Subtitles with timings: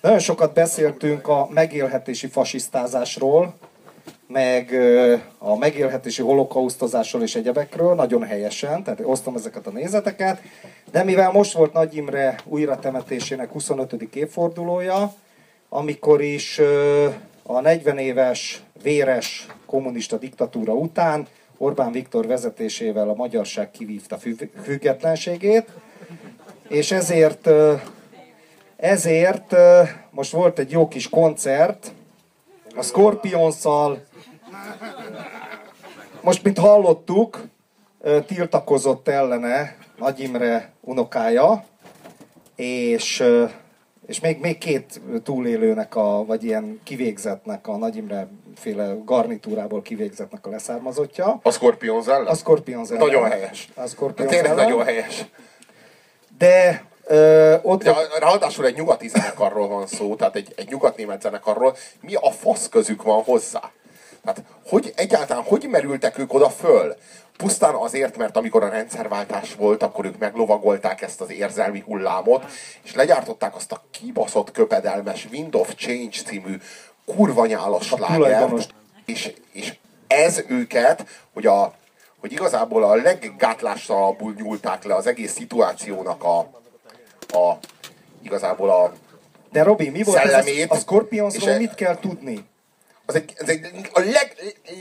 [0.00, 3.54] Nagyon sokat beszéltünk a megélhetési fasisztázásról,
[4.26, 4.74] meg
[5.38, 10.40] a megélhetési holokausztozásról és egyebekről, nagyon helyesen, tehát osztom ezeket a nézeteket,
[10.90, 13.92] de mivel most volt Nagy Imre újratemetésének 25.
[14.14, 15.14] évfordulója,
[15.68, 16.60] amikor is
[17.42, 24.18] a 40 éves véres kommunista diktatúra után Orbán Viktor vezetésével a magyarság kivívta
[24.62, 25.68] függetlenségét,
[26.68, 27.48] és ezért,
[28.82, 29.54] ezért
[30.10, 31.92] most volt egy jó kis koncert
[32.76, 34.04] a Scorpionszal,
[36.20, 37.44] most, mint hallottuk,
[38.26, 41.64] tiltakozott ellene Nagy Imre unokája,
[42.56, 43.24] és,
[44.06, 50.46] és még, még két túlélőnek, a, vagy ilyen kivégzetnek, a Nagy Imre féle garnitúrából kivégzetnek
[50.46, 51.40] a leszármazottja.
[51.42, 52.26] A Scorpions ellen?
[52.26, 53.06] A Scorpions ellen.
[53.06, 53.68] Nagyon helyes.
[53.74, 54.64] A Scorpions Tényleg ellen.
[54.64, 55.24] nagyon helyes.
[56.38, 61.76] De Ö, ott ja, ráadásul egy nyugati zenekarról van szó, tehát egy, egy nyugatnémet zenekarról.
[62.00, 63.70] Mi a fasz közük van hozzá?
[64.24, 66.96] Tehát hogy egyáltalán, hogy merültek ők oda föl?
[67.36, 72.44] Pusztán azért, mert amikor a rendszerváltás volt, akkor ők meglovagolták ezt az érzelmi hullámot,
[72.82, 76.56] és legyártották azt a kibaszott köpedelmes Wind of Change című
[77.04, 79.74] kurva nyálas lágert, és, és
[80.06, 81.74] ez őket, hogy, a,
[82.20, 86.61] hogy igazából a leggátlástalanabbul nyúlták le az egész szituációnak a,
[87.34, 87.58] a
[88.22, 88.92] igazából a
[89.52, 92.50] De Robi, mi volt szellemét, ez a, Scorpionsról mit kell tudni?
[93.06, 94.36] az egy, ez egy a leg,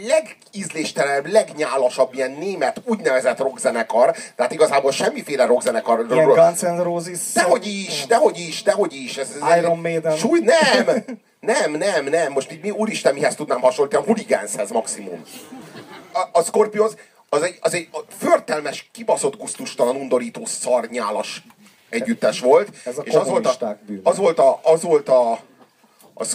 [0.07, 6.05] legízléstelenebb, legnyálasabb ilyen német úgynevezett rockzenekar, tehát igazából semmiféle rockzenekar.
[6.11, 7.31] Ilyen Guns N' Roses.
[7.33, 9.17] Dehogy is, dehogy is, dehogy is.
[9.17, 10.17] Ez, ez Iron Maiden.
[10.17, 11.03] Súly, nem,
[11.39, 12.31] nem, nem, nem.
[12.31, 14.03] Most így mi úristen mihez tudnám hasonlítani?
[14.03, 15.23] A Hooligans-hez maximum.
[16.11, 16.91] A, a Scorpions
[17.29, 21.44] az egy, az egy förtelmes, kibaszott, gusztustalan, undorító, szarnyálas
[21.92, 22.70] együttes volt.
[22.86, 25.39] Ez a és az volt a, az volt a, az volt a
[26.14, 26.25] a,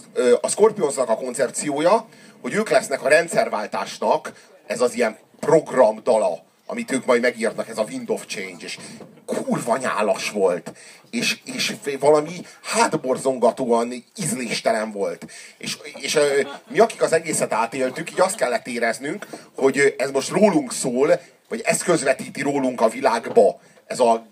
[0.41, 2.07] a Scorpionsnak a koncepciója,
[2.41, 4.33] hogy ők lesznek a rendszerváltásnak,
[4.67, 8.79] ez az ilyen programdala, amit ők majd megírnak, ez a Wind of Change, és
[9.27, 10.73] kurva nyálas volt,
[11.11, 15.27] és, és valami hátborzongatóan ízléstelen volt.
[15.59, 16.19] És, és
[16.69, 21.61] mi, akik az egészet átéltük, így azt kellett éreznünk, hogy ez most rólunk szól, vagy
[21.65, 24.27] ez közvetíti rólunk a világba, ez a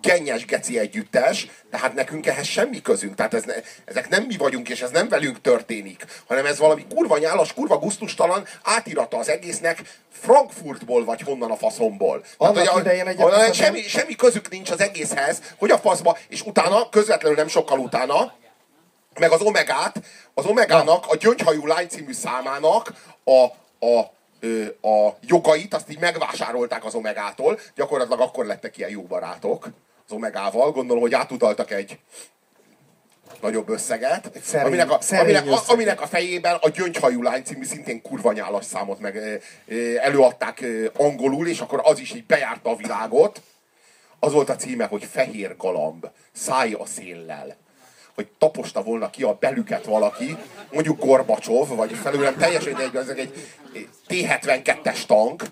[0.00, 3.14] gennyes geci együttes, de hát nekünk ehhez semmi közünk.
[3.14, 3.54] Tehát ez ne,
[3.84, 7.78] ezek nem mi vagyunk, és ez nem velünk történik, hanem ez valami kurva nyálas, kurva
[7.78, 9.82] guztustalan átirata az egésznek
[10.12, 12.24] Frankfurtból vagy honnan a faszomból.
[12.36, 16.88] Annak hát, idején egy semmi, semmi közük nincs az egészhez, hogy a faszba, és utána,
[16.88, 18.32] közvetlenül nem sokkal utána,
[19.18, 20.00] meg az Omegát,
[20.34, 22.92] az Omegának, a Gyöngyhajú lány című számának
[23.24, 23.44] a,
[23.86, 24.16] a
[24.80, 29.68] a jogait, azt így megvásárolták az Omegától, gyakorlatilag akkor lettek ilyen jó barátok
[30.08, 30.72] az Omegával.
[30.72, 31.98] Gondolom, hogy átutaltak egy
[33.40, 38.02] nagyobb összeget, szerény, aminek, a, aminek, a, aminek a fejében a Gyöngyhajú lány című szintén
[38.02, 39.40] kurva nyálas számot meg
[40.02, 40.64] előadták
[40.96, 43.42] angolul, és akkor az is így bejárta a világot.
[44.18, 47.56] Az volt a címe, hogy Fehér Galamb, száj a széllel.
[48.14, 50.36] Hogy taposta volna ki a belüket valaki,
[50.72, 53.32] mondjuk Gorbacsov, vagy felőlem teljesen egy, egy,
[53.72, 55.42] egy T-72-es tank,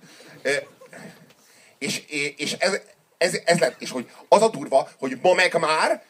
[1.79, 2.03] és,
[2.37, 2.81] és ez,
[3.19, 6.03] ez, ez lett, és hogy az a durva, hogy ma meg már,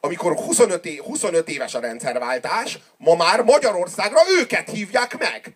[0.00, 5.54] amikor 25, é, 25 éves a rendszerváltás, ma már Magyarországra őket hívják meg.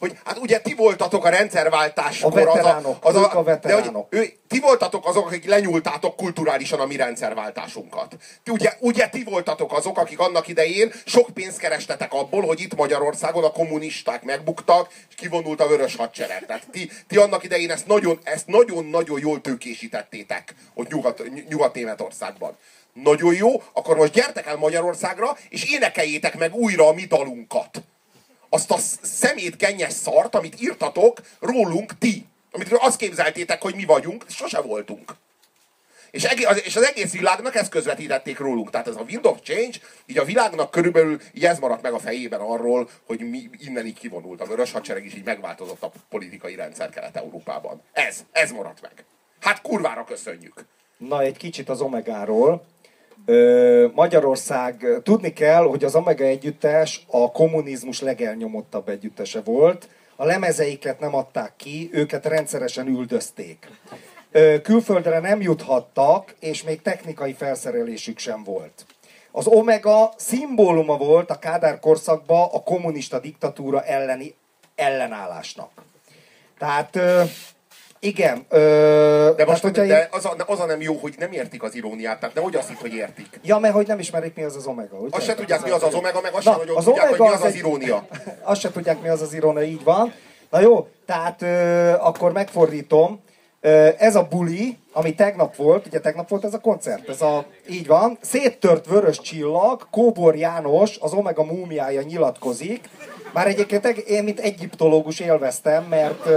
[0.00, 4.10] Hogy hát ugye ti voltatok a rendszerváltás a veteránok, az a, az a, a veteránok.
[4.10, 8.16] De, hogy, ő, ti voltatok azok, akik lenyúltátok kulturálisan a mi rendszerváltásunkat.
[8.42, 12.76] Ti, ugye, ugye ti voltatok azok, akik annak idején sok pénzt kerestetek abból, hogy itt
[12.76, 16.46] Magyarországon a kommunisták megbuktak, és kivonult a vörös hadsereg.
[16.46, 22.56] Tehát ti, ti annak idején ezt nagyon, ezt nagyon-nagyon jól tőkésítettétek ott Nyugat, Nyugat-Németországban.
[22.92, 27.82] Nagyon jó, akkor most gyertek el Magyarországra, és énekeljétek meg újra a mi dalunkat.
[28.50, 32.26] Azt a szemét gennyes szart, amit írtatok rólunk ti.
[32.52, 35.14] Amit azt képzeltétek, hogy mi vagyunk, sose voltunk.
[36.10, 38.70] És, egész, és az egész világnak ezt közvetítették rólunk.
[38.70, 41.98] Tehát ez a Wind of Change, így a világnak körülbelül így ez maradt meg a
[41.98, 44.40] fejében arról, hogy mi innen így kivonult.
[44.40, 47.82] A vörös hadsereg is így megváltozott a politikai rendszer Kelet-Európában.
[47.92, 49.04] Ez, ez maradt meg.
[49.40, 50.64] Hát kurvára köszönjük.
[50.96, 52.66] Na, egy kicsit az Omegáról.
[53.94, 59.88] Magyarország, tudni kell, hogy az Omega együttes a kommunizmus legelnyomottabb együttese volt.
[60.16, 63.68] A lemezeiket nem adták ki, őket rendszeresen üldözték.
[64.62, 68.86] Külföldre nem juthattak, és még technikai felszerelésük sem volt.
[69.32, 74.34] Az Omega szimbóluma volt a Kádár korszakban a kommunista diktatúra elleni
[74.74, 75.70] ellenállásnak.
[76.58, 76.98] Tehát
[78.02, 78.44] Igen.
[78.48, 81.74] Ö, De, most, hogyha de az, a, az a nem jó, hogy nem értik az
[81.74, 83.40] iróniát, tehát nehogy azt hitt, hogy értik.
[83.42, 85.16] Ja, mert hogy nem ismerik, mi az az omega, ugye?
[85.16, 87.18] Azt se tudják, mi az az omega, meg azt Na, se nagyon az tudják, hogy
[87.18, 88.06] mi az az az irónia.
[88.42, 90.12] Azt se tudják, mi az az irónia, így van.
[90.50, 93.20] Na jó, tehát ö, akkor megfordítom.
[93.60, 97.44] Ö, ez a buli, ami tegnap volt, ugye tegnap volt ez a koncert, ez a,
[97.68, 102.88] így van, széttört vörös csillag, Kóbor János, az Omega múmiája nyilatkozik,
[103.32, 106.28] már egyébként eg- én, mint egyiptológus élveztem, mert,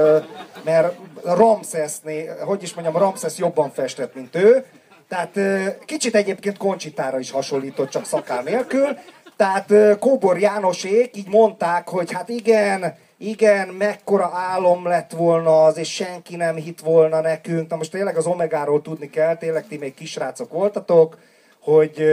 [0.63, 4.65] mert Ramszeszné, hogy is mondjam, Ramszesz jobban festett, mint ő,
[5.07, 5.39] tehát
[5.85, 8.97] kicsit egyébként Koncsitára is hasonlított, csak szakál nélkül.
[9.35, 15.93] Tehát Kóbor Jánosék így mondták, hogy hát igen, igen, mekkora álom lett volna az, és
[15.93, 17.69] senki nem hitt volna nekünk.
[17.69, 21.17] Na most tényleg az Omegáról tudni kell, tényleg ti még kisrácok voltatok,
[21.59, 22.03] hogy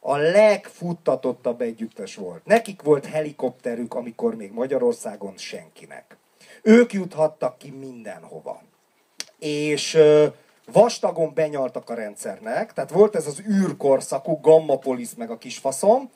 [0.00, 2.44] a legfuttatottabb együttes volt.
[2.44, 6.16] Nekik volt helikopterük, amikor még Magyarországon senkinek.
[6.62, 8.62] Ők juthattak ki mindenhova
[9.38, 9.98] és
[10.72, 16.10] vastagon benyaltak a rendszernek, tehát volt ez az űrkorszakú, Gamma Police meg a kisfaszom.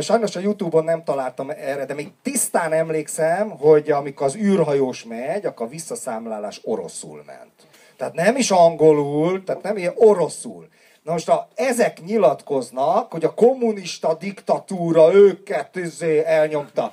[0.00, 5.46] Sajnos a Youtube-on nem találtam erre, de még tisztán emlékszem, hogy amikor az űrhajós megy,
[5.46, 7.52] akkor a visszaszámlálás oroszul ment.
[7.96, 10.68] Tehát nem is angolul, tehát nem ilyen oroszul.
[11.04, 16.92] Na most a, ezek nyilatkoznak, hogy a kommunista diktatúra őket izé elnyomta.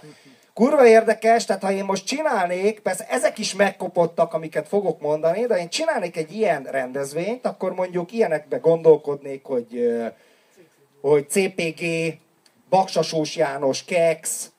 [0.53, 5.57] Kurva érdekes, tehát ha én most csinálnék, persze ezek is megkopottak, amiket fogok mondani, de
[5.57, 9.91] én csinálnék egy ilyen rendezvényt, akkor mondjuk ilyenekbe gondolkodnék, hogy,
[11.01, 11.83] hogy CPG,
[12.69, 14.51] Baksasós János, Kex,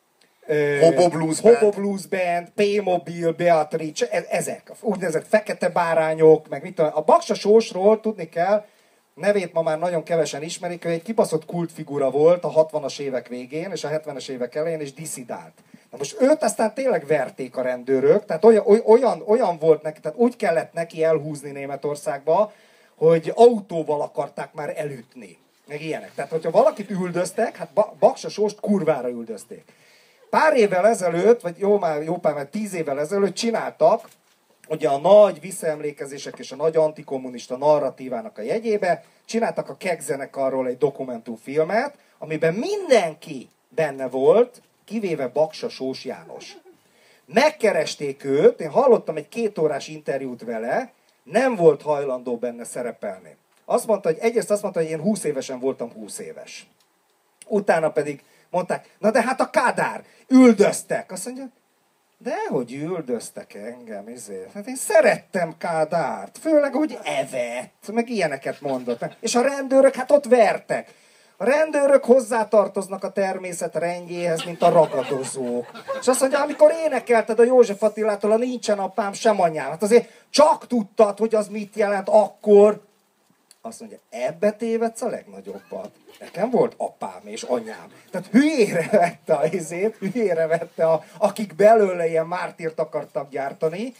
[0.80, 1.56] Hobo Blues Band.
[1.56, 7.34] Hobo Blues Band, P-Mobil, Beatrice, e- ezek, úgynevezett fekete bárányok, meg mit tudom, a Baksa
[7.34, 8.64] Sósról tudni kell,
[9.14, 13.70] nevét ma már nagyon kevesen ismerik, ő egy kibaszott kultfigura volt a 60-as évek végén
[13.70, 15.52] és a 70-es évek elején, és diszidált.
[15.90, 20.18] Na most őt aztán tényleg verték a rendőrök, tehát olyan, oly- olyan, volt neki, tehát
[20.18, 22.52] úgy kellett neki elhúzni Németországba,
[22.96, 25.38] hogy autóval akarták már elütni.
[25.66, 26.14] Meg ilyenek.
[26.14, 29.64] Tehát, hogyha valakit üldöztek, hát Ba- Baksa Sóst kurvára üldözték.
[30.30, 34.08] Pár évvel ezelőtt, vagy jó már, jó pár, mert tíz évvel ezelőtt csináltak,
[34.72, 40.66] ugye a nagy visszaemlékezések és a nagy antikommunista narratívának a jegyébe, csináltak a Kek zenekarról
[40.66, 46.56] egy dokumentumfilmet, amiben mindenki benne volt, kivéve Baksa Sós János.
[47.24, 50.92] Megkeresték őt, én hallottam egy kétórás interjút vele,
[51.22, 53.36] nem volt hajlandó benne szerepelni.
[53.64, 56.66] Azt mondta, hogy egyrészt azt mondta, hogy én 20 évesen voltam 20 éves.
[57.46, 61.12] Utána pedig mondták, na de hát a Kádár, üldöztek.
[61.12, 61.48] Azt mondja,
[62.22, 64.52] de hogy üldöztek engem, ezért.
[64.52, 69.04] Hát én szerettem Kádárt, főleg, hogy evett, meg ilyeneket mondott.
[69.20, 70.94] És a rendőrök hát ott vertek.
[71.36, 75.70] A rendőrök hozzátartoznak a természet rendjéhez, mint a ragadozók.
[76.00, 80.08] És azt mondja, amikor énekelted a József Attilától a Nincsen apám, sem anyám, hát azért
[80.30, 82.80] csak tudtad, hogy az mit jelent akkor,
[83.62, 85.90] azt mondja, ebbe tévedsz a legnagyobbat.
[86.20, 87.92] Nekem volt apám és anyám.
[88.10, 93.94] Tehát hülyére vette a izét, hülyére vette, a, akik belőle ilyen mártírt akartak gyártani.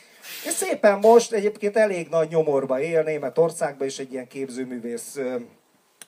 [0.44, 5.18] És szépen most egyébként elég nagy nyomorba él Németországban, és egy ilyen képzőművész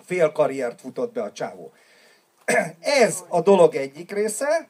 [0.05, 1.73] fél karriert futott be a csávó.
[2.81, 4.69] Ez a dolog egyik része,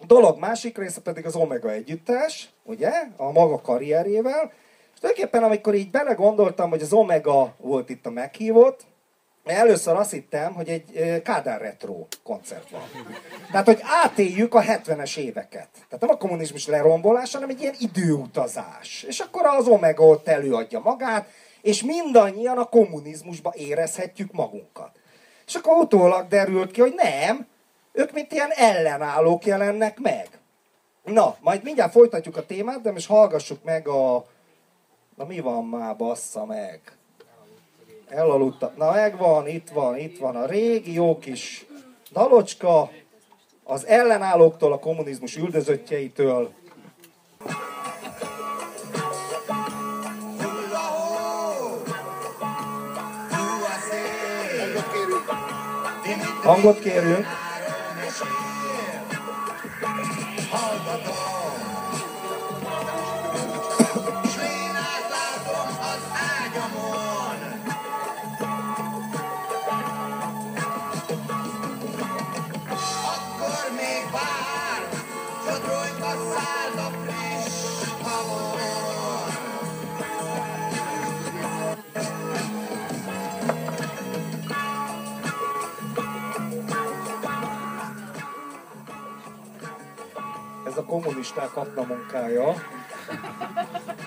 [0.00, 4.52] a dolog másik része pedig az Omega együttes, ugye, a maga karrierjével,
[4.98, 8.86] és tulajdonképpen amikor így belegondoltam, hogy az Omega volt itt a meghívott,
[9.44, 12.82] először azt hittem, hogy egy Kádár Retro koncert van.
[13.50, 15.68] Tehát, hogy átéljük a 70-es éveket.
[15.72, 19.02] Tehát nem a kommunizmus lerombolása, hanem egy ilyen időutazás.
[19.08, 21.28] És akkor az Omega ott előadja magát,
[21.62, 24.90] és mindannyian a kommunizmusba érezhetjük magunkat.
[25.46, 27.46] És akkor utólag derült ki, hogy nem,
[27.92, 30.28] ők mint ilyen ellenállók jelennek meg.
[31.04, 34.24] Na, majd mindjárt folytatjuk a témát, de most hallgassuk meg a...
[35.18, 36.80] Na mi van már, bassza meg?
[38.08, 38.72] Elaludta.
[38.76, 41.66] Na megvan, itt van, itt van a régi jó kis
[42.12, 42.90] dalocska,
[43.64, 46.52] az ellenállóktól, a kommunizmus üldözöttjeitől.
[56.42, 57.26] Hangot kérünk.
[91.00, 92.54] Kommunisták munkája.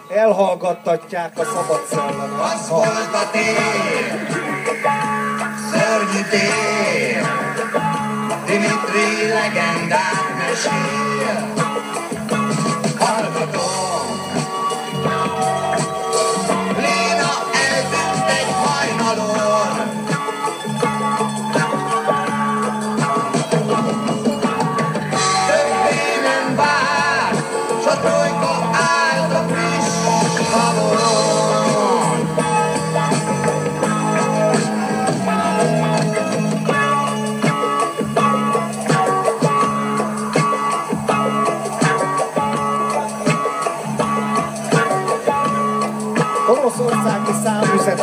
[0.09, 2.53] elhallgattatják a szabad szellemet.
[2.53, 4.27] Az volt a tér,
[5.71, 7.25] szörnyű tér,
[8.45, 11.50] Dimitri legendát mesél.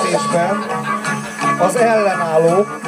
[0.08, 0.56] Számüzetésben
[1.60, 2.87] az ellenállók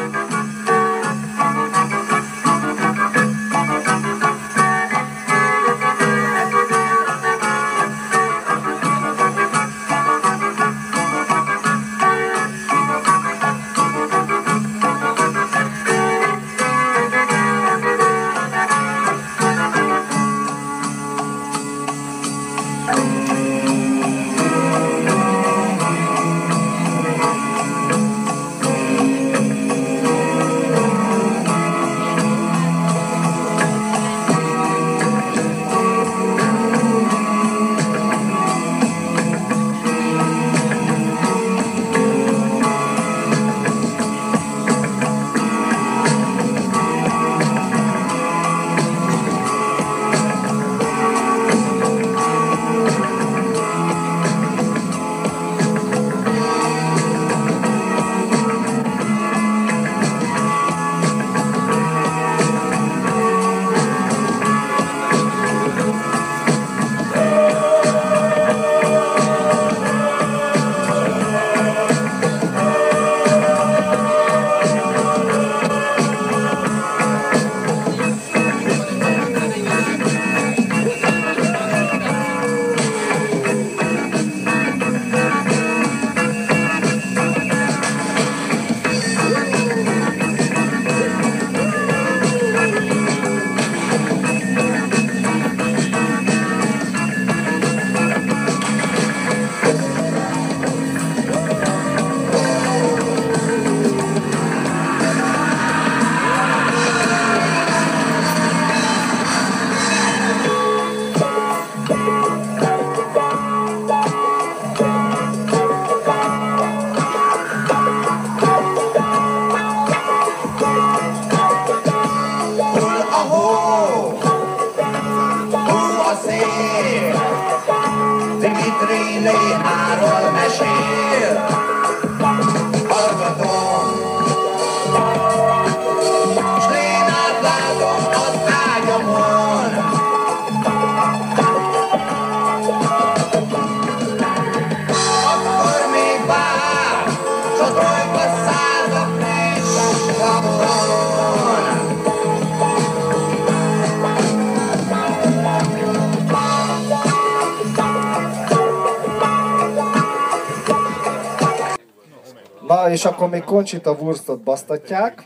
[163.00, 165.23] és akkor még Conchita Wurstot basztatják.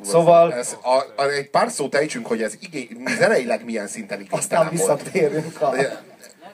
[0.00, 2.88] Szóval Ez, a, a, egy pár szót ejtsünk, hogy ez igény,
[3.18, 5.02] zeneileg milyen szinten aztán igénytelen volt.
[5.02, 5.70] visszatérünk a...
[5.70, 6.02] Lehet,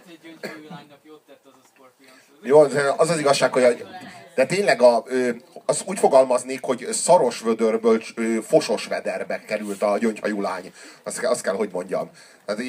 [0.06, 2.20] hogy gyöngyszemű lánynak jót tett az a Scorpions.
[2.42, 3.68] Jó, az az igazság, hogy a,
[4.34, 5.04] de tényleg a,
[5.66, 8.02] az úgy fogalmaznék, hogy szaros vödörből
[8.42, 10.72] fosos vederbe került a gyöngyhajú lány.
[11.02, 12.10] Azt, kell- azt kell, hogy mondjam.
[12.44, 12.62] Tehát,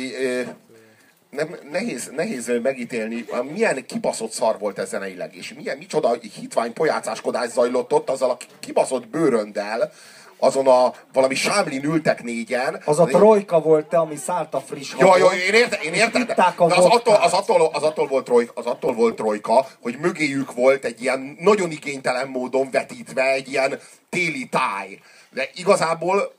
[1.29, 7.49] nem, nehéz, nehéz megítélni, milyen kibaszott szar volt ez zeneileg, és milyen, micsoda hitvány pojácáskodás
[7.49, 9.91] zajlott ott azzal a kibaszott bőröndel,
[10.39, 12.81] azon a valami sámlin ültek négyen.
[12.85, 15.19] Az a trojka volt te, ami szállt a friss Jó, havon.
[15.19, 16.25] jó, én értem, én értem.
[16.25, 19.97] De a az attól, az, attól, az, attól volt trojka, az attól volt trojka, hogy
[19.97, 24.99] mögéjük volt egy ilyen nagyon igénytelen módon vetítve egy ilyen téli táj.
[25.29, 26.33] De igazából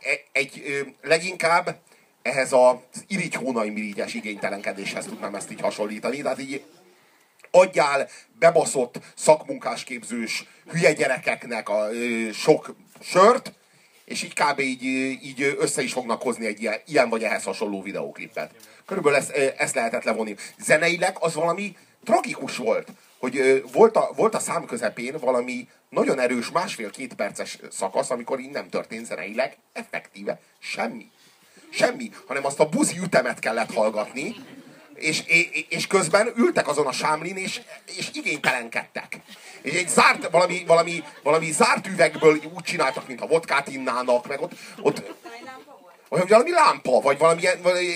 [0.00, 1.76] e- egy ö, leginkább
[2.22, 6.20] ehhez az irigy hónai mirigyes igénytelenkedéshez tudnám ezt így hasonlítani.
[6.20, 6.64] Tehát így
[7.50, 13.52] adjál bebaszott szakmunkásképzős hülye gyerekeknek a ö, sok sört,
[14.04, 14.60] és így kb.
[14.60, 14.84] így,
[15.24, 18.54] így össze is fognak hozni egy ilyen, ilyen vagy ehhez hasonló videóklipet.
[18.86, 20.36] Körülbelül ezt, ezt lehetett levonni.
[20.58, 22.88] Zeneileg az valami tragikus volt,
[23.18, 28.50] hogy volt a, volt a szám közepén valami nagyon erős másfél-két perces szakasz, amikor így
[28.50, 31.10] nem történt zeneileg effektíve semmi.
[31.72, 34.34] Semmi, hanem azt a buzi ütemet kellett hallgatni,
[34.94, 37.60] És, és, és közben ültek azon a sámlin, és,
[37.96, 39.16] és igénytelenkedtek.
[39.62, 44.52] És egy zárt, valami, valami, valami zárt üvegből úgy csináltak, mintha vodkát innának, meg ott,
[44.82, 45.02] ott
[46.08, 47.86] vagy valami lámpa, vagy valami, valami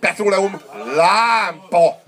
[0.00, 0.60] petróleum
[0.94, 2.02] lámpa.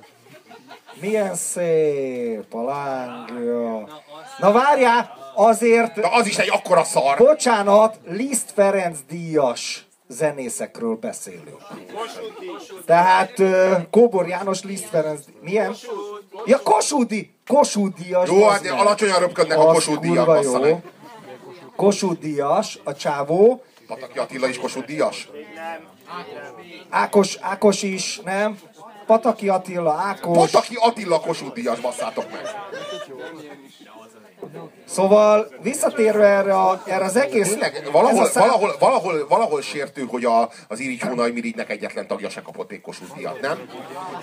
[1.00, 4.02] Milyen szép a lángja.
[4.38, 7.16] Na várjál, azért, De az is egy akkora szar.
[7.16, 11.62] bocsánat, Liszt Ferenc díjas zenészekről beszélünk.
[12.84, 13.42] Tehát
[13.90, 15.74] Kóbor János, Liszt Ferenc, milyen?
[16.44, 17.14] Ja, Kossuth,
[17.46, 18.28] Kossuth díjas.
[18.28, 20.44] Jó, hát alacsonyan röpködnek a Kossuth díjak.
[21.76, 23.62] Kossuth díjas, a csávó.
[23.86, 25.28] Pataki Attila is Kossuth díjas?
[26.90, 28.58] Ákos, Ákos is, nem?
[29.08, 30.50] Pataki Attila, Ákos.
[30.50, 32.42] Pataki Attila Kossuth díjas, basszátok meg.
[34.84, 37.48] Szóval visszatérve erre, a, erre az egész...
[37.48, 42.30] Tényleg, valahol, szám- valahol, valahol, valahol sértő, hogy a, az Irigy Hónai Mirigynek egyetlen tagja
[42.30, 43.58] se kapott egy Kossuth díjat, nem?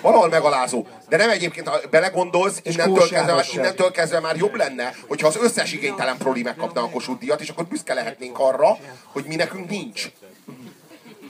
[0.02, 0.86] Valahol megalázó.
[1.10, 5.74] De nem egyébként, ha belegondolsz, innentől kezdve, innentől kezdve már jobb lenne, hogyha az összes
[5.74, 8.78] igénytelen proli megkapna a Kossuth díjat, és akkor büszke lehetnénk arra,
[9.12, 10.12] hogy mi nekünk nincs.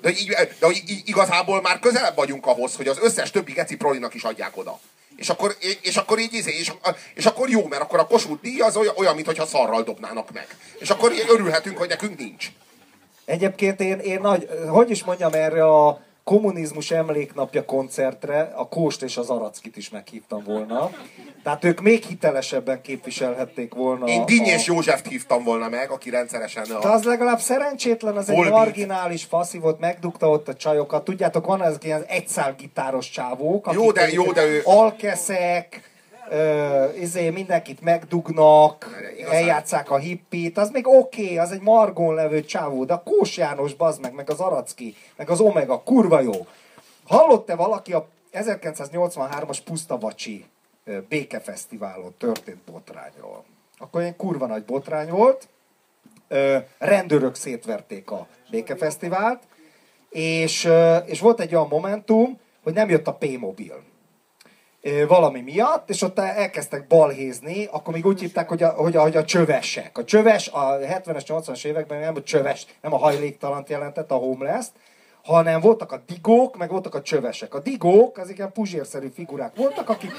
[0.06, 4.14] De, így, de így igazából már közelebb vagyunk ahhoz, hogy az összes többi geci prolinak
[4.14, 4.80] is adják oda.
[5.16, 6.72] És akkor, és akkor így izé, és,
[7.14, 10.48] és akkor jó, mert akkor a Kossuth díj az olyan, olyan mintha szarral dobnának meg.
[10.80, 12.48] És akkor örülhetünk, hogy nekünk nincs.
[13.26, 19.18] Egyébként én, én nagy, hogy is mondjam, erre a kommunizmus emléknapja koncertre a Kóst és
[19.18, 20.90] az Arackit is meghívtam volna.
[21.44, 24.06] Tehát ők még hitelesebben képviselhették volna.
[24.08, 26.92] Én Díny a- Józseft hívtam volna meg, aki rendszeresen De a...
[26.94, 28.58] az legalább szerencsétlen, az egy Volbeat.
[28.58, 31.04] marginális faszi volt, megdugta ott a csajokat.
[31.04, 35.82] Tudjátok, van ezek ilyen egyszál gitáros csávók, Jó, de- jó, de ő- alkeszek,
[36.30, 39.36] ö, izé, mindenkit megdugnak, Igazán.
[39.36, 43.38] eljátszák a hippit, az még oké, okay, az egy margon levő csávó, de a Kós
[43.38, 46.48] János bazd meg, meg az Aracki, meg az Omega, kurva jó.
[47.06, 50.46] Hallott-e valaki a 1983-as Pusztavacsi
[51.10, 53.44] békefesztiválon történt botrányról?
[53.78, 55.48] Akkor egy kurva nagy botrány volt,
[56.28, 59.44] ö, rendőrök szétverték a békefesztivált,
[60.10, 60.70] és,
[61.06, 63.84] és volt egy olyan momentum, hogy nem jött a P-mobil
[65.08, 69.16] valami miatt, és ott elkezdtek balhézni, akkor még úgy hívták, hogy a, hogy a, hogy
[69.16, 69.98] a csövesek.
[69.98, 74.66] A csöves a 70-es, 80-as években nem a csöves, nem a hajléktalant jelentett, a homeless
[75.26, 77.54] hanem voltak a digók, meg voltak a csövesek.
[77.54, 80.12] A digók, az igen puzsérszerű figurák voltak, akik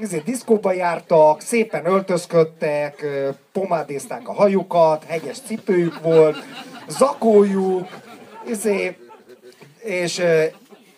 [0.00, 3.06] ezért diszkóba jártak, szépen öltözködtek,
[3.52, 6.36] pomádézták a hajukat, hegyes cipőjük volt,
[6.88, 7.88] zakójuk,
[8.46, 8.96] izé,
[9.82, 10.22] és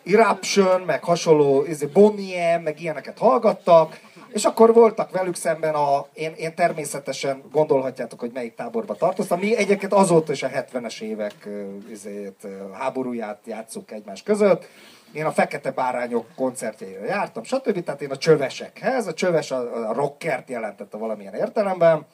[0.07, 6.33] Eruption, meg hasonló izé, Bonnie meg ilyeneket hallgattak, és akkor voltak velük szemben a, én,
[6.37, 9.39] én természetesen gondolhatjátok, hogy melyik táborba tartoztam.
[9.39, 14.65] Mi egyébként azóta is a 70-es évek uh, háborúját játszuk egymás között.
[15.13, 17.85] Én a Fekete Bárányok koncertjeire jártam, stb.
[17.85, 22.07] Tehát én a csövesekhez, a csöves a, a rockert jelentette valamilyen értelemben,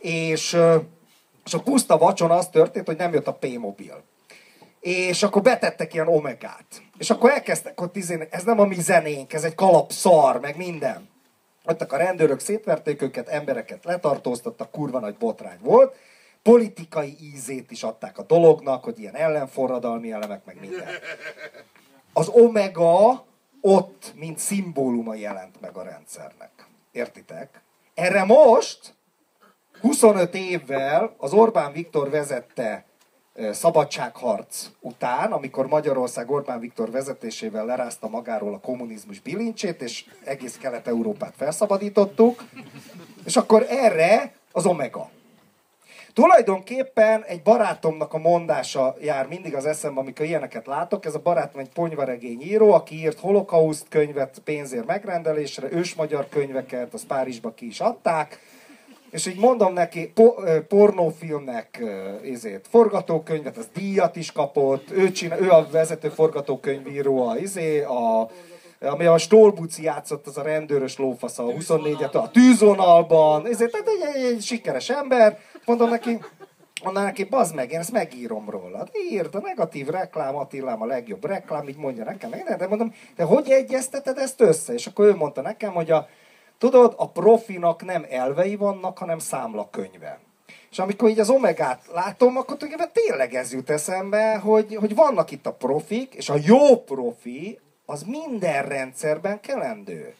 [0.00, 0.58] és,
[1.44, 4.02] és a puszta vacson az történt, hogy nem jött a P-mobil
[4.82, 6.82] és akkor betettek ilyen omegát.
[6.98, 10.56] És akkor elkezdtek ott izén, ez nem a mi zenénk, ez egy kalap szar, meg
[10.56, 11.08] minden.
[11.66, 15.96] Jöttek a rendőrök, szétverték őket, embereket letartóztattak, kurva nagy botrány volt.
[16.42, 20.88] Politikai ízét is adták a dolognak, hogy ilyen ellenforradalmi elemek, meg minden.
[22.12, 23.24] Az omega
[23.60, 26.50] ott, mint szimbóluma jelent meg a rendszernek.
[26.92, 27.62] Értitek?
[27.94, 28.94] Erre most
[29.80, 32.84] 25 évvel az Orbán Viktor vezette
[33.52, 41.34] szabadságharc után, amikor Magyarország Orbán Viktor vezetésével lerázta magáról a kommunizmus bilincsét, és egész Kelet-Európát
[41.36, 42.44] felszabadítottuk,
[43.24, 45.10] és akkor erre az Omega.
[46.14, 51.04] Tulajdonképpen egy barátomnak a mondása jár mindig az eszembe, amikor ilyeneket látok.
[51.04, 57.06] Ez a barátom egy ponyvaregény író, aki írt holokauszt könyvet pénzért megrendelésre, ősmagyar könyveket, az
[57.06, 58.38] Párizsba ki is adták.
[59.12, 60.34] És így mondom neki, po,
[60.68, 61.82] pornófilmnek
[62.24, 68.30] izét, forgatókönyvet, az díjat is kapott, ő, csinál, ő a vezető forgatókönyvíró, a, izé, a,
[68.80, 74.22] ami a Stolbuci játszott, az a rendőrös lófasz a 24-et, a tűzvonalban, ezért, tehát egy,
[74.22, 76.18] egy, egy sikeres ember, mondom neki,
[76.84, 78.90] mondom neki, bazd meg, én ezt megírom rólad.
[79.10, 83.50] Írd, a negatív reklám, Attilám a legjobb reklám, így mondja nekem, de mondom, de hogy
[83.50, 84.72] egyezteted ezt össze?
[84.72, 86.08] És akkor ő mondta nekem, hogy a,
[86.62, 90.18] tudod, a profinak nem elvei vannak, hanem számlakönyve.
[90.70, 95.30] És amikor így az omegát látom, akkor tulajdonképpen tényleg ez jut eszembe, hogy, hogy vannak
[95.30, 100.14] itt a profik, és a jó profi, az minden rendszerben kelendő.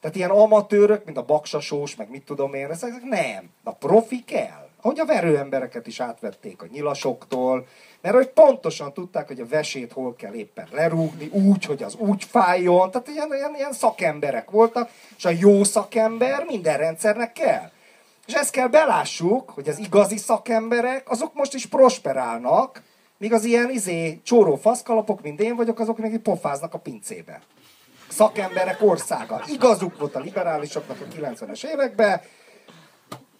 [0.00, 3.50] Tehát ilyen amatőrök, mint a baksasós, meg mit tudom én, ezek nem.
[3.64, 4.68] A profi kell.
[4.80, 7.66] Ahogy a verőembereket is átvették a nyilasoktól,
[8.06, 12.24] mert hogy pontosan tudták, hogy a vesét hol kell éppen lerúgni, úgy, hogy az úgy
[12.24, 12.90] fájjon.
[12.90, 17.70] Tehát ilyen, ilyen, ilyen szakemberek voltak, és a jó szakember minden rendszernek kell.
[18.26, 22.82] És ezt kell belássuk, hogy az igazi szakemberek, azok most is prosperálnak,
[23.18, 27.40] míg az ilyen izé csóró faszkalapok, mint én vagyok, azok még pofáznak a pincébe.
[28.08, 29.42] Szakemberek országa.
[29.46, 32.20] Igazuk volt a liberálisoknak a 90-es években,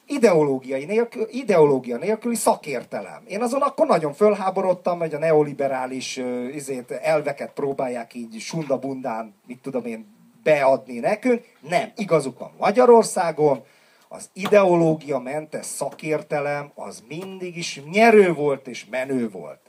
[0.07, 3.23] ideológiai nélkül, ideológia nélküli szakértelem.
[3.27, 9.59] Én azon akkor nagyon fölháborodtam, hogy a neoliberális uh, izét, elveket próbálják így sundabundán, mit
[9.59, 11.45] tudom én, beadni nekünk.
[11.61, 13.65] Nem, igazuk van Magyarországon,
[14.09, 19.61] az ideológia mentes szakértelem az mindig is nyerő volt és menő volt.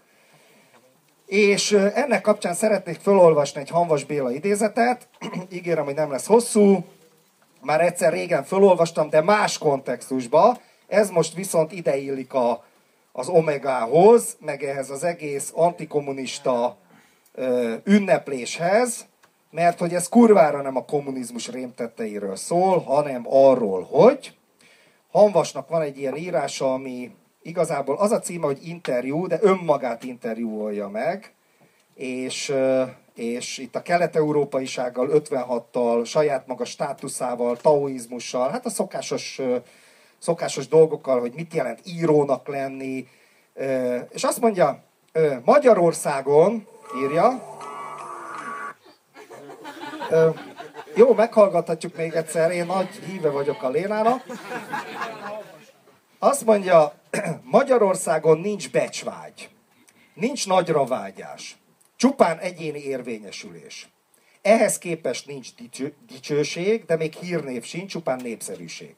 [1.25, 5.07] És ennek kapcsán szeretnék felolvasni egy Hanvas Béla idézetet,
[5.57, 6.85] ígérem, hogy nem lesz hosszú,
[7.61, 12.65] már egyszer régen felolvastam, de más kontextusba, ez most viszont ideillik a,
[13.11, 16.77] az Omegához, meg ehhez az egész antikommunista
[17.33, 19.05] ö, ünnepléshez,
[19.51, 24.37] mert hogy ez kurvára nem a kommunizmus rémtetteiről szól, hanem arról, hogy
[25.11, 30.87] Hanvasnak van egy ilyen írása, ami igazából az a címe, hogy interjú, de önmagát interjúolja
[30.87, 31.33] meg,
[31.95, 32.53] és,
[33.17, 39.41] és itt a kelet-európaisággal, 56-tal, saját maga státuszával, taoizmussal, hát a szokásos,
[40.17, 43.07] szokásos dolgokkal, hogy mit jelent írónak lenni,
[44.09, 44.83] és azt mondja,
[45.43, 46.67] Magyarországon,
[47.03, 47.57] írja,
[50.95, 54.23] jó, meghallgathatjuk még egyszer, én nagy híve vagyok a Lénának.
[56.19, 56.93] Azt mondja,
[57.43, 59.49] Magyarországon nincs becsvágy,
[60.13, 61.57] nincs nagyra vágyás,
[61.97, 63.89] csupán egyéni érvényesülés.
[64.41, 68.95] Ehhez képest nincs dicső, dicsőség, de még hírnév sincs, csupán népszerűség.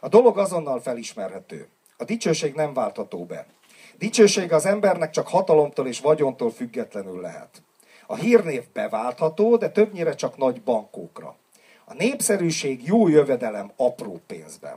[0.00, 1.68] A dolog azonnal felismerhető.
[1.96, 3.46] A dicsőség nem váltható be.
[3.98, 7.62] Dicsőség az embernek csak hatalomtól és vagyontól függetlenül lehet.
[8.06, 11.36] A hírnév beváltható, de többnyire csak nagy bankókra.
[11.84, 14.76] A népszerűség jó jövedelem apró pénzben.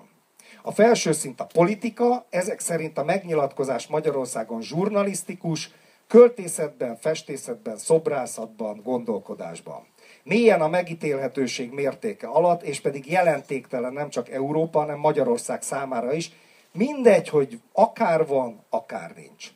[0.62, 5.71] A felső szint a politika, ezek szerint a megnyilatkozás Magyarországon zsurnalisztikus,
[6.10, 9.88] költészetben, festészetben, szobrászatban, gondolkodásban.
[10.24, 16.32] Mélyen a megítélhetőség mértéke alatt, és pedig jelentéktelen nem csak Európa, hanem Magyarország számára is,
[16.72, 19.48] mindegy, hogy akár van, akár nincs.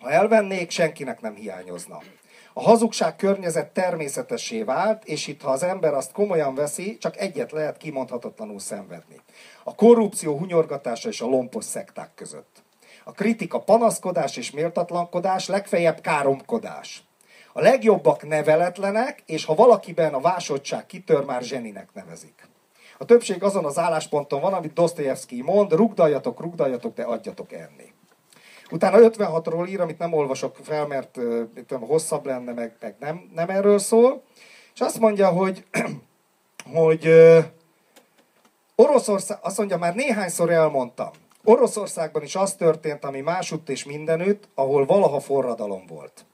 [0.00, 1.98] Ha elvennék, senkinek nem hiányozna.
[2.52, 7.52] A hazugság környezet természetessé vált, és itt, ha az ember azt komolyan veszi, csak egyet
[7.52, 9.20] lehet kimondhatatlanul szenvedni.
[9.64, 12.62] A korrupció hunyorgatása és a lompos szekták között.
[13.08, 17.02] A kritika panaszkodás és méltatlankodás, legfeljebb káromkodás.
[17.52, 22.48] A legjobbak neveletlenek, és ha valakiben a vásottság kitör, már zseninek nevezik.
[22.98, 27.92] A többség azon az állásponton van, amit Dostoyevsky mond, rugdaljatok, rugdaljatok, de adjatok enni.
[28.70, 31.18] Utána 56-ról ír, amit nem olvasok fel, mert
[31.66, 34.22] tudom, hosszabb lenne, meg, meg nem, nem erről szól.
[34.74, 35.64] És azt mondja, hogy,
[36.80, 37.08] hogy
[38.74, 41.10] Oroszország, azt mondja, már néhányszor elmondtam,
[41.44, 46.26] Oroszországban is az történt, ami másutt és mindenütt, ahol valaha forradalom volt.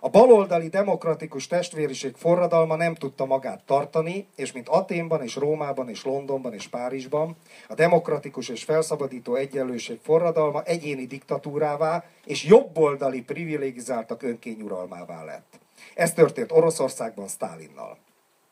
[0.00, 6.04] A baloldali demokratikus testvériség forradalma nem tudta magát tartani, és mint Aténban és Rómában és
[6.04, 7.36] Londonban és Párizsban,
[7.68, 15.58] a demokratikus és felszabadító egyenlőség forradalma egyéni diktatúrává és jobboldali privilegizáltak önkényuralmává lett.
[15.94, 17.98] Ez történt Oroszországban Stálinnal.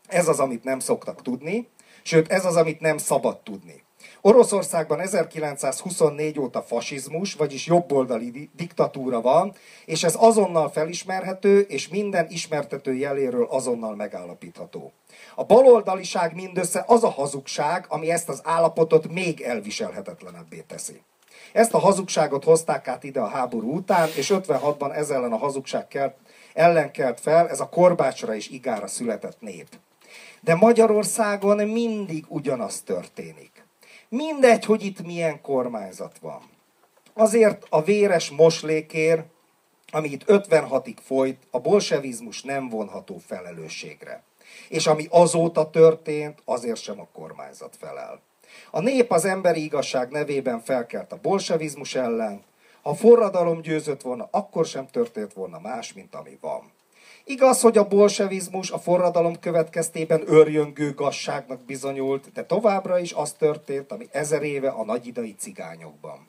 [0.09, 1.69] Ez az, amit nem szoktak tudni,
[2.03, 3.84] sőt ez az, amit nem szabad tudni.
[4.27, 12.95] Oroszországban 1924 óta fasizmus, vagyis jobboldali diktatúra van, és ez azonnal felismerhető, és minden ismertető
[12.95, 14.93] jeléről azonnal megállapítható.
[15.35, 21.03] A baloldaliság mindössze az a hazugság, ami ezt az állapotot még elviselhetetlenebbé teszi.
[21.53, 25.89] Ezt a hazugságot hozták át ide a háború után, és 56-ban ez ellen a hazugság
[25.89, 26.15] kelt,
[26.55, 29.69] ellen kelt fel, ez a korbácsra és igára született nép.
[30.41, 33.54] De Magyarországon mindig ugyanaz történik.
[34.17, 36.43] Mindegy, hogy itt milyen kormányzat van.
[37.15, 39.25] Azért a véres moslékér,
[39.91, 44.23] ami itt 56-ig folyt, a bolsevizmus nem vonható felelősségre.
[44.69, 48.21] És ami azóta történt, azért sem a kormányzat felel.
[48.71, 52.43] A nép az emberi igazság nevében felkelt a bolsevizmus ellen,
[52.83, 56.73] ha forradalom győzött volna, akkor sem történt volna más, mint ami van.
[57.27, 63.93] Igaz, hogy a bolsevizmus a forradalom következtében örjöngő gazságnak bizonyult, de továbbra is az történt,
[63.93, 66.29] ami ezer éve a nagyidai cigányokban.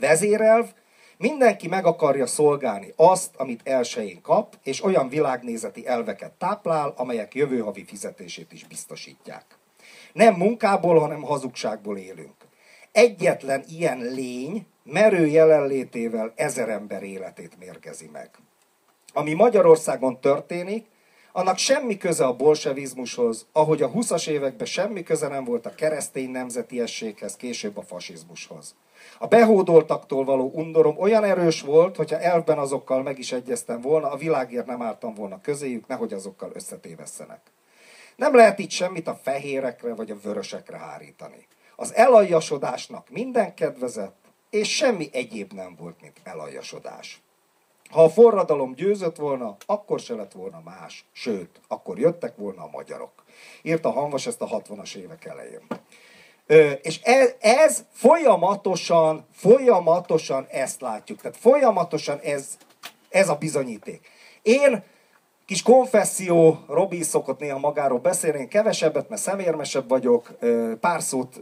[0.00, 0.72] Vezérelv,
[1.18, 7.58] mindenki meg akarja szolgálni azt, amit elsőjén kap, és olyan világnézeti elveket táplál, amelyek jövő
[7.58, 9.44] havi fizetését is biztosítják.
[10.12, 12.34] Nem munkából, hanem hazugságból élünk.
[12.92, 18.30] Egyetlen ilyen lény, merő jelenlétével ezer ember életét mérgezi meg.
[19.16, 20.86] Ami Magyarországon történik,
[21.32, 26.30] annak semmi köze a bolsevizmushoz, ahogy a 20-as években semmi köze nem volt a keresztény
[26.30, 28.74] nemzetiességhez, később a fasizmushoz.
[29.18, 34.16] A behódoltaktól való undorom olyan erős volt, hogyha elvben azokkal meg is egyeztem volna, a
[34.16, 37.40] világért nem álltam volna közéjük, nehogy azokkal összetévesszenek.
[38.16, 41.46] Nem lehet itt semmit a fehérekre vagy a vörösekre hárítani.
[41.76, 47.22] Az elaljasodásnak minden kedvezett, és semmi egyéb nem volt, mint elaljasodás.
[47.94, 51.04] Ha a forradalom győzött volna, akkor se lett volna más.
[51.12, 53.12] Sőt, akkor jöttek volna a magyarok.
[53.62, 55.66] Írta Hanvas ezt a 60-as évek elején.
[56.46, 61.20] Ö, és ez, ez folyamatosan, folyamatosan ezt látjuk.
[61.20, 62.56] Tehát folyamatosan ez,
[63.08, 64.08] ez a bizonyíték.
[64.42, 64.84] Én
[65.46, 70.30] kis konfesszió, Robi szokott néha magáról beszélni, én kevesebbet, mert szemérmesebb vagyok,
[70.80, 71.40] pár szót,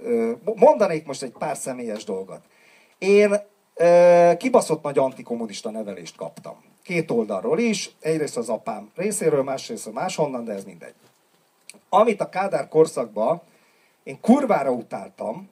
[0.55, 2.41] mondanék most egy pár személyes dolgot.
[2.99, 3.51] Én
[4.37, 6.57] kibaszott nagy antikommunista nevelést kaptam.
[6.83, 10.95] Két oldalról is, egyrészt az apám részéről, másrészt máshonnan, de ez mindegy.
[11.89, 13.43] Amit a Kádár korszakban
[14.03, 15.49] én kurvára utáltam,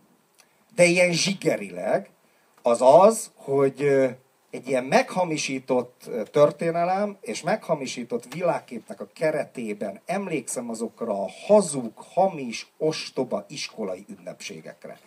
[0.74, 2.10] de ilyen zsigerileg,
[2.62, 3.80] az az, hogy
[4.50, 13.44] egy ilyen meghamisított történelem és meghamisított világképnek a keretében emlékszem azokra a hazug, hamis, ostoba
[13.48, 14.98] iskolai ünnepségekre.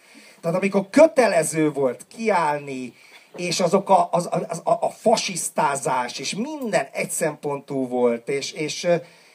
[0.41, 2.93] Tehát amikor kötelező volt kiállni,
[3.35, 8.87] és azok a, az, az, a, a fasisztázás, és minden egyszempontú volt, és, és,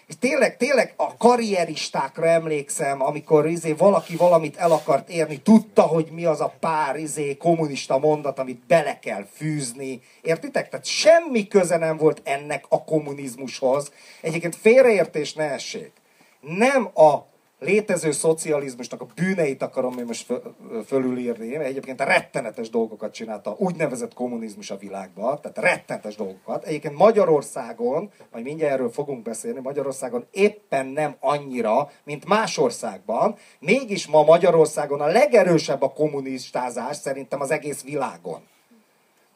[0.06, 6.08] és tényleg, tényleg a karrieristákra emlékszem, amikor izé valaki valamit el akart érni, tudta, hogy
[6.10, 10.00] mi az a pár izé kommunista mondat, amit bele kell fűzni.
[10.22, 10.68] Értitek?
[10.68, 13.92] Tehát semmi köze nem volt ennek a kommunizmushoz.
[14.20, 15.92] Egyébként félreértés ne essék.
[16.40, 17.26] Nem a
[17.58, 20.42] létező szocializmusnak a bűneit akarom én most föl-
[20.86, 21.54] fölülírni.
[21.54, 26.64] Egyébként rettenetes dolgokat csinálta, úgynevezett kommunizmus a világban, tehát rettenetes dolgokat.
[26.64, 33.36] Egyébként Magyarországon, majd mindjárt erről fogunk beszélni, Magyarországon éppen nem annyira, mint más országban.
[33.58, 38.40] Mégis ma Magyarországon a legerősebb a kommunistázás szerintem az egész világon.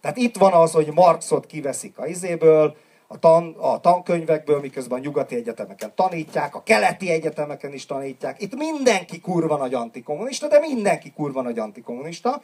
[0.01, 2.77] Tehát itt van az, hogy Marxot kiveszik a izéből,
[3.13, 8.43] a, tan, a tankönyvekből, miközben a nyugati egyetemeken tanítják, a keleti egyetemeken is tanítják.
[8.43, 12.41] Itt mindenki kurva nagy antikommunista, de mindenki kurva nagy antikommunista.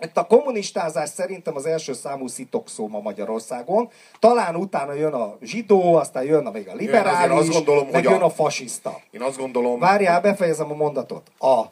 [0.00, 3.88] Itt a kommunistázás szerintem az első számú szitokszó ma Magyarországon.
[4.18, 8.06] Talán utána jön a zsidó, aztán jön a még a liberális, azt gondolom, meg hogy
[8.06, 9.00] a- jön a fasiszta.
[9.10, 11.30] Én azt gondolom, Várjál, befejezem a mondatot.
[11.38, 11.62] A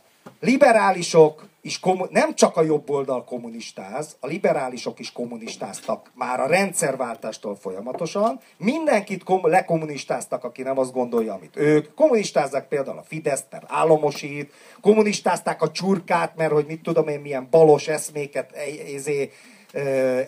[0.40, 6.46] liberálisok is kommu- nem csak a jobb oldal kommunistáz, a liberálisok is kommunistáztak már a
[6.46, 8.40] rendszerváltástól folyamatosan.
[8.56, 11.94] Mindenkit kom- lekommunistáztak, aki nem azt gondolja, amit ők.
[11.94, 17.48] Kommunistázzák például a Fidesz, mert államosít, kommunistázták a csurkát, mert hogy mit tudom én, milyen
[17.50, 19.30] balos eszméket e- ezé,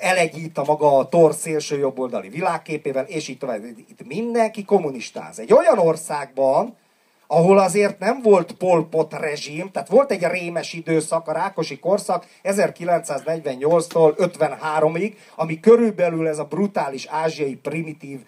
[0.01, 3.45] elegyít a maga a tor szélső jobboldali világképével, és így.
[3.89, 5.39] Itt mindenki kommunistáz.
[5.39, 6.77] Egy olyan országban,
[7.27, 12.27] ahol azért nem volt Pol Pot rezsim, tehát volt egy rémes időszak, a Rákosi korszak
[12.43, 18.21] 1948-tól 53-ig, ami körülbelül ez a brutális ázsiai primitív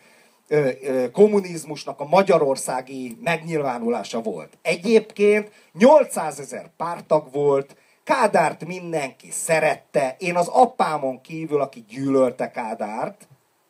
[0.49, 4.59] ö, ö, kommunizmusnak a magyarországi megnyilvánulása volt.
[4.63, 13.29] Egyébként 800 ezer pártag volt, Kádárt mindenki szerette, én az apámon kívül, aki gyűlölte Kádárt,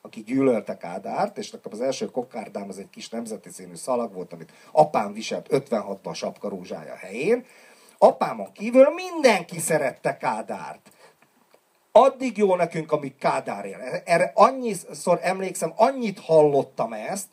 [0.08, 4.32] aki gyűlölte Kádárt, és nekem az első kokárdám az egy kis nemzeti színű szalag volt,
[4.32, 7.44] amit apám viselt 56-ban sapkarózsája helyén.
[7.98, 10.90] Apámon kívül mindenki szerette Kádárt.
[11.92, 14.02] Addig jó nekünk, amíg Kádár él.
[14.04, 17.28] Erre annyiszor emlékszem, annyit hallottam ezt,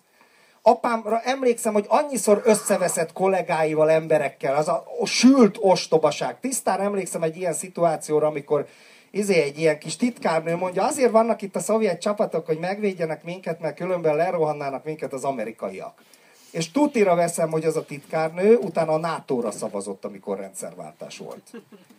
[0.61, 6.39] apámra emlékszem, hogy annyiszor összeveszett kollégáival, emberekkel, az a sült ostobaság.
[6.39, 8.67] Tisztán emlékszem egy ilyen szituációra, amikor
[9.15, 13.59] izé egy ilyen kis titkárnő mondja, azért vannak itt a szovjet csapatok, hogy megvédjenek minket,
[13.59, 16.01] mert különben lerohannának minket az amerikaiak.
[16.51, 21.51] És tutira veszem, hogy az a titkárnő utána a NATO-ra szavazott, amikor rendszerváltás volt.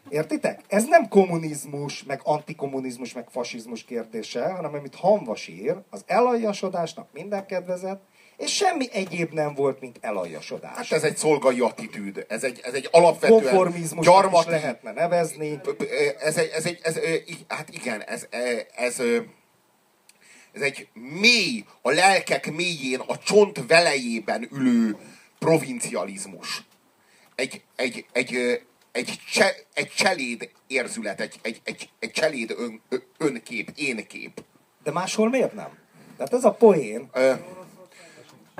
[0.09, 0.61] Értitek?
[0.69, 7.47] Ez nem kommunizmus, meg antikommunizmus, meg fasizmus kérdése, hanem amit Hanvas ír, az elaljasodásnak minden
[7.47, 8.03] kedvezett,
[8.37, 10.77] és semmi egyéb nem volt, mint elaljasodás.
[10.77, 15.61] hát ez egy szolgai attitűd, ez egy, ez egy alapvetően Konformizmus is gyarmati, lehetne nevezni.
[16.19, 16.99] ez egy, ez egy, ez,
[17.49, 18.27] hát igen, ez,
[18.77, 19.01] ez,
[20.53, 24.97] ez egy mély, a lelkek mélyén, a csont velejében ülő
[25.39, 26.63] provincializmus.
[27.35, 28.61] Egy, egy, egy,
[28.93, 32.83] egy, cse, egy cseléd érzület, egy, egy, egy, egy cseléd ön,
[33.19, 34.43] önkép, énkép.
[34.83, 35.79] De máshol miért nem?
[36.17, 37.09] Tehát ez a poén.
[37.13, 37.33] Ö,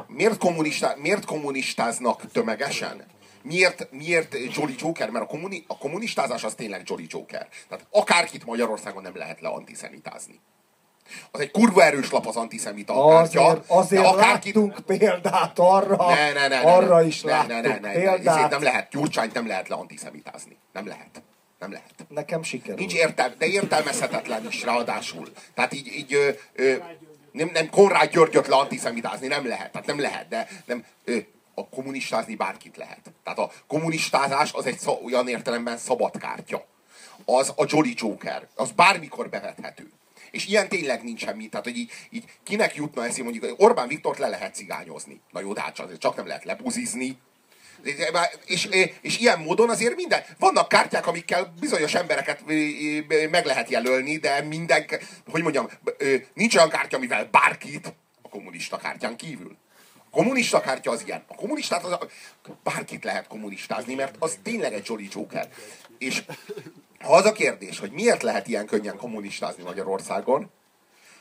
[0.07, 3.07] miért, kommunistá, miért kommunistáznak tömegesen?
[3.47, 5.11] miért, miért Jolly Joker?
[5.11, 7.49] Mert a, kommuni, a kommunistázás az tényleg Jolly Joker.
[7.69, 10.41] Tehát akárkit Magyarországon nem lehet le antiszemitázni.
[11.31, 13.45] Az egy kurva erős lap az antiszemita kártya.
[13.45, 17.31] Azért, azért de akárkit, láttunk példát arra, ne, ne, ne, ne, arra ne, is ne,
[17.31, 18.27] láttunk ne, ne, ne, ne, példát.
[18.37, 20.57] ezért nem lehet, Gyurcsányt nem lehet le antiszemitázni.
[20.73, 21.23] Nem lehet.
[21.59, 22.07] Nem lehet.
[22.09, 22.79] Nekem sikerült.
[22.79, 25.29] Nincs értelme, de értelmezhetetlen is ráadásul.
[25.55, 26.75] Tehát így, így ö, ö,
[27.37, 29.73] nem, nem Konrád Györgyöt le antiszemitázni nem lehet.
[29.73, 30.85] Tehát nem lehet, de nem,
[31.55, 33.13] a kommunistázni bárkit lehet.
[33.25, 36.67] Tehát a kommunistázás az egy szó, olyan értelemben szabad kártya.
[37.25, 38.49] Az a Jolly Joker.
[38.55, 39.91] Az bármikor bevethető.
[40.31, 41.49] És ilyen tényleg nincs semmi.
[41.49, 45.21] Tehát, hogy így, így kinek jutna eszé, mondjuk Orbán Viktort le lehet cigányozni.
[45.31, 47.19] Na jó, de hát csak nem lehet lebuzizni.
[48.45, 48.69] És,
[49.01, 52.45] és ilyen módon azért minden, vannak kártyák, amikkel bizonyos embereket
[53.31, 54.87] meg lehet jelölni, de minden,
[55.29, 55.69] hogy mondjam,
[56.35, 59.57] nincs olyan kártya, amivel bárkit, a kommunista kártyán kívül.
[60.11, 61.25] A kommunista kártya az ilyen.
[61.27, 61.99] A kommunistát az,
[62.63, 65.49] bárkit lehet kommunistázni, mert az tényleg egy Jolly Joker.
[65.99, 66.23] És
[67.01, 70.51] ha az a kérdés, hogy miért lehet ilyen könnyen kommunistázni Magyarországon,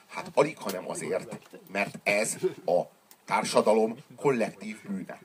[0.08, 1.38] hát alig, hanem azért,
[1.72, 2.82] mert ez a
[3.26, 5.20] társadalom kollektív bűne.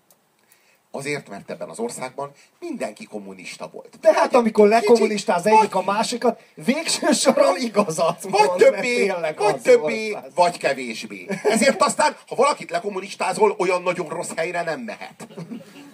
[0.93, 3.99] Azért, mert ebben az országban mindenki kommunista volt.
[4.01, 9.35] De hát amikor Kicsi- lekommunistáz egyik a másikat, végső soron igazat Vagy mond, többé, vagy
[9.37, 10.33] az többé, volt az.
[10.35, 11.27] vagy kevésbé.
[11.43, 15.29] Ezért aztán, ha valakit lekommunistázol, olyan nagyon rossz helyre nem mehet.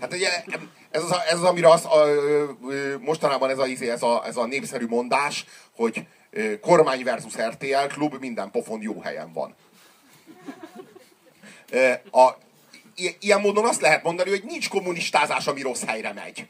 [0.01, 0.29] Hát ugye
[0.91, 2.05] ez az, ez az amire az, a,
[3.01, 5.45] mostanában ez a, izé, ez, a, ez a népszerű mondás,
[5.77, 6.07] hogy
[6.61, 9.55] kormány versus RTL klub, minden pofon jó helyen van.
[12.11, 12.31] A,
[13.21, 16.47] ilyen módon azt lehet mondani, hogy nincs kommunistázás, ami rossz helyre megy.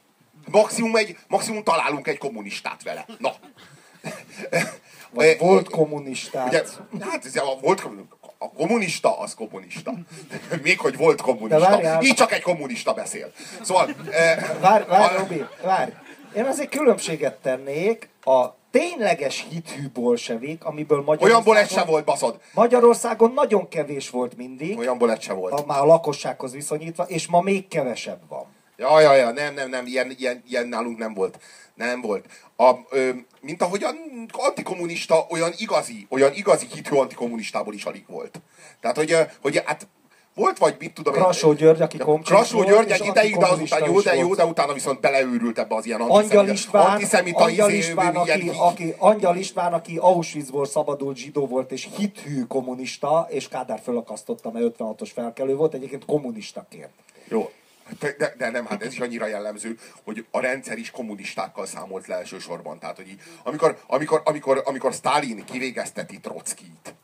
[0.50, 3.06] Maximum, egy, maximum találunk egy kommunistát vele.
[3.18, 3.34] Na.
[5.10, 6.46] Vagy Ö, volt kommunistát.
[6.48, 6.62] Ugye,
[7.00, 7.82] hát ez a, volt,
[8.38, 9.92] a kommunista az kommunista.
[10.62, 11.70] Még hogy volt kommunista.
[11.70, 12.02] várjál.
[12.02, 13.32] Így csak egy kommunista beszél.
[13.62, 13.94] Szóval...
[14.10, 15.90] Eh, Várj, várj, a- Robi, várj.
[16.36, 18.44] Én azért különbséget tennék a
[18.78, 22.40] tényleges hithű bolsevik, amiből Magyarországon, Olyanból egy se volt, baszod.
[22.54, 25.52] Magyarországon nagyon kevés volt mindig, Olyanból egy se volt.
[25.52, 28.46] ha már a lakossághoz viszonyítva, és ma még kevesebb van.
[28.76, 31.38] Ja, ja, ja, nem, nem, nem, ilyen, ilyen, ilyen nálunk nem volt.
[31.74, 32.24] Nem volt.
[32.56, 33.10] A, ö,
[33.40, 33.90] mint ahogy a
[34.32, 38.40] antikommunista olyan igazi, olyan igazi hitű antikommunistából is alig volt.
[38.80, 39.88] Tehát, hogy, hogy hát
[40.36, 43.84] volt vagy mit tudom én- Krasó György, aki komcsis Krasó György egy ideig, de azután
[43.84, 47.78] jó, de jó, de utána viszont beleőrült ebbe az ilyen Angyal István, antiszemita Angyal izé,
[47.78, 53.48] István, ilyen aki, aki, Angyal István, aki Auschwitzból szabadult zsidó volt, és hithű kommunista, és
[53.48, 56.90] Kádár fölakasztotta, mert 56-os felkelő volt, egyébként kommunistaként.
[57.28, 57.50] Jó.
[58.00, 62.06] De, de, de nem, hát ez is annyira jellemző, hogy a rendszer is kommunistákkal számolt
[62.06, 62.78] le elsősorban.
[62.78, 66.94] Tehát, hogy így, amikor, amikor, amikor, amikor Stalin kivégezteti Trockit,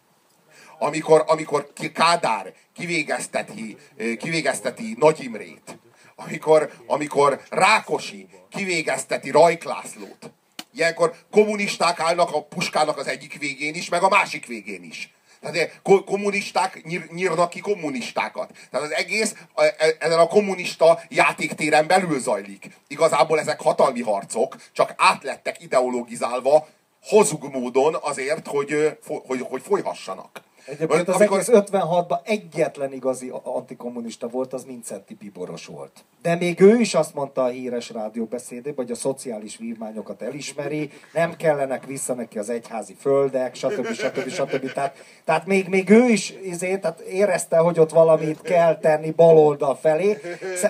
[0.83, 5.79] amikor, amikor Kádár kivégezteti, ö, kivégezteti Nagy Imrét,
[6.17, 10.31] amikor, amikor Rákosi kivégezteti Rajk Lászlót,
[10.75, 15.15] ilyenkor kommunisták állnak a puskának az egyik végén is, meg a másik végén is.
[15.41, 18.51] Tehát eh, ko- kommunisták nyír, nyírnak ki kommunistákat.
[18.71, 22.71] Tehát az egész e- e- ezen a kommunista játéktéren belül zajlik.
[22.89, 26.69] Igazából ezek hatalmi harcok, csak átlettek ideologizálva
[27.03, 30.43] hozug módon azért, hogy, hogy, hogy folyhassanak.
[30.67, 36.05] Egyébként az Amikor- egész 56-ban egyetlen igazi antikommunista volt, az Mincenti Piboros volt.
[36.23, 41.37] De még ő is azt mondta a híres rádióbeszédében, hogy a szociális vívmányokat elismeri, nem
[41.37, 43.93] kellenek vissza neki az egyházi földek, stb.
[43.93, 44.29] stb.
[44.29, 44.73] stb.
[44.73, 49.75] Tehát, tehát még, még ő is izé, tehát érezte, hogy ott valamit kell tenni baloldal
[49.77, 50.19] felé.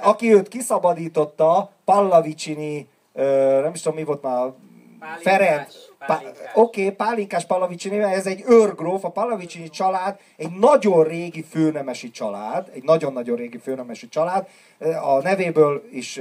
[0.03, 2.89] Aki őt kiszabadította, Pallavicini,
[3.63, 4.53] nem is tudom mi volt már,
[5.21, 5.75] Ferenc,
[6.55, 12.71] Oké, okay, Pálinkás Pallavicini, ez egy őrgróf, a Pallavicini család egy nagyon régi főnemesi család,
[12.75, 14.49] egy nagyon-nagyon régi főnemesi család.
[15.03, 16.21] A nevéből is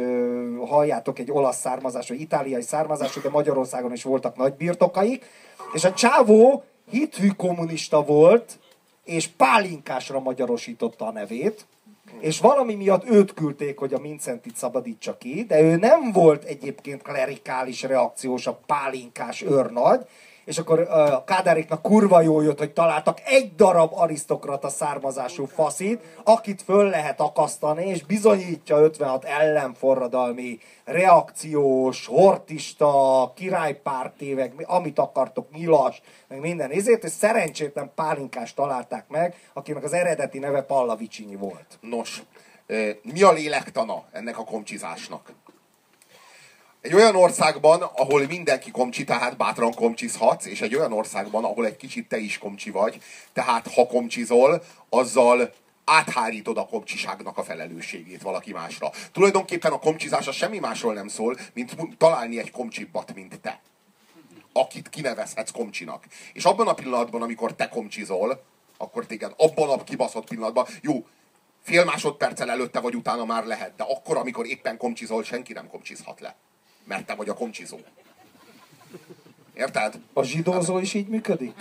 [0.68, 5.26] halljátok egy olasz származású, itáliai származású, de Magyarországon is voltak nagy birtokaik.
[5.74, 8.60] És a csávó hithű kommunista volt,
[9.04, 11.66] és Pálinkásra magyarosította a nevét,
[12.20, 17.02] és valami miatt őt küldték, hogy a Mincentit szabadítsa ki, de ő nem volt egyébként
[17.02, 20.06] klerikális reakciós, a pálinkás őrnagy,
[20.46, 26.62] és akkor a Kádáréknak kurva jó jött, hogy találtak egy darab arisztokrata származású faszit, akit
[26.62, 36.02] föl lehet akasztani, és bizonyítja 56 ellenforradalmi, reakciós, hortista, királypárti, meg mi- amit akartok, nyilas,
[36.28, 41.78] meg minden ezért, és szerencsétlen pálinkást találták meg, akinek az eredeti neve Pallavicini volt.
[41.82, 42.22] Nos,
[43.02, 45.34] mi a lélektana ennek a komcsizásnak?
[46.82, 51.78] Egy olyan országban, ahol mindenki komcsi, tehát bátran komcsizhatsz, és egy olyan országban, ahol egy
[51.78, 53.02] kicsit te is komcsi vagy,
[53.34, 55.54] tehát ha komcsizol, azzal
[55.86, 58.92] áthárítod a komcsiságnak a felelősségét valaki másra.
[59.12, 63.62] Tulajdonképpen a komcsizás az semmi másról nem szól, mint találni egy komcsibbat, mint te.
[64.54, 66.06] Akit kinevezhetsz komcsinak.
[66.34, 68.44] És abban a pillanatban, amikor te komcsizol,
[68.78, 71.06] akkor téged abban a kibaszott pillanatban, jó,
[71.64, 76.20] fél másodperccel előtte vagy utána már lehet, de akkor, amikor éppen komcsizol, senki nem komcsizhat
[76.20, 76.36] le.
[76.84, 77.78] Mert te vagy a komcsizó.
[79.54, 79.94] Érted?
[80.14, 81.54] A zsidózó is így működik?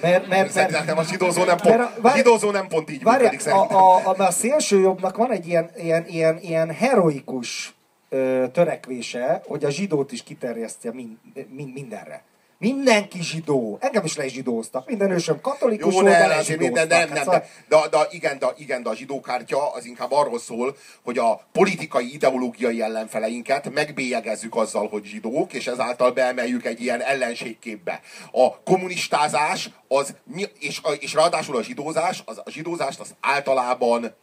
[0.00, 2.90] Mert, mert, Szerintem nem a zsidózó nem Mert pont, a- a várj- zsidózó nem pont
[2.90, 3.76] így Várj, működik a, szerintem.
[3.76, 7.74] a, a, a szélső jobbnak van egy ilyen, ilyen, ilyen, ilyen heroikus
[8.08, 11.16] ö, törekvése, hogy a zsidót is kiterjesztje mind,
[11.48, 12.22] mind, mindenre.
[12.60, 13.78] Mindenki zsidó.
[13.80, 14.86] Engem is lezsidóztak.
[14.86, 16.88] Minden ősöm katolikus Jó, volt, de azért nem, lezsidóztak.
[16.88, 20.76] nem, nem, Hát de, de, igen, de, igen, de a zsidókártya az inkább arról szól,
[21.02, 28.00] hogy a politikai, ideológiai ellenfeleinket megbélyegezzük azzal, hogy zsidók, és ezáltal beemeljük egy ilyen ellenségképbe.
[28.32, 30.14] A kommunistázás, az,
[30.58, 34.14] és, és ráadásul a zsidózás, az, a zsidózást az általában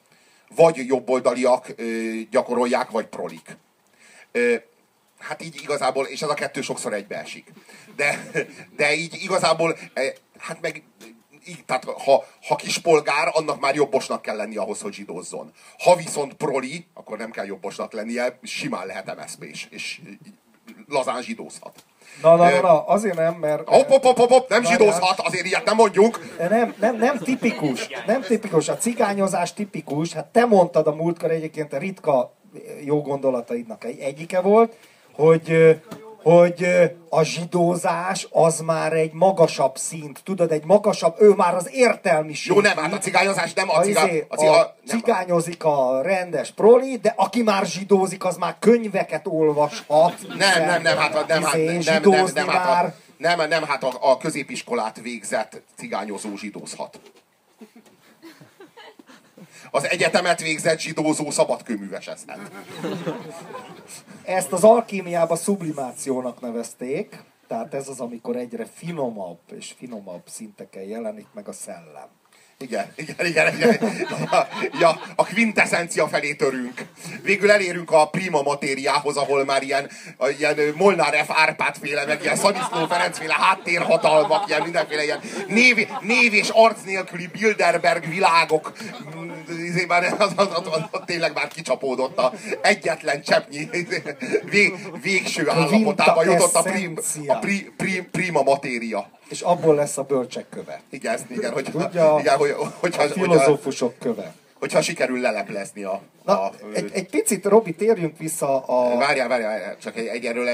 [0.55, 1.83] vagy jobboldaliak ö,
[2.31, 3.57] gyakorolják, vagy prolik.
[4.31, 4.55] Ö,
[5.27, 7.51] hát így igazából, és ez a kettő sokszor egybeesik.
[7.95, 8.31] De,
[8.77, 10.83] de így igazából, eh, hát meg
[11.47, 15.51] így, tehát ha, ha kispolgár, annak már jobbosnak kell lenni ahhoz, hogy zsidózzon.
[15.79, 20.01] Ha viszont proli, akkor nem kell jobbosnak lennie, simán lehet MSZP-s, és
[20.87, 21.83] lazán zsidózhat.
[22.21, 23.67] Na, na, na, na, azért nem, mert...
[23.67, 26.37] Hopp, hopp, hopp, hopp, nem zsidózhat, azért ilyet nem mondjuk.
[26.37, 28.69] Nem, nem, nem tipikus, nem tipikus.
[28.69, 30.13] A cigányozás tipikus.
[30.13, 32.33] Hát te mondtad a múltkor egyébként a ritka
[32.83, 34.77] jó gondolataidnak egy- egyike volt,
[35.17, 35.79] hogy,
[36.23, 36.67] hogy
[37.09, 40.19] a zsidózás az már egy magasabb szint.
[40.23, 42.55] Tudod, egy magasabb, ő már az értelmiség.
[42.55, 44.05] Jó, nem, hát a cigányozás nem a, a, cigá...
[44.05, 44.59] izé, a, ciga...
[44.59, 50.15] a nem, cigányozik a rendes proli, de aki már zsidózik, az már könyveket olvashat.
[50.37, 53.47] Nem, nem, nem, hát, a- nem, hát, Izé, nem, nem, zsidózni nem, hát, a, nem,
[53.47, 56.99] nem, hát a, a középiskolát végzett cigányozó zsidózhat.
[59.77, 62.39] Az egyetemet végzett zsidózó szabadkőművesezhet.
[64.23, 71.27] Ezt az alkímiába sublimációnak nevezték, tehát ez az, amikor egyre finomabb és finomabb szinteken jelenik
[71.33, 72.07] meg a szellem.
[72.59, 73.77] Igen, igen, igen, igen.
[74.31, 74.47] Ja,
[74.79, 76.85] ja, a quintessencia felé törünk.
[77.21, 79.89] Végül elérünk a prima matériához, ahol már ilyen,
[80.37, 81.29] ilyen Molnár F.
[81.29, 86.83] Árpád féle, meg ilyen Szaniszló Ferenc féle háttérhatalmak, ilyen mindenféle ilyen név, név és arc
[86.85, 88.73] nélküli Bilderberg világok.
[89.65, 93.69] Izé már az, az, az, az, az, tényleg már kicsapódott a egyetlen cseppnyi
[94.49, 96.97] vég, végső állapotába jutott a, prim,
[97.27, 99.16] a pri, pri, prima matéria.
[99.29, 100.81] És abból lesz a bölcsek köve.
[100.89, 104.33] Igen, igen, hogy, Tudja, igen, hogy, hogyha, A hogyha, filozófusok köve.
[104.53, 106.01] hogyha sikerül leleplezni a...
[106.25, 108.97] Na, a egy, egy picit, Robi, térjünk vissza a...
[108.97, 110.49] Várjál, várjál, csak egy, egy erről...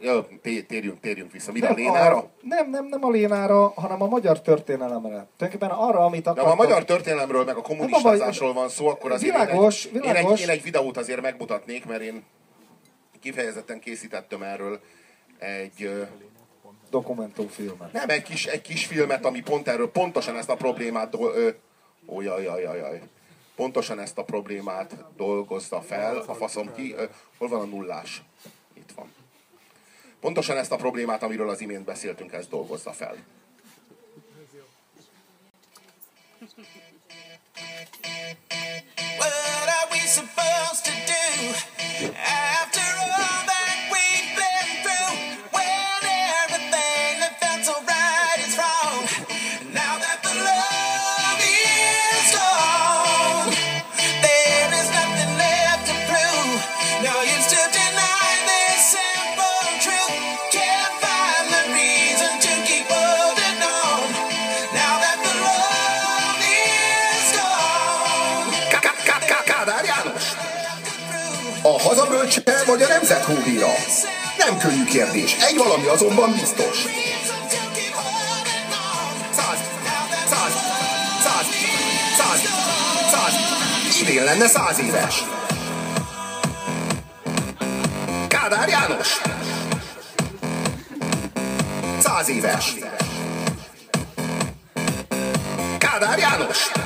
[0.00, 1.52] Jó, té- térjünk, térjünk vissza.
[1.52, 2.30] Mire, a Lénára?
[2.40, 5.26] nem, nem, nem a Lénára, hanem a magyar történelemre.
[5.36, 6.58] Tulajdonképpen arra, amit De ha akartam.
[6.58, 10.16] a magyar történelemről, meg a kommunistázásról van szó, akkor azért Világos, én, egy, én, egy,
[10.16, 10.40] világos.
[10.40, 12.24] én egy videót azért megmutatnék, mert én
[13.20, 14.80] kifejezetten készítettem erről
[15.38, 15.90] egy,
[16.90, 17.92] Dokumentumfilmet.
[17.92, 21.48] nem egy kis, egy kis filmet, ami pont erről, pontosan ezt a problémát, ö,
[22.06, 23.02] ó, jaj, jaj, jaj, jaj.
[23.56, 27.04] pontosan ezt a problémát dolgozta fel, a faszom ki, ö,
[27.38, 28.22] hol van a nullás?
[28.74, 29.12] Itt van.
[30.20, 33.16] Pontosan ezt a problémát, amiről az imént beszéltünk, ezt dolgozza fel.
[39.18, 41.18] What are we supposed to do
[42.06, 42.57] after
[74.58, 76.86] Könnyű kérdés, egy valami azonban biztos.
[84.08, 85.24] Idén lenne száz éves.
[88.28, 89.20] Kádár János!
[91.98, 92.74] Száz éves.
[95.78, 96.77] Kádár János!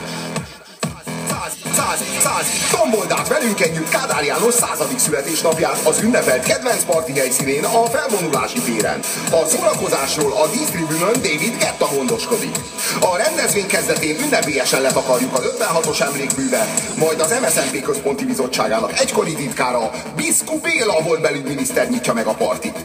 [1.92, 7.18] Száz, száz, száz, tombold át velünk együtt Kádár János századik születésnapját az ünnepelt kedvenc parti
[7.18, 9.00] helyszínén a felvonulási téren.
[9.30, 12.56] A szórakozásról a dísztribünön David Getta gondoskodik.
[13.00, 19.90] A rendezvény kezdetén ünnepélyesen letakarjuk az 56-os emlékművet, majd az MSZNP központi bizottságának egykori titkára
[20.16, 22.78] Biszku Béla volt belügyminiszter nyitja meg a partit.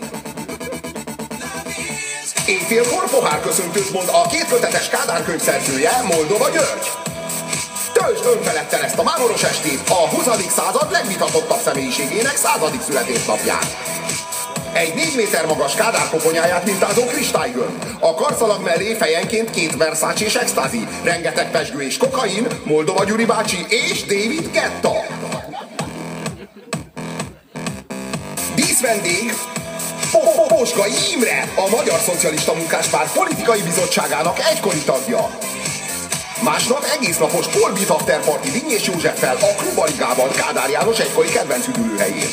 [2.46, 7.07] Éjfélkor pohárköszöntőt mond a két kötetes Kádár könyv szerzője, Moldova György.
[7.98, 10.26] Töltsd önfeledten ezt a mámoros estét a 20.
[10.50, 13.62] század legvitatottabb személyiségének századik születésnapján.
[14.74, 17.84] Egy 4 méter magas kádár koponyáját mintázó kristálygömb.
[18.00, 23.66] A karszalag mellé fejenként két Versace és extázi, rengeteg pesgő és kokain, Moldova Gyuri bácsi
[23.70, 24.96] és David Getta.
[28.56, 29.34] Díszvendég
[30.48, 35.30] Posga Imre, a Magyar Szocialista Munkáspárt politikai bizottságának egykori tagja.
[36.44, 42.30] Másnap egész napos Polbit Afterparty Dinnyés Józseffel a Klubaligában Kádár János egykori kedvenc üdülőhelyén.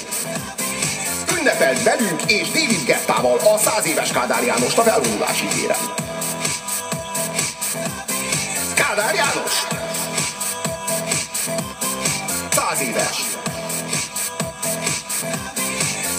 [1.38, 5.76] Ünnepelt velünk és David Gettával a 100 éves Kádár Jánost a felvonulási téren.
[8.74, 9.66] Kádár János!
[12.50, 13.20] 100 éves!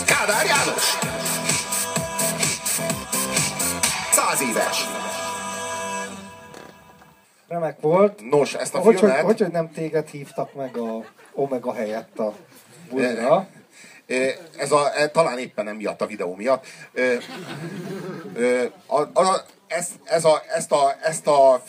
[0.05, 0.97] Kádár János!
[4.11, 4.87] 100 éves!
[7.47, 8.29] Remek volt.
[8.29, 9.25] Nos, ezt a Hogy, hogy, filmet...
[9.25, 12.33] hogy, hogy nem téged hívtak meg a Omega helyett a
[12.89, 13.47] bulira?
[14.57, 16.65] Ez a, e, talán éppen nem miatt a videó miatt.
[16.93, 21.63] Ö, a, a, ez, ez a, ezt a, ezt a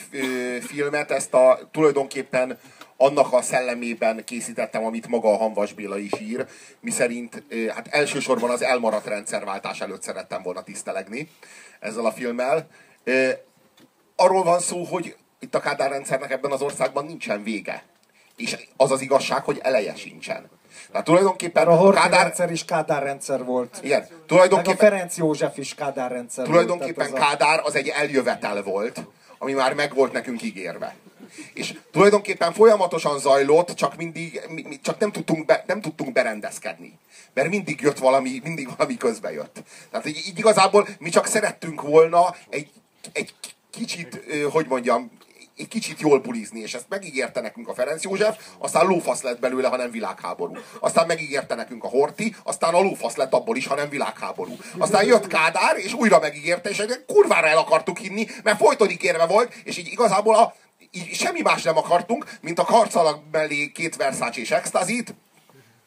[0.60, 2.58] filmet, ezt a tulajdonképpen
[2.96, 6.46] annak a szellemében készítettem, amit maga a Hanvas Béla is ír,
[6.80, 7.42] miszerint
[7.74, 11.30] hát elsősorban az elmaradt rendszerváltás előtt szerettem volna tisztelegni
[11.80, 12.66] ezzel a filmmel.
[14.16, 17.84] Arról van szó, hogy itt a Kádár rendszernek ebben az országban nincsen vége.
[18.36, 20.50] És az az igazság, hogy eleje sincsen.
[20.90, 23.78] Tehát tulajdonképpen a Horthy Kádár, rendszer is Kádár rendszer volt.
[23.82, 27.22] igen, Meg a tulajdonképpen, Ferenc József is Kádár rendszer tulajdonképpen volt.
[27.22, 29.00] az Kádár az egy eljövetel volt,
[29.38, 30.94] ami már meg volt nekünk ígérve.
[31.54, 36.98] És tulajdonképpen folyamatosan zajlott, csak mindig, mi, csak nem tudtunk, be, nem tudtunk berendezkedni.
[37.34, 39.62] Mert mindig jött valami, mindig valami közbe jött.
[39.90, 42.70] Tehát így, így igazából mi csak szerettünk volna egy,
[43.12, 43.34] egy
[43.70, 44.20] kicsit,
[44.50, 45.10] hogy mondjam,
[45.56, 49.68] egy kicsit jól bulizni, és ezt megígérte nekünk a Ferenc József, aztán lófasz lett belőle,
[49.68, 50.56] ha nem világháború.
[50.80, 54.56] Aztán megígérte nekünk a Horti, aztán a lófasz lett abból is, ha nem világháború.
[54.78, 59.54] Aztán jött Kádár, és újra megígérte, és kurvára el akartuk hinni, mert folyton ígérve volt,
[59.64, 60.54] és így igazából a,
[60.90, 65.14] így semmi más nem akartunk, mint a karcalag mellé két Versace és extazit,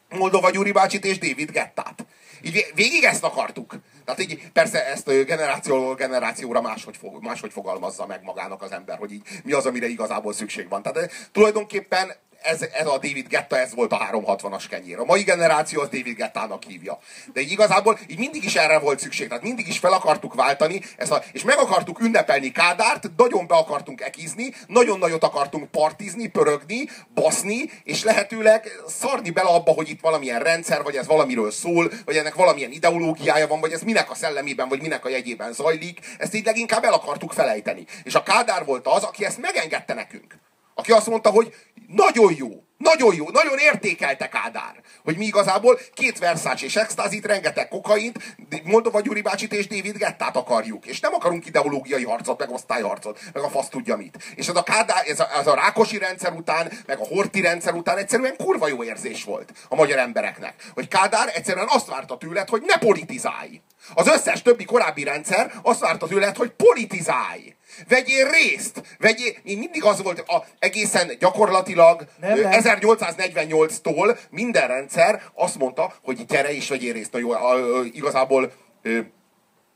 [0.08, 2.06] Moldova Gyuri bácsit és David Gettát.
[2.42, 3.74] Így vég- végig ezt akartuk.
[4.04, 8.98] Tehát így persze ezt ö, generációról generációra máshogy, fog, máshogy fogalmazza meg magának az ember,
[8.98, 10.82] hogy így mi az, amire igazából szükség van.
[10.82, 12.12] Tehát ö, tulajdonképpen
[12.42, 14.98] ez, ez a David Getta, ez volt a 360-as kenyér.
[14.98, 16.98] A mai generáció az David Gettának hívja.
[17.32, 19.28] De így igazából így mindig is erre volt szükség.
[19.28, 23.54] Tehát mindig is fel akartuk váltani, ezt a, és meg akartuk ünnepelni Kádárt, nagyon be
[23.54, 30.00] akartunk ekizni, nagyon nagyot akartunk partizni, pörögni, baszni, és lehetőleg szarni bele abba, hogy itt
[30.00, 34.14] valamilyen rendszer, vagy ez valamiről szól, vagy ennek valamilyen ideológiája van, vagy ez minek a
[34.14, 36.00] szellemében, vagy minek a jegyében zajlik.
[36.18, 37.84] Ezt így leginkább el akartuk felejteni.
[38.02, 40.34] És a Kádár volt az, aki ezt megengedte nekünk.
[40.80, 41.54] Aki azt mondta, hogy
[41.86, 47.68] nagyon jó, nagyon jó, nagyon értékelte Kádár, hogy mi igazából két Versace és extázit, rengeteg
[47.68, 48.18] kokaint,
[48.64, 50.86] Moldova Gyuri bácsit és David Gettát akarjuk.
[50.86, 54.18] És nem akarunk ideológiai harcot, meg osztályharcot, meg a fasz tudja mit.
[54.34, 57.74] És ez a, Kádár, ez a, ez a Rákosi rendszer után, meg a Horti rendszer
[57.74, 60.54] után egyszerűen kurva jó érzés volt a magyar embereknek.
[60.74, 63.60] Hogy Kádár egyszerűen azt várta tőled, hogy ne politizálj.
[63.94, 67.54] Az összes többi korábbi rendszer azt várta tőled, hogy politizálj.
[67.88, 68.82] Vegyél részt!
[68.98, 72.60] Vegyél, én mindig az volt a, egészen gyakorlatilag Nem, ö, nem.
[72.62, 77.12] 1848-tól minden rendszer azt mondta, hogy gyere és vegyél részt.
[77.12, 78.52] Na jó, a, a, igazából
[78.82, 79.00] ö,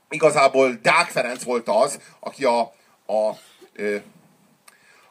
[0.08, 2.60] igazából Deák Ferenc volt az, aki a,
[3.06, 3.36] a,
[3.72, 3.96] ö,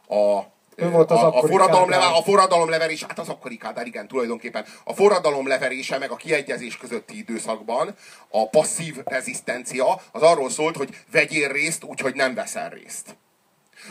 [0.08, 2.06] a Ő volt az a, a, forradalom Kádár.
[2.06, 4.66] leve, a forradalom leverés, hát az akkori Kádár, igen, tulajdonképpen.
[4.84, 7.96] A forradalom leverése meg a kiegyezés közötti időszakban
[8.30, 13.16] a passzív rezisztencia az arról szólt, hogy vegyél részt, úgyhogy nem veszel részt.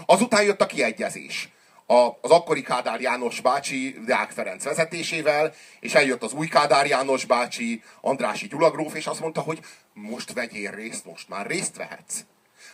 [0.06, 1.48] Azután jött a kiegyezés.
[1.86, 7.24] A, az akkori Kádár János bácsi Deák Ferenc vezetésével, és eljött az új Kádár János
[7.24, 9.60] bácsi Andrási Gyula gróf, és azt mondta, hogy
[9.92, 12.24] most vegyél részt, most már részt vehetsz.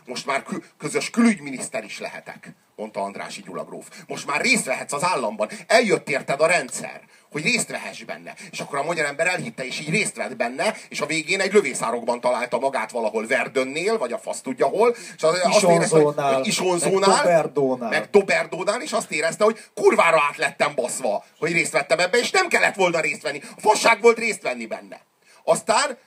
[0.09, 3.89] Most már kö- közös külügyminiszter is lehetek, mondta Andrási Gyula gróf.
[4.07, 5.49] Most már részt vehetsz az államban.
[5.67, 7.01] Eljött érted a rendszer,
[7.31, 8.35] hogy részt vehess benne.
[8.51, 11.53] És akkor a magyar ember elhitte, és így részt vett benne, és a végén egy
[11.53, 14.95] lövészárokban találta magát valahol Verdönnél, vagy a fasz tudja hol.
[15.17, 17.89] És az, azt érezte, hogy Isonzónál, meg Doberdónál.
[17.89, 22.31] meg Doberdónál, és azt érezte, hogy kurvára át lettem baszva, hogy részt vettem ebbe, és
[22.31, 23.41] nem kellett volna részt venni.
[23.57, 25.01] A fasság volt részt venni benne.
[25.45, 25.99] Aztán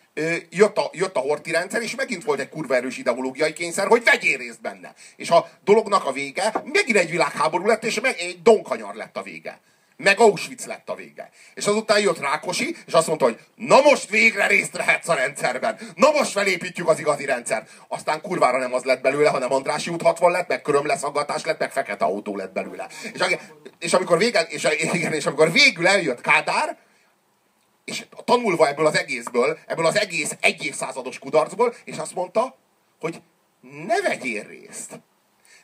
[0.49, 4.03] jött a, jött a horti rendszer, és megint volt egy kurva erős ideológiai kényszer, hogy
[4.03, 4.93] vegyél részt benne.
[5.15, 9.21] És a dolognak a vége megint egy világháború lett, és meg egy donkanyar lett a
[9.21, 9.59] vége.
[9.97, 11.29] Meg Auschwitz lett a vége.
[11.53, 15.77] És azután jött Rákosi, és azt mondta, hogy na most végre részt vehetsz a rendszerben.
[15.95, 17.69] Na most felépítjük az igazi rendszert.
[17.87, 21.71] Aztán kurvára nem az lett belőle, hanem Andrási út 60 lett, meg körömleszaggatás lett, meg
[21.71, 22.87] fekete autó lett belőle.
[23.13, 23.21] És,
[23.79, 26.77] és amikor végül, és, igen, és amikor végül eljött Kádár,
[27.83, 32.55] és tanulva ebből az egészből, ebből az egész egy évszázados kudarcból, és azt mondta,
[32.99, 33.21] hogy
[33.85, 34.99] ne vegyél részt.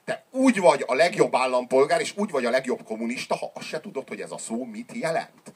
[0.06, 3.80] Te úgy vagy a legjobb állampolgár, és úgy vagy a legjobb kommunista, ha azt se
[3.80, 5.56] tudod, hogy ez a szó mit jelent.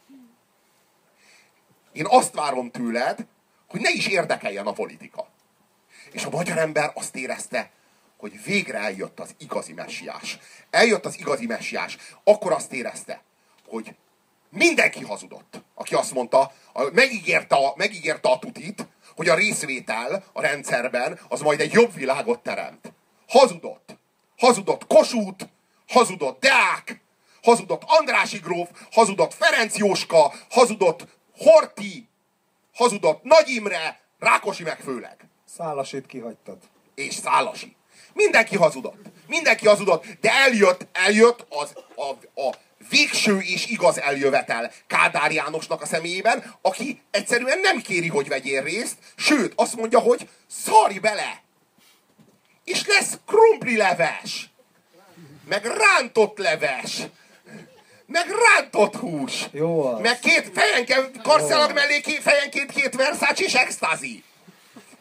[1.91, 3.25] Én azt várom tőled,
[3.67, 5.27] hogy ne is érdekeljen a politika.
[6.11, 7.71] És a magyar ember azt érezte,
[8.17, 10.39] hogy végre eljött az igazi messiás.
[10.69, 11.97] Eljött az igazi messiás.
[12.23, 13.23] Akkor azt érezte,
[13.67, 13.95] hogy
[14.51, 20.41] mindenki hazudott, aki azt mondta, a- megígérte a, megígérte a tutit, hogy a részvétel a
[20.41, 22.93] rendszerben az majd egy jobb világot teremt.
[23.27, 23.97] Hazudott.
[24.37, 25.45] Hazudott Kossuth,
[25.87, 27.01] hazudott Deák,
[27.43, 32.07] hazudott Andrási gróf, hazudott Ferenc Jóska, hazudott Horti,
[32.73, 35.17] hazudott Nagy Imre, Rákosi meg főleg
[35.57, 36.57] Szálasit kihagytad.
[36.95, 37.75] és Szálasi.
[38.13, 38.99] Mindenki hazudott.
[39.27, 42.55] Mindenki hazudott, de eljött, eljött az, a, a
[42.89, 48.95] végső és igaz eljövetel Kádár Jánosnak a személyében, aki egyszerűen nem kéri, hogy vegyél részt,
[49.15, 51.41] sőt, azt mondja, hogy szarj bele!
[52.63, 54.49] És lesz krumpli leves,
[55.47, 56.97] meg rántott leves,
[58.05, 60.01] meg rántott hús, Jó az.
[60.01, 64.23] meg két fejenként, karszelag mellé két, fejenként két Versace és extazi.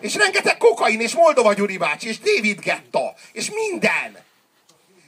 [0.01, 4.19] És rengeteg kokain, és Moldova Gyuri bácsi, és David Getta, és minden.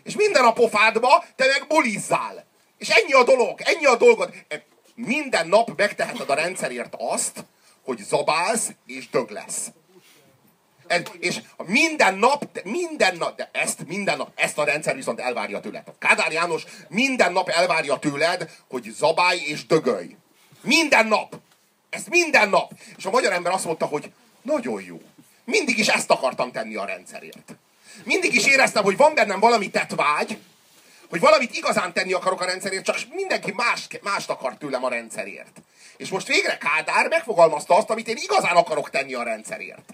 [0.02, 2.44] És minden a pofádba, te meg bulizzál.
[2.82, 4.34] És ennyi a dolog, ennyi a dolgod.
[4.48, 4.64] E,
[4.94, 7.44] Minden nap megteheted a rendszerért azt,
[7.84, 9.70] hogy zabálsz és dög lesz.
[10.86, 15.60] Ez, és minden nap, minden nap, de ezt minden nap, ezt a rendszer viszont elvárja
[15.60, 15.82] tőled.
[15.98, 20.16] Kádár János minden nap elvárja tőled, hogy zabálj és dögölj.
[20.60, 21.34] Minden nap.
[21.90, 22.72] Ezt minden nap.
[22.96, 24.12] És a magyar ember azt mondta, hogy
[24.42, 25.00] nagyon jó.
[25.44, 27.54] Mindig is ezt akartam tenni a rendszerért.
[28.04, 30.38] Mindig is éreztem, hogy van bennem valami tetvágy,
[31.12, 35.62] hogy valamit igazán tenni akarok a rendszerért, csak mindenki más, mást akar tőlem a rendszerért.
[35.96, 39.92] És most végre Kádár megfogalmazta azt, amit én igazán akarok tenni a rendszerért.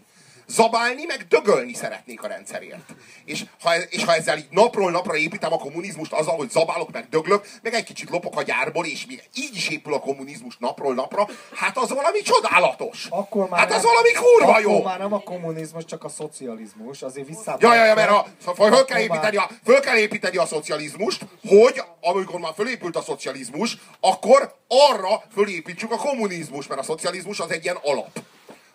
[0.50, 2.94] Zabálni, meg dögölni szeretnék a rendszerért.
[3.24, 7.08] És ha, és ha ezzel így napról napra építem a kommunizmust azzal, hogy zabálok, meg
[7.10, 10.94] döglök, meg egy kicsit lopok a gyárból, és még így is épül a kommunizmus napról
[10.94, 13.06] napra, hát az valami csodálatos.
[13.10, 14.82] Akkor már hát az nem- valami kurva akkor jó.
[14.82, 17.02] már nem a kommunizmus, csak a szocializmus.
[17.02, 17.56] Azért vissza.
[17.60, 21.26] Ja, ja, ja, mert a, föl, Akkor kell építeni a, föl kell építeni a szocializmust,
[21.48, 27.50] hogy amikor már fölépült a szocializmus, akkor arra fölépítsük a kommunizmus, mert a szocializmus az
[27.50, 28.10] egy ilyen alap.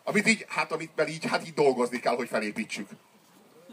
[0.04, 2.90] Amit így, hát amit mert így, hát így dolgozni kell, hogy felépítsük.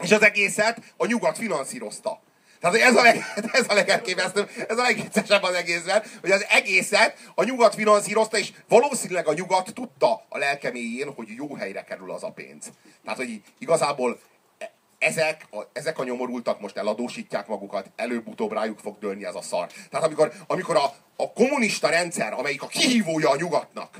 [0.01, 2.21] És az egészet a nyugat finanszírozta.
[2.61, 7.17] Tehát ez a, leg, ez a legelképesztőbb, ez a legviccesebb az egészben, hogy az egészet
[7.35, 12.23] a nyugat finanszírozta, és valószínűleg a nyugat tudta a lelkeméjén, hogy jó helyre kerül az
[12.23, 12.71] a pénz.
[13.03, 14.19] Tehát, hogy igazából
[14.57, 19.41] e- ezek a, ezek a nyomorultak most eladósítják magukat, előbb-utóbb rájuk fog dőlni ez a
[19.41, 19.67] szar.
[19.89, 23.97] Tehát amikor, amikor a, a kommunista rendszer, amelyik a kihívója a nyugatnak,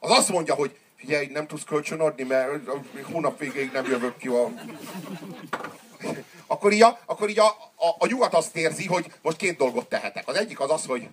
[0.00, 2.70] az azt mondja, hogy figyelj, nem tudsz kölcsön adni, mert
[3.02, 4.52] hónap végéig nem jövök ki a...
[6.46, 7.46] Akkor így, a, akkor így a,
[7.76, 10.28] a, a nyugat azt érzi, hogy most két dolgot tehetek.
[10.28, 11.08] Az egyik az az, hogy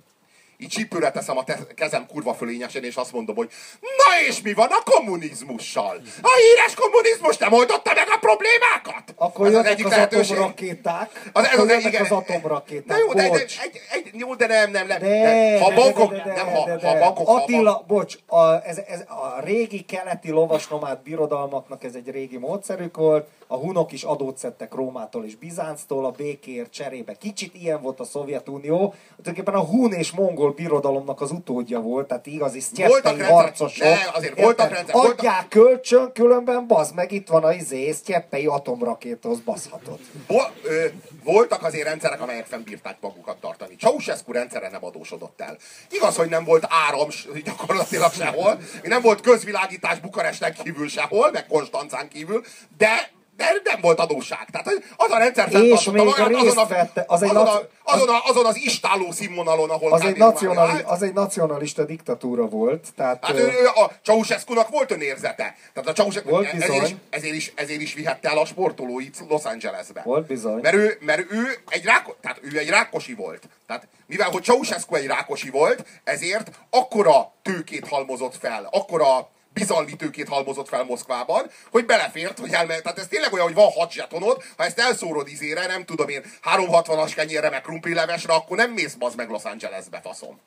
[0.62, 3.49] így csípőre teszem a te, kezem kurva fölényesen, és azt mondom, hogy
[3.80, 6.01] na és mi van a kommunizmussal?
[6.22, 9.14] A híres kommunizmus nem oldotta meg a problémákat?
[9.16, 11.30] Akkor Ez jönnek az, atomrakéták.
[11.34, 12.01] Az, ez az, jönnek igen.
[12.01, 12.97] az atomrakéták.
[12.97, 13.59] Na jó, de, Bocs.
[13.59, 14.99] egy, egy, jó, de nem, nem, nem.
[14.99, 18.78] De, ha bankok, de, de, de, nem, ha, ha bankok, ha Attila, bocs, a, ez,
[18.78, 24.38] ez, a régi keleti lovasnomád birodalmaknak ez egy régi módszerük volt, a hunok is adót
[24.38, 27.14] szedtek Rómától és Bizánctól, a békért cserébe.
[27.14, 32.26] Kicsit ilyen volt a Szovjetunió, tulajdonképpen a hun és mongol birodalomnak az utódja volt, tehát
[32.26, 33.84] igazi sztyeppei harcosok.
[33.84, 34.70] ne, azért voltak Érted?
[34.72, 39.99] rendszer- voltak- Adják kölcsön, különben bazd meg, itt van a izé, sztyeppei atomrakétahoz baszhatod.
[40.28, 40.86] Vo- ö,
[41.24, 43.76] voltak azért rendszerek, amelyek fennbírták magukat tartani.
[43.76, 45.58] Ceausescu rendszere nem adósodott el.
[45.89, 47.08] Igaz, hogy nem volt áram
[47.43, 52.43] gyakorlatilag sehol, nem volt közvilágítás Bukaresten kívül sehol, meg Konstancán kívül,
[52.78, 53.10] de
[53.42, 54.48] de nem volt adósság.
[54.52, 57.62] Tehát az a rendszer fenntartotta még magát részt azon, a, vette- az egy azon, a,
[57.84, 60.84] azon, a, azon az istáló színvonalon, ahol Az egy, nacionali, állt.
[60.86, 63.26] az egy nacionalista diktatúra volt, tehát...
[63.26, 65.56] Hát ő, ő, a Ceausescu-nak volt önérzete.
[65.74, 66.84] Tehát a Ceausescu, Volt ezért, bizony.
[66.86, 70.02] is, ezért, is, ezért is vihette el a sportolóit Los Angelesbe.
[70.04, 70.60] Volt bizony.
[70.62, 73.50] Mert ő, mert ő egy, ráko, tehát ő egy rákosi volt.
[73.68, 80.28] Tehát mivel hogy Ceausescu egy rákosi volt, ezért akkora tőkét halmozott fel, akkora bizalmi tőkét
[80.28, 82.84] halmozott fel Moszkvában, hogy belefért, hogy elmehet.
[82.84, 86.24] Tehát ez tényleg olyan, hogy van hat zsetonod, ha ezt elszórod izére, nem tudom én,
[86.56, 90.39] 360-as kenyérre, meg krumplilevesre, akkor nem mész bazd meg Los Angelesbe, faszom.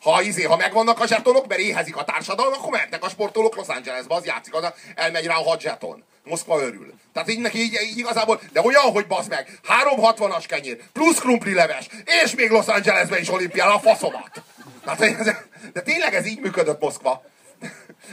[0.00, 3.68] Ha, izé, ha megvannak a zsetonok, mert éhezik a társadalom, akkor mehetnek a sportolók Los
[3.68, 6.04] Angelesbe, az játszik, az elmegy rá a hat zseton.
[6.24, 6.94] Moszkva örül.
[7.12, 11.54] Tehát így neki így, így igazából, de olyan, hogy bazd meg, 360-as kenyér, plusz krumpli
[11.54, 11.88] leves,
[12.24, 14.42] és még Los Angelesbe is olimpiára a faszomat.
[14.84, 17.24] Tehát, de tényleg ez így működött Moszkva.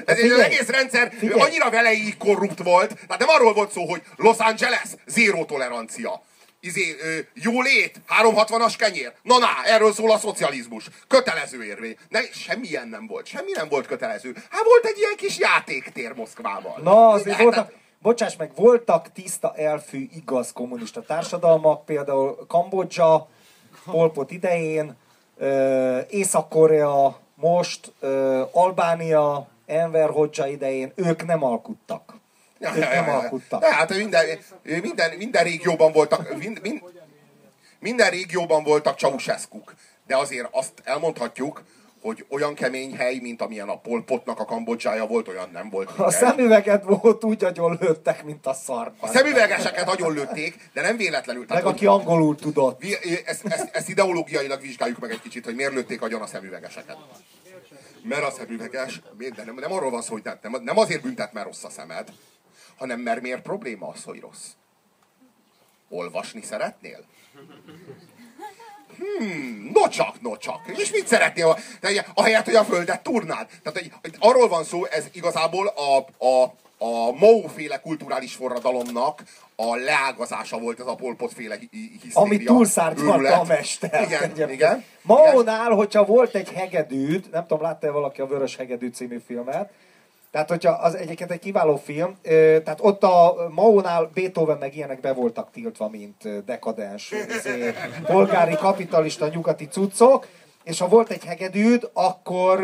[0.06, 1.42] Ez egy egész rendszer figyelj.
[1.42, 6.22] annyira veleig korrupt volt, tehát nem arról volt szó, hogy Los Angeles, zéró tolerancia.
[6.60, 9.14] Izé, ö, jólét, 360-as kenyér.
[9.22, 10.90] Na na, erről szól a szocializmus.
[11.08, 11.98] Kötelező érvény.
[12.10, 13.26] Ne, semmilyen nem volt.
[13.26, 14.36] Semmi nem volt kötelező.
[14.50, 16.82] Hát volt egy ilyen kis játéktér Moszkvában.
[16.84, 23.28] Na, azért voltak, bocsáss meg, voltak tiszta elfű igaz kommunista társadalmak, például Kambodzsa,
[23.86, 24.98] Pol Pot idején,
[26.10, 27.92] Észak-Korea, most,
[28.52, 32.14] Albánia, Enver Hoxha idején, ők nem alkuttak.
[32.60, 33.18] Ja, Ők ja, nem ja, ja.
[33.18, 33.62] alkuttak.
[33.62, 34.26] De hát minden,
[34.64, 36.82] minden, minden régióban voltak, mind, mind,
[37.80, 39.74] minden régióban voltak Ceausescu-k.
[40.08, 41.64] De azért azt elmondhatjuk,
[42.02, 45.90] hogy olyan kemény hely, mint amilyen a Pol Potnak a Kambodzsája volt, olyan nem volt.
[45.98, 48.92] A szemüveget volt úgy agyon lőttek, mint a szar.
[49.00, 51.46] A szemüvegeseket agyon lőtték, de nem véletlenül.
[51.48, 52.82] Meg hogy- aki angolul tudott.
[52.82, 56.98] Vi- ezt, ezt, ezt ideológiailag vizsgáljuk meg egy kicsit, hogy miért lőtték agyon a szemüvegeseket.
[58.08, 61.46] Mert a szemüveges, de nem, nem arról van szó, hogy nem, nem, azért büntet, mert
[61.46, 62.14] rossz a szemed,
[62.78, 64.48] hanem mert miért probléma az, hogy rossz.
[65.90, 67.06] Olvasni szeretnél?
[68.98, 70.62] Hmm, no csak, no csak.
[70.78, 71.58] És mit szeretnél?
[71.84, 73.48] Ugye, ahelyett, hogy a földet turnád.
[73.64, 79.24] Tehát hogy, hogy arról van szó, ez igazából a, a, a Mao féle kulturális forradalomnak
[79.56, 82.22] a leágazása volt ez a Pol Pot féle hi- hi- hisztéria.
[82.22, 84.04] Ami túlszárnyalta a mester.
[84.04, 84.52] Igen, Egyébként.
[84.52, 84.84] igen.
[85.02, 89.72] Maónál, hogyha volt egy hegedűd, nem tudom, látta-e valaki a Vörös Hegedű című filmet,
[90.32, 92.16] tehát, hogyha az egyébként egy kiváló film,
[92.64, 97.74] tehát ott a Maónál Beethoven meg ilyenek be voltak tiltva, mint dekadens, izé,
[98.06, 100.28] polgári, kapitalista, nyugati cuccok,
[100.66, 102.60] és ha volt egy hegedűd, akkor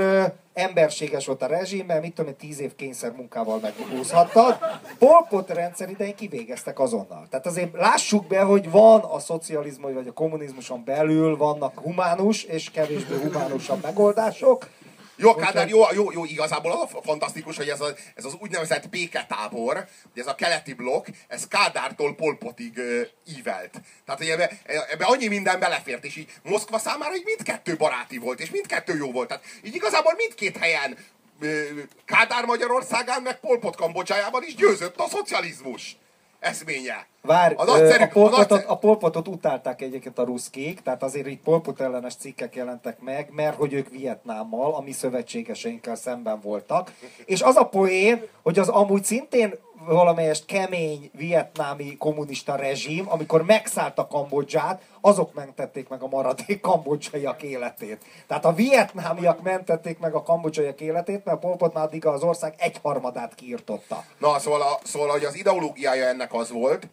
[0.53, 4.57] emberséges volt a rezsim, mert mit tudom tíz év kényszer munkával meghúzhattad.
[4.99, 7.27] Pol Pot rendszer idején kivégeztek azonnal.
[7.29, 12.71] Tehát azért lássuk be, hogy van a szocializmus vagy a kommunizmuson belül, vannak humánus és
[12.71, 14.67] kevésbé humánusabb megoldások,
[15.21, 18.89] Jó, Kádár, jó, jó, jó, igazából az a fantasztikus, hogy ez, a, ez az úgynevezett
[18.89, 19.75] béketábor,
[20.13, 23.01] hogy ez a keleti blokk, ez Kádártól Polpotig ö,
[23.37, 23.71] ívelt.
[24.05, 28.39] Tehát, hogy ebbe, ebbe annyi minden belefért, és így Moszkva számára így mindkettő baráti volt,
[28.39, 29.27] és mindkettő jó volt.
[29.27, 30.97] Tehát így igazából mindkét helyen
[31.39, 31.63] ö,
[32.05, 35.97] Kádár Magyarországán, meg Polpot Kambodzsájában is győzött a szocializmus
[36.39, 37.07] eszménye.
[37.21, 41.27] Vár, a a, nagyszerű, a, polpotot, nagyszerű- a polpotot utálták egyébként a ruszkék, tehát azért
[41.27, 46.93] így polpot ellenes cikkek jelentek meg, mert hogy ők Vietnámmal, a mi szövetségeseinkkel szemben voltak.
[47.25, 49.53] És az a poén, hogy az amúgy szintén
[49.85, 58.05] valamelyest kemény vietnámi kommunista rezsim, amikor megszállta Kambodzsát, azok mentették meg a maradék kambodzsaiak életét.
[58.27, 62.53] Tehát a vietnámiak mentették meg a kambodzsaiak életét, mert Pol Pot már addig az ország
[62.57, 64.03] egyharmadát kiirtotta.
[64.17, 66.87] Na, szóval, a, szóval hogy az ideológiája ennek az volt,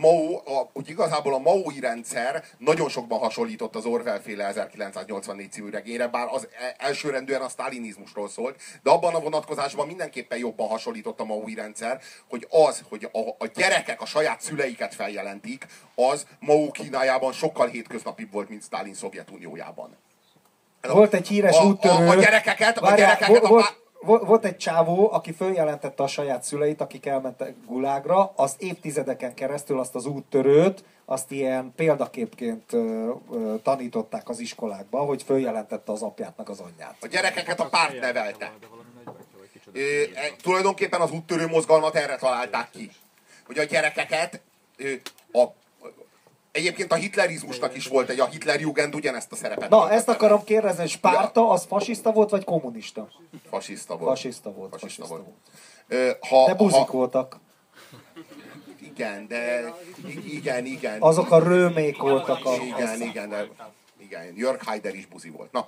[0.00, 5.70] Mao, a, úgy igazából a Maui rendszer nagyon sokban hasonlított az Orwell féle 1984 című
[5.70, 11.20] regényre, bár az e- elsőrendűen a sztálinizmusról szólt, de abban a vonatkozásban mindenképpen jobban hasonlított
[11.20, 16.70] a Maui rendszer, hogy az, hogy a, a gyerekek a saját szüleiket feljelentik, az Mao
[16.70, 19.96] Kínájában sokkal hétköznapibb volt, mint Stalin Szovjetuniójában.
[20.82, 22.06] Volt egy híres a, úttörő.
[22.06, 26.42] A, a gyerekeket, a Várjál, gyerekeket vo- a, volt, egy csávó, aki följelentette a saját
[26.42, 33.54] szüleit, akik elmentek gulágra, azt évtizedeken keresztül azt az úttörőt, azt ilyen példaképként ö, ö,
[33.62, 36.96] tanították az iskolákba, hogy följelentette az apját meg az anyját.
[37.00, 38.52] a gyerekeket a párt nevelte.
[39.72, 39.80] Ö,
[40.14, 42.90] e, tulajdonképpen az úttörő mozgalmat erre találták ki.
[43.46, 44.40] Hogy a gyerekeket
[44.76, 44.92] ö,
[45.32, 45.44] a,
[46.54, 49.68] Egyébként a hitlerizmusnak is volt egy, a Hitlerjugend ugyanezt a szerepet.
[49.68, 53.08] Na, ezt akarom kérdezni, hogy Spárta az fasiszta volt, vagy kommunista?
[53.50, 54.16] Fasiszta volt.
[54.16, 55.36] Fasiszta volt, Fasiszta fasiszta volt.
[55.88, 56.10] volt.
[56.22, 57.40] Ö, ha, De buzik ha, voltak.
[58.82, 59.74] igen, de
[60.24, 61.00] igen, igen.
[61.00, 62.44] Azok a rőmék voltak.
[62.44, 63.48] A, Igen, igen, de
[63.98, 65.52] igen, Jörg Haider is buzi volt.
[65.52, 65.66] Na,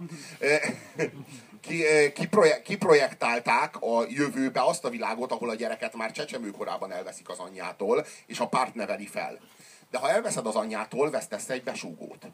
[1.61, 7.29] ki, ö, kiproje- kiprojektálták a jövőbe azt a világot, ahol a gyereket már csecsemőkorában elveszik
[7.29, 9.39] az anyjától, és a párt neveli fel.
[9.91, 12.27] De ha elveszed az anyjától, vesztesz egy besúgót.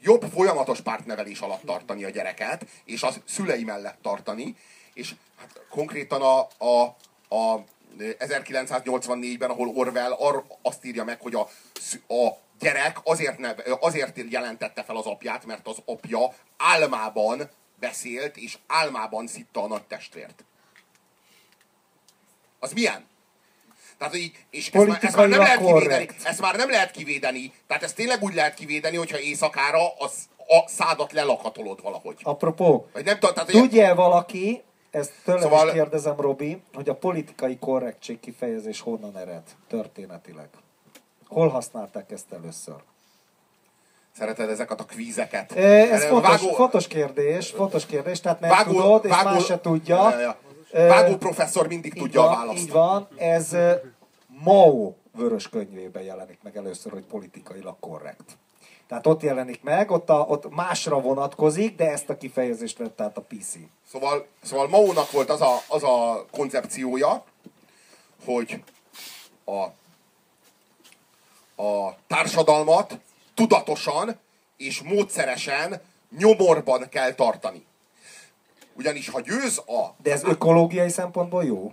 [0.00, 4.56] Jobb folyamatos pártnevelés alatt tartani a gyereket, és az szülei mellett tartani,
[4.94, 6.96] és hát konkrétan a, a,
[7.36, 7.64] a
[7.98, 11.40] 1984-ben, ahol Orwell ar, azt írja meg, hogy a,
[12.14, 18.58] a gyerek azért, nev, azért jelentette fel az apját, mert az apja álmában beszélt, és
[18.66, 20.44] álmában szitta a nagy testvért.
[22.58, 23.06] Az milyen?
[24.02, 26.08] Tehát, hogy, és ezt már, ezt már nem lehet kivédeni.
[26.24, 27.52] Ezt már nem lehet kivédeni.
[27.66, 32.16] Tehát ezt tényleg úgy lehet kivédeni, hogyha éjszakára az, a szádat lelakatolod valahogy.
[32.22, 36.88] Apropó, Vagy nem tudom, tehát, hogy tudja valaki, ezt tőlem Szóval- is kérdezem, Robi, hogy
[36.88, 40.48] a politikai korrektség kifejezés honnan ered történetileg?
[41.28, 42.74] Hol használták ezt először?
[44.16, 45.52] szereted ezeket a kvízeket.
[45.52, 49.44] E, Ez fontos, Vágó- fontos kérdés, fontos kérdés, tehát nem vágó- tudod, és vágó- más
[49.44, 50.10] se tudja.
[50.10, 50.36] Ja, ja.
[50.88, 52.58] Vágó professzor mindig így tudja van, a választ.
[52.58, 53.56] Így van, ez
[54.44, 58.36] Mao vörös könyvében jelenik meg először, hogy politikailag korrekt.
[58.86, 63.16] Tehát ott jelenik meg, ott, a, ott másra vonatkozik, de ezt a kifejezést vett át
[63.16, 63.54] a PC.
[63.90, 67.24] Szóval, szóval Maónak volt az a, az a koncepciója,
[68.24, 68.62] hogy
[69.44, 69.60] a,
[71.62, 72.98] a társadalmat
[73.34, 74.18] tudatosan
[74.56, 75.80] és módszeresen
[76.18, 77.66] nyomorban kell tartani.
[78.74, 79.94] Ugyanis ha győz a...
[80.02, 81.72] De ez ökológiai szempontból jó?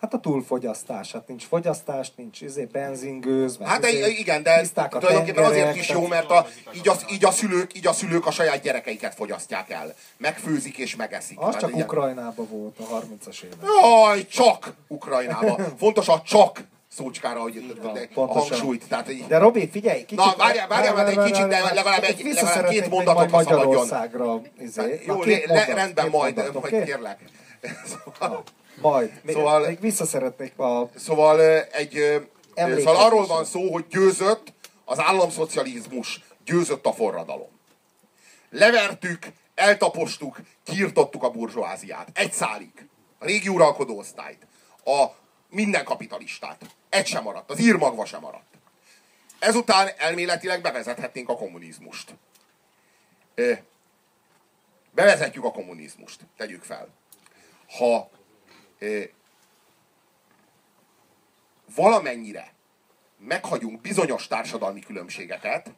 [0.00, 5.44] Hát a túlfogyasztás, hát nincs fogyasztás, nincs izé, benzingőz, meg Hát izé, igen, de tulajdonképpen
[5.44, 8.30] azért tengerek, is jó, mert a, így, a, így, a szülők, így a szülők a
[8.30, 9.94] saját gyerekeiket fogyasztják el.
[10.16, 11.40] Megfőzik és megeszik.
[11.40, 13.70] Az Hát csak Ukrajnában volt a 30-as években.
[13.82, 15.74] Jaj, csak Ukrajnában.
[15.78, 18.88] Fontos a csak szócskára, hogy van, de- a hangsúlyt.
[18.88, 20.16] Tehát, így- De Robi, figyelj, kicsit...
[20.16, 23.64] Na, várjál, várjál már egy kicsit, de legalább egy- legalább két mondatot, ha szabadjon.
[23.66, 24.40] Magyarországra.
[24.60, 25.02] Izé.
[25.06, 27.18] jó, két le, rendben majd, majd kérlek.
[27.86, 28.42] Szóval,
[28.80, 29.20] Majd.
[29.22, 30.90] Még, Szóval- még vissza szeretnék a...
[30.96, 31.96] szóval egy,
[32.54, 32.88] Emlékezés.
[32.88, 34.52] szóval arról van szó, hogy győzött
[34.84, 37.48] az államszocializmus, győzött a forradalom.
[38.50, 42.08] Levertük, eltapostuk, kiirtottuk a burzsóáziát.
[42.12, 42.70] Egy szálig.
[43.18, 44.46] A régi uralkodó osztályt.
[44.84, 45.06] A
[45.50, 46.64] minden kapitalistát.
[46.88, 47.50] Egy sem maradt.
[47.50, 48.46] Az írmagva sem maradt.
[49.38, 52.14] Ezután elméletileg bevezethetnénk a kommunizmust.
[54.90, 56.20] Bevezetjük a kommunizmust.
[56.36, 56.88] Tegyük fel.
[57.78, 58.10] Ha
[61.74, 62.52] valamennyire
[63.18, 65.72] meghagyunk bizonyos társadalmi különbségeket,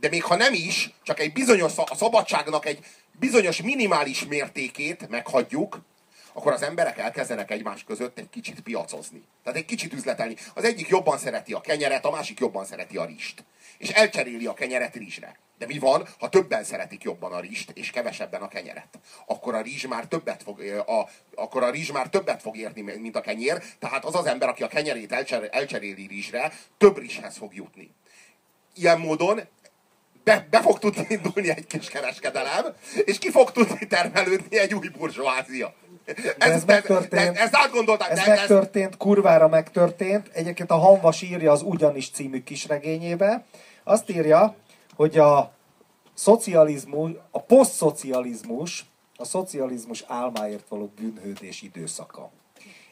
[0.00, 2.84] de még ha nem is, csak egy bizonyos, a szabadságnak egy
[3.18, 5.80] bizonyos minimális mértékét meghagyjuk,
[6.32, 9.22] akkor az emberek elkezdenek egymás között egy kicsit piacozni.
[9.44, 10.36] Tehát egy kicsit üzletelni.
[10.54, 13.44] Az egyik jobban szereti a kenyeret, a másik jobban szereti a rist.
[13.78, 15.38] És elcseréli a kenyeret rizsre.
[15.58, 18.98] De mi van, ha többen szeretik jobban a rist, és kevesebben a kenyeret?
[19.26, 23.16] Akkor a rizs már többet fog, a, akkor a rizs már többet fog érni, mint
[23.16, 23.62] a kenyér.
[23.78, 27.90] Tehát az az ember, aki a kenyerét elcser, elcseréli rizsre, több rizshez fog jutni.
[28.74, 29.40] Ilyen módon
[30.24, 32.74] be, be fog tudni indulni egy kis kereskedelem,
[33.04, 35.74] és ki fog tudni termelődni egy új burzsóázia.
[36.38, 37.36] Ez megtörtént.
[37.36, 38.10] Ez, ezt átgondolták.
[38.10, 40.28] Ez de megtörtént, kurvára megtörtént.
[40.32, 43.44] Egyébként a Hanvas írja az Ugyanis című kisregényébe.
[43.84, 44.54] Azt írja,
[44.96, 45.52] hogy a
[46.14, 48.84] szocializmus, a posztszocializmus,
[49.16, 52.30] a szocializmus álmáért való bűnhődés időszaka.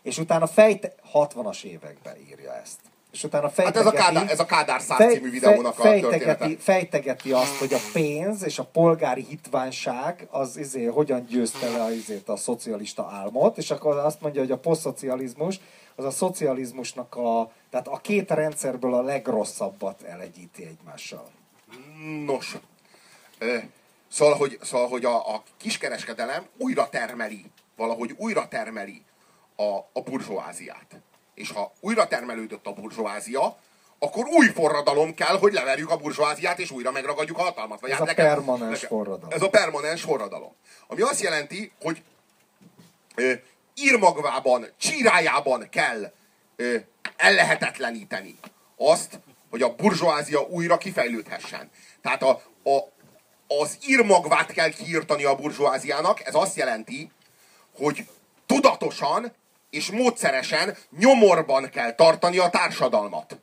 [0.02, 2.78] És utána fejte, 60-as években írja ezt.
[3.12, 6.24] És utána Hát ez fejtegeti, a Kádár, ez a Kádár száz című videónak a fejtegeti,
[6.24, 6.62] története.
[6.62, 11.90] fejtegeti azt, hogy a pénz és a polgári hitványság az izé, hogyan győzte le a,
[11.90, 15.60] izét, a szocialista álmot, és akkor azt mondja, hogy a posztszocializmus
[15.94, 21.30] az a szocializmusnak a, tehát a két rendszerből a legrosszabbat elegyíti egymással.
[22.26, 22.56] Nos,
[24.08, 27.44] szóval, hogy, szóval, hogy a, a kiskereskedelem újra termeli,
[27.76, 29.02] valahogy újra termeli
[29.56, 31.00] a, a burzsóáziát.
[31.40, 33.56] És ha újra termelődött a burzsóázia,
[33.98, 37.80] akkor új forradalom kell, hogy leverjük a burzsóáziát, és újra megragadjuk a hatalmat.
[37.80, 39.30] Vagy Ez hát a permanens forradalom.
[39.32, 40.54] Ez a permanens forradalom.
[40.86, 42.02] Ami azt jelenti, hogy
[43.14, 43.32] ö,
[43.74, 46.12] írmagvában, csírájában kell
[46.56, 46.76] ö,
[47.16, 48.38] ellehetetleníteni
[48.76, 49.20] azt,
[49.50, 51.70] hogy a burzsóázia újra kifejlődhessen.
[52.02, 52.78] Tehát a, a,
[53.60, 57.10] az írmagvát kell kiírtani a burzsóáziának, ez azt jelenti,
[57.76, 58.06] hogy
[58.46, 59.32] tudatosan
[59.70, 63.38] és módszeresen nyomorban kell tartani a társadalmat.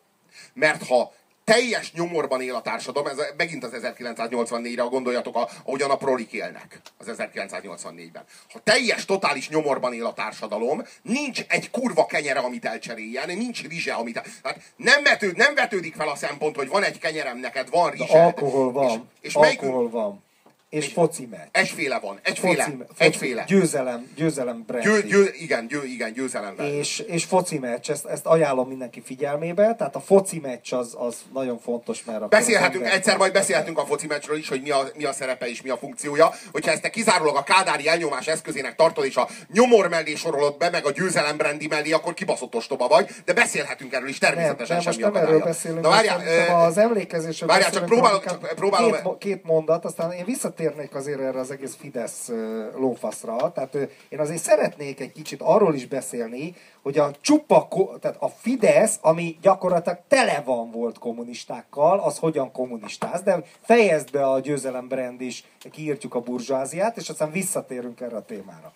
[0.54, 1.12] Mert ha
[1.44, 7.08] teljes nyomorban él a társadalom, ez megint az 1984-re gondoljatok, ahogyan a prolik élnek az
[7.18, 8.24] 1984-ben.
[8.54, 13.94] Ha teljes, totális nyomorban él a társadalom, nincs egy kurva kenyere, amit elcseréljen, nincs rizse,
[13.94, 14.22] amit...
[14.42, 17.98] Tehát nem, vetőd, nem vetődik fel a szempont, hogy van egy kenyerem neked, van De
[17.98, 18.22] rizsed.
[18.22, 20.24] alkohol van, És, és melyik, alkohol van,
[20.70, 21.48] és és- foci meccs.
[21.52, 23.44] egyféle van, egyféle, Foci, foci, egyféle.
[23.48, 24.88] Győzelem, győzelem brandi.
[24.88, 26.66] Győ, győ, igen, győ, igen, győzelemben.
[26.66, 31.16] és, és foci meccs, ezt, ezt ajánlom mindenki figyelmébe, tehát a foci meccs az, az
[31.34, 35.04] nagyon fontos, mert Beszélhetünk, egyszer majd beszélhetünk a foci meccsről is, hogy mi a, mi
[35.06, 36.32] a szerepe és mi a funkciója.
[36.52, 40.70] Hogyha ezt te kizárólag a kádári elnyomás eszközének tartod, és a nyomor mellé sorolod be,
[40.70, 44.76] meg a győzelem brendi mellé, akkor kibaszott ostoba vagy, de beszélhetünk erről is Nem, természetesen
[44.76, 49.02] nem, most semmi nem erről beszélünk, Na várjál, az emlékezésről várjál, csak próbálok- csak próbálom-
[49.02, 52.28] Két, két mondat, aztán én visszatérek visszatérnék azért erre az egész Fidesz
[52.76, 53.76] lófaszra, tehát
[54.10, 57.68] én azért szeretnék egy kicsit arról is beszélni, hogy a csupa,
[58.02, 64.30] tehát a Fidesz, ami gyakorlatilag tele van volt kommunistákkal, az hogyan kommunistáz, de fejezd be
[64.30, 68.74] a győzelem brand is, kiírtjuk a burzsóáziát, és aztán visszatérünk erre a témára.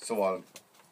[0.00, 0.44] Szóval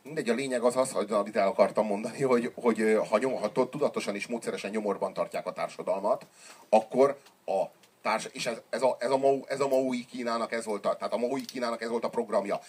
[0.02, 3.52] mindegy, a lényeg az az, hogy, amit el akartam mondani, hogy, hogy ha, nyom, ha
[3.52, 6.26] tudatosan és módszeresen nyomorban tartják a társadalmat,
[6.68, 7.64] akkor a
[8.02, 10.96] társ, és ez, ez, a, ez, a Mao, ez a Maui Kínának ez volt a,
[10.96, 12.60] tehát a Maui Kínának ez volt a programja.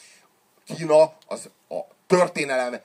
[0.66, 2.82] Kína az a történelem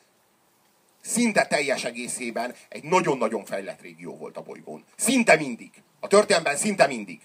[1.00, 4.84] szinte teljes egészében egy nagyon-nagyon fejlett régió volt a bolygón.
[4.96, 5.70] Szinte mindig.
[6.00, 7.20] A történelemben szinte mindig.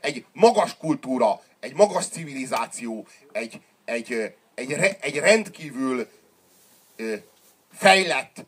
[0.00, 6.08] Egy magas kultúra, egy magas civilizáció, egy, egy, egy, egy rendkívül
[7.72, 8.44] fejlett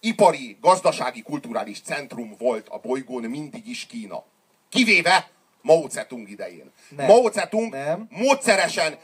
[0.00, 4.24] ipari, gazdasági, kulturális centrum volt a bolygón mindig is Kína.
[4.68, 5.30] Kivéve
[5.62, 6.70] Mao Zedong idején.
[6.96, 7.06] Nem.
[7.06, 8.06] Mao Zedong Nem.
[8.10, 8.94] módszeresen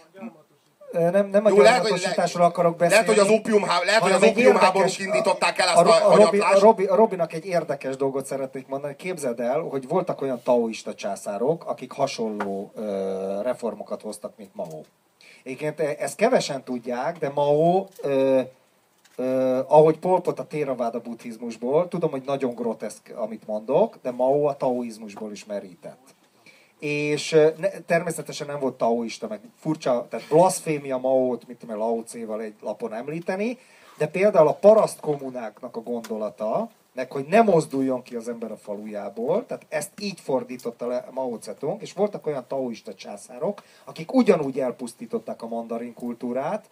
[0.93, 3.07] Nem, nem a jó, lehet, hogy, gyarmatosításról akarok beszélni.
[3.07, 5.77] lehet, hogy az opium, lehet, hogy az hanem egy opium háborúk érdekes- indították el ezt
[5.77, 6.59] a, a, a, a, Robi, a.
[6.59, 8.97] Robi, a Robinak egy érdekes dolgot szeretnék mondani.
[8.97, 14.81] Képzeld el, hogy voltak olyan taoista császárok, akik hasonló ö, reformokat hoztak, mint Mao.
[15.43, 18.41] Egyébként ezt kevesen tudják, de Mao, ö,
[19.17, 24.45] ö, ahogy Pol Pot a Theravada buddhizmusból, tudom, hogy nagyon groteszk, amit mondok, de Mao
[24.45, 26.15] a taoizmusból is merített
[26.79, 32.03] és ne, természetesen nem volt taoista, meg furcsa, tehát blasfémia Maót, mit tudom, én, Lao
[32.03, 33.59] Tse-val egy lapon említeni,
[33.99, 38.57] de például a paraszt kommunáknak a gondolata, meg hogy ne mozduljon ki az ember a
[38.57, 44.61] falujából, tehát ezt így fordította le Mao Zedong, és voltak olyan taoista császárok, akik ugyanúgy
[44.61, 46.69] elpusztították a mandarin kultúrát,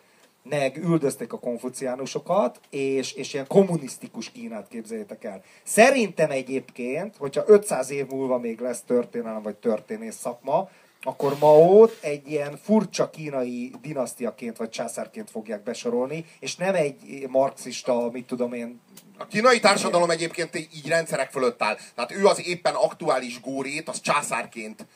[0.48, 5.42] meg üldözték a konfuciánusokat, és, és ilyen kommunisztikus Kínát képzeljétek el.
[5.62, 10.68] Szerintem egyébként, hogyha 500 év múlva még lesz történelem vagy történész szakma,
[11.02, 18.08] akkor Maót egy ilyen furcsa kínai dinasztiaként vagy császárként fogják besorolni, és nem egy marxista,
[18.12, 18.80] mit tudom én,
[19.18, 21.76] A kínai társadalom egyébként így rendszerek fölött áll.
[21.94, 24.86] Tehát ő az éppen aktuális górét, az császárként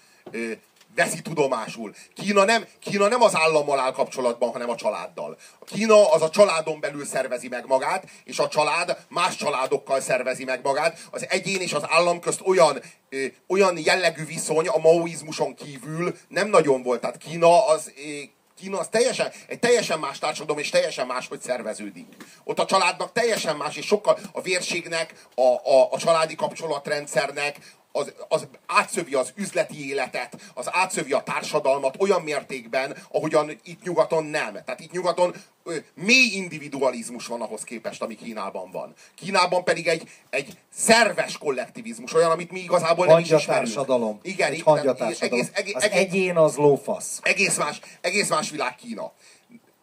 [0.99, 1.95] veszi tudomásul.
[2.15, 5.37] Kína nem, Kína nem az állammal áll kapcsolatban, hanem a családdal.
[5.65, 10.61] Kína az a családon belül szervezi meg magát, és a család más családokkal szervezi meg
[10.63, 10.99] magát.
[11.11, 16.49] Az egyén és az állam közt olyan, ö, olyan jellegű viszony a maoizmuson kívül nem
[16.49, 17.01] nagyon volt.
[17.01, 18.23] Tehát Kína az ö,
[18.61, 22.07] Kína az teljesen, egy teljesen más társadalom, és teljesen más, hogy szerveződik.
[22.45, 27.57] Ott a családnak teljesen más, és sokkal a vérségnek, a, a, a családi kapcsolatrendszernek,
[27.99, 34.25] az, az átszövi az üzleti életet, az átszövi a társadalmat olyan mértékben, ahogyan itt nyugaton
[34.25, 34.53] nem.
[34.53, 35.35] Tehát itt nyugaton
[35.65, 38.95] ö, mély individualizmus van ahhoz képest, ami Kínában van.
[39.15, 43.47] Kínában pedig egy, egy szerves kollektivizmus, olyan, amit mi igazából nem is ismerünk.
[43.47, 44.19] hangyatársadalom.
[44.23, 45.39] Igen, egy igen, hangyatársadalom.
[45.39, 47.19] egész, egész, az egész, egyén az lófasz.
[47.23, 49.13] egész más, egész más világ Kína.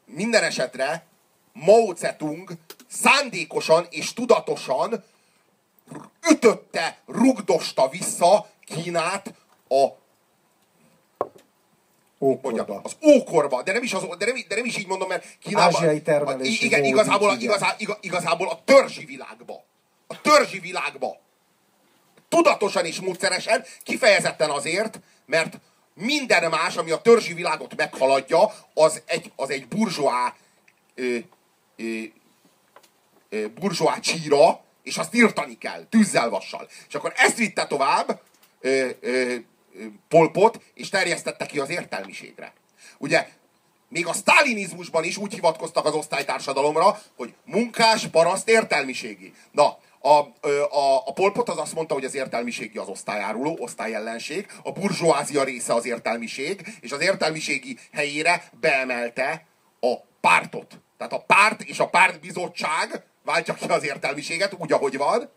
[0.05, 1.05] Minden esetre
[1.53, 2.49] Mao Zedong
[2.87, 5.03] szándékosan és tudatosan
[6.29, 9.33] ütötte, rugdosta vissza Kínát
[9.69, 9.87] a
[12.19, 12.79] Ókorba.
[12.83, 15.75] az ókorba, de nem is, az, de nem, de nem is így mondom, mert Kínában...
[15.75, 19.63] Ázsiai termelési a, igen, igazából, így igazá, iga- igazából a törzsi világba.
[20.07, 21.17] A törzsi világba.
[22.29, 25.59] Tudatosan és módszeresen, kifejezetten azért, mert
[25.93, 30.35] minden más, ami a törzsi világot meghaladja, az egy, az egy burzsóá
[30.95, 31.17] ö,
[31.77, 32.01] ö,
[33.29, 36.67] ö, burzsóá csíra, és azt írtani kell, tűzzel, vassal.
[36.87, 38.21] És akkor ezt vitte tovább
[38.59, 39.35] ö, ö,
[39.73, 42.53] ö, Pol Pot, és terjesztette ki az értelmiségre.
[42.97, 43.27] Ugye,
[43.89, 49.33] még a sztálinizmusban is úgy hivatkoztak az osztálytársadalomra, hogy munkás, paraszt, értelmiségi.
[49.51, 54.47] Na, a, a, a Pol Pot az azt mondta, hogy az értelmiségi az osztályáruló, osztályellenség,
[54.63, 59.45] a burzsóázia része az értelmiség, és az értelmiségi helyére beemelte
[59.79, 60.79] a pártot.
[60.97, 65.29] Tehát a párt és a pártbizottság váltja ki az értelmiséget úgy, ahogy van,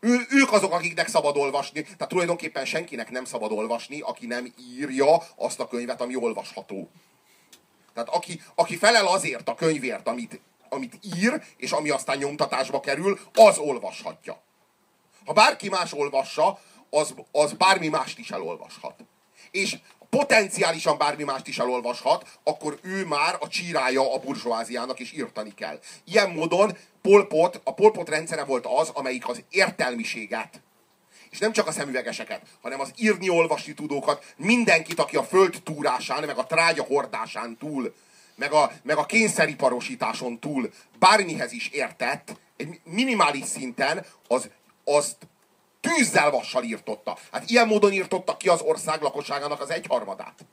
[0.00, 1.82] ő, ők azok, akiknek szabad olvasni.
[1.82, 6.90] Tehát tulajdonképpen senkinek nem szabad olvasni, aki nem írja azt a könyvet, ami olvasható.
[7.94, 13.18] Tehát aki, aki felel azért a könyvért, amit, amit ír, és ami aztán nyomtatásba kerül,
[13.34, 14.42] az olvashatja.
[15.24, 18.94] Ha bárki más olvassa, az, az bármi mást is elolvashat.
[19.50, 19.78] És
[20.10, 25.78] potenciálisan bármi mást is elolvashat, akkor ő már a csírája a burzsóáziának, és írtani kell.
[26.04, 30.60] Ilyen módon Pol Pot, a Pol Pot rendszere volt az, amelyik az értelmiséget,
[31.30, 36.38] és nem csak a szemüvegeseket, hanem az írni-olvasni tudókat, mindenkit, aki a föld túrásán, meg
[36.38, 37.94] a trágya hordásán túl,
[38.34, 44.50] meg a, meg a kényszeriparosításon túl bármihez is értett, egy minimális szinten, az,
[44.84, 45.16] azt
[45.80, 47.18] Tűzzel vassal írtotta.
[47.32, 50.44] Hát ilyen módon írtotta ki az ország lakosságának az egyharmadát.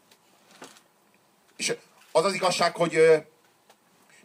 [1.57, 1.75] És
[2.11, 2.99] az az igazság, hogy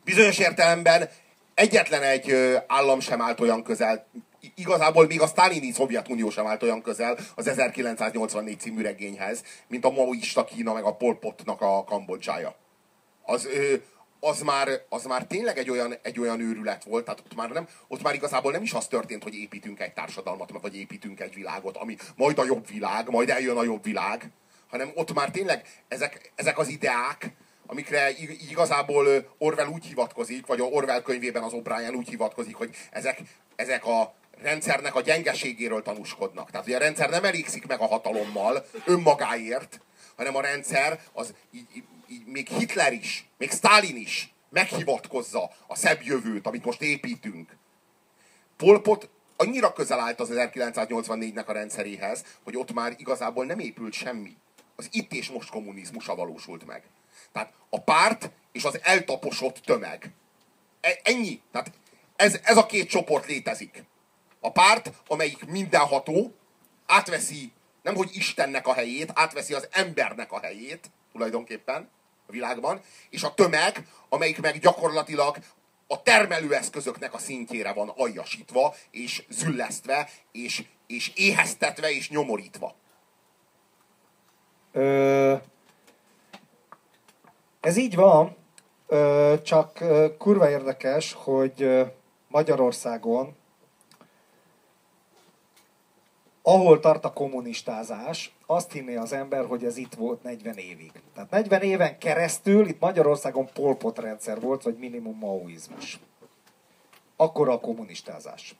[0.04, 1.10] bizonyos értelemben
[1.54, 4.06] egyetlen egy állam sem állt olyan közel,
[4.54, 9.90] igazából még a sztálini Szovjetunió sem állt olyan közel az 1984 című regényhez, mint a
[9.90, 12.54] maoista Kína meg a Pol Potnak a Kambodzsája.
[13.22, 13.48] Az,
[14.24, 17.68] az, már, az már tényleg egy olyan, egy olyan őrület volt, tehát ott már, nem,
[17.88, 21.76] ott már igazából nem is az történt, hogy építünk egy társadalmat, vagy építünk egy világot,
[21.76, 24.30] ami majd a jobb világ, majd eljön a jobb világ,
[24.70, 27.32] hanem ott már tényleg ezek, ezek az ideák,
[27.66, 32.76] amikre ig- igazából Orwell úgy hivatkozik, vagy a Orwell könyvében az O'Brien úgy hivatkozik, hogy
[32.90, 33.20] ezek,
[33.56, 36.50] ezek a rendszernek a gyengeségéről tanúskodnak.
[36.50, 39.80] Tehát, hogy a rendszer nem elégszik meg a hatalommal önmagáért,
[40.16, 45.76] hanem a rendszer az így, így, így még Hitler is, még Stalin is meghivatkozza a
[45.76, 47.56] szebb jövőt, amit most építünk.
[48.56, 53.92] Pol Pot annyira közel állt az 1984-nek a rendszeréhez, hogy ott már igazából nem épült
[53.92, 54.36] semmi.
[54.76, 56.82] Az itt és most kommunizmusa valósult meg.
[57.32, 60.12] Tehát a párt és az eltaposott tömeg.
[60.80, 61.40] E- ennyi.
[61.52, 61.72] Tehát
[62.16, 63.84] ez, ez a két csoport létezik.
[64.40, 66.34] A párt, amelyik mindenható,
[66.86, 67.52] átveszi
[67.82, 71.90] nem hogy Istennek a helyét, átveszi az embernek a helyét, tulajdonképpen
[72.32, 72.80] világban,
[73.10, 75.36] és a tömeg, amelyik meg gyakorlatilag
[75.86, 82.74] a termelőeszközöknek a szintjére van aljasítva, és züllesztve, és, és éheztetve, és nyomorítva.
[84.72, 85.34] Ö,
[87.60, 88.36] ez így van,
[88.86, 91.82] ö, csak ö, kurva érdekes, hogy ö,
[92.28, 93.36] Magyarországon,
[96.42, 100.92] ahol tart a kommunistázás, azt hinné az ember, hogy ez itt volt 40 évig.
[101.14, 106.00] Tehát 40 éven keresztül itt Magyarországon polpot rendszer volt, vagy minimum maoizmus.
[107.16, 108.54] Akkor a kommunistázás.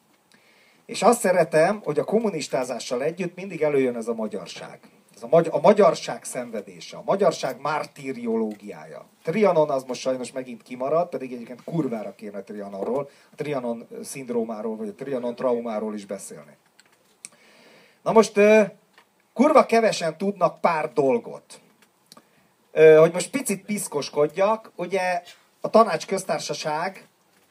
[0.87, 4.80] És azt szeretem, hogy a kommunistázással együtt mindig előjön ez a magyarság.
[5.14, 9.07] Ez a, magy- a magyarság szenvedése, a magyarság mártíriológiája.
[9.22, 14.89] Trianon az most sajnos megint kimaradt, pedig egyébként kurvára kéne Trianonról, a Trianon szindrómáról, vagy
[14.89, 16.57] a Trianon traumáról is beszélni.
[18.03, 18.40] Na most
[19.32, 21.61] kurva kevesen tudnak pár dolgot.
[22.72, 25.22] Hogy most picit piszkoskodjak, ugye
[25.61, 27.07] a tanács köztársaság,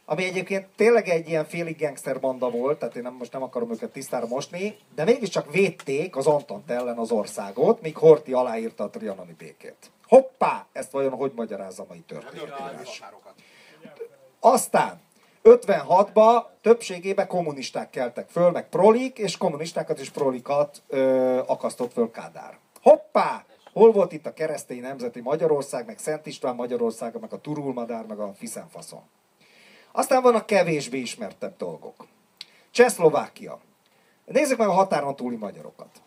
[0.06, 3.72] ami egyébként tényleg egy ilyen félig gangster banda volt, tehát én nem, most nem akarom
[3.72, 8.90] őket tisztára mosni, de mégiscsak védték az Antant ellen az országot, míg Horti aláírta a
[8.90, 9.92] trianoni békét.
[10.08, 10.66] Hoppá!
[10.72, 13.02] Ezt vajon hogy magyarázza a mai történetírás?
[14.40, 15.02] Aztán
[15.44, 22.58] 56-ba többségében kommunisták keltek föl, meg prolik, és kommunistákat és prolikat ö, akasztott föl Kádár.
[22.82, 23.46] Hoppá!
[23.74, 28.20] Hol volt itt a keresztény nemzeti Magyarország, meg Szent István Magyarországa, meg a Turulmadár, meg
[28.20, 29.02] a Fiszenfaszon?
[29.92, 32.08] Aztán vannak kevésbé ismertebb dolgok.
[32.72, 33.60] Csehszlovákia.
[34.26, 36.02] Nézzük meg a határon túli magyarokat.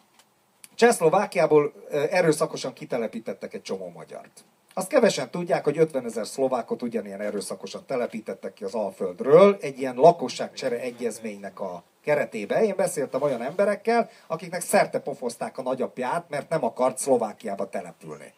[0.74, 4.45] Csehszlovákiából erőszakosan kitelepítettek egy csomó magyart.
[4.77, 9.95] Azt kevesen tudják, hogy 50 ezer szlovákot ugyanilyen erőszakosan telepítettek ki az Alföldről, egy ilyen
[9.95, 12.62] lakosságcsere egyezménynek a keretében.
[12.62, 18.33] Én beszéltem olyan emberekkel, akiknek szerte pofozták a nagyapját, mert nem akart Szlovákiába települni.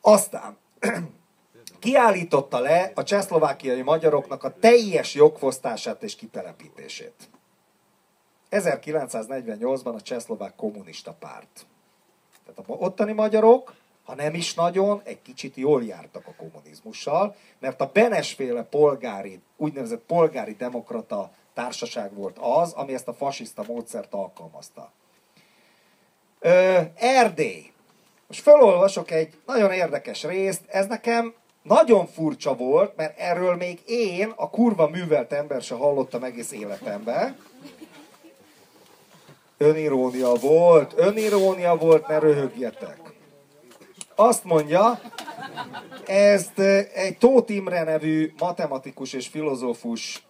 [0.00, 0.56] Aztán
[1.78, 7.28] kiállította le a csehszlovákiai magyaroknak a teljes jogfosztását és kitelepítését.
[8.50, 11.66] 1948-ban a csehszlovák kommunista párt.
[12.44, 17.80] Tehát a ottani magyarok, ha nem is nagyon, egy kicsit jól jártak a kommunizmussal, mert
[17.80, 24.92] a Benesféle polgári, úgynevezett polgári demokrata társaság volt az, ami ezt a fasiszta módszert alkalmazta.
[26.40, 27.72] Ö, Erdély.
[28.26, 34.32] Most felolvasok egy nagyon érdekes részt, ez nekem nagyon furcsa volt, mert erről még én,
[34.36, 37.36] a kurva művelt ember se hallottam egész életemben.
[39.56, 43.01] Önirónia volt, önirónia volt, ne röhögjetek.
[44.14, 45.00] Azt mondja,
[46.06, 46.58] ezt
[46.94, 50.26] egy Tóth Imre nevű matematikus és filozófus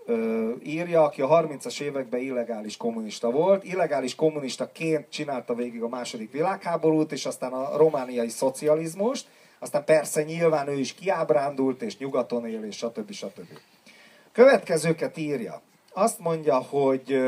[0.63, 3.65] írja, aki a 30-as években illegális kommunista volt.
[3.65, 9.27] Illegális kommunistaként csinálta végig a második világháborút, és aztán a romániai szocializmust.
[9.59, 13.13] Aztán persze nyilván ő is kiábrándult, és nyugaton él, és stb.
[13.13, 13.59] stb.
[14.33, 15.63] Következőket írja.
[15.93, 17.21] Azt mondja, hogy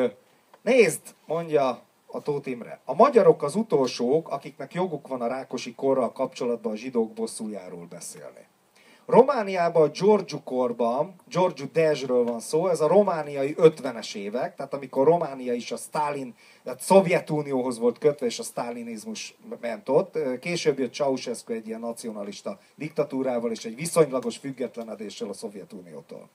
[0.62, 1.82] nézd, mondja
[2.14, 2.80] a Tóth Imre.
[2.84, 8.46] A magyarok az utolsók, akiknek joguk van a rákosi korral kapcsolatban a zsidók bosszújáról beszélni.
[9.06, 15.06] Romániában a Giorgio korban, Giorgio Dezsről van szó, ez a romániai 50-es évek, tehát amikor
[15.06, 20.18] Románia is a Stalin, tehát Szovjetunióhoz volt kötve, és a sztálinizmus ment ott.
[20.40, 26.28] Később jött Ceausescu egy ilyen nacionalista diktatúrával, és egy viszonylagos függetlenedéssel a Szovjetuniótól.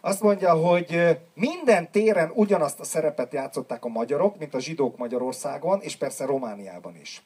[0.00, 5.80] Azt mondja, hogy minden téren ugyanazt a szerepet játszották a magyarok, mint a zsidók Magyarországon,
[5.80, 7.22] és persze Romániában is.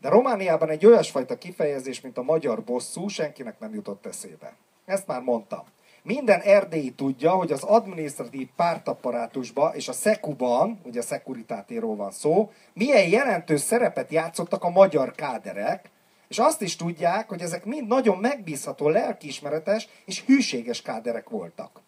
[0.00, 4.56] De Romániában egy olyasfajta kifejezés, mint a magyar bosszú, senkinek nem jutott eszébe.
[4.84, 5.64] Ezt már mondtam.
[6.02, 12.50] Minden erdélyi tudja, hogy az adminisztratív pártapparátusban és a szekuban, ugye a szekuritátéról van szó,
[12.72, 15.90] milyen jelentős szerepet játszottak a magyar káderek,
[16.28, 21.80] és azt is tudják, hogy ezek mind nagyon megbízható, lelkiismeretes és hűséges káderek voltak.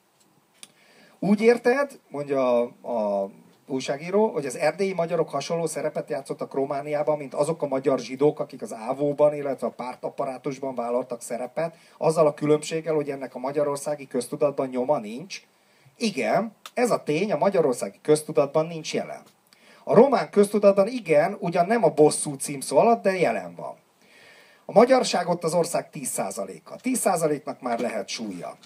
[1.24, 3.30] Úgy érted, mondja a, a
[3.66, 8.62] újságíró, hogy az erdélyi magyarok hasonló szerepet játszottak Romániában, mint azok a magyar zsidók, akik
[8.62, 14.68] az ávóban, illetve a pártapparátusban vállaltak szerepet, azzal a különbséggel, hogy ennek a magyarországi köztudatban
[14.68, 15.42] nyoma nincs.
[15.96, 19.22] Igen, ez a tény a magyarországi köztudatban nincs jelen.
[19.84, 23.74] A román köztudatban igen, ugyan nem a bosszú címszó alatt, de jelen van.
[24.64, 26.76] A magyarság ott az ország 10%-a.
[26.82, 28.56] 10%-nak már lehet súlya.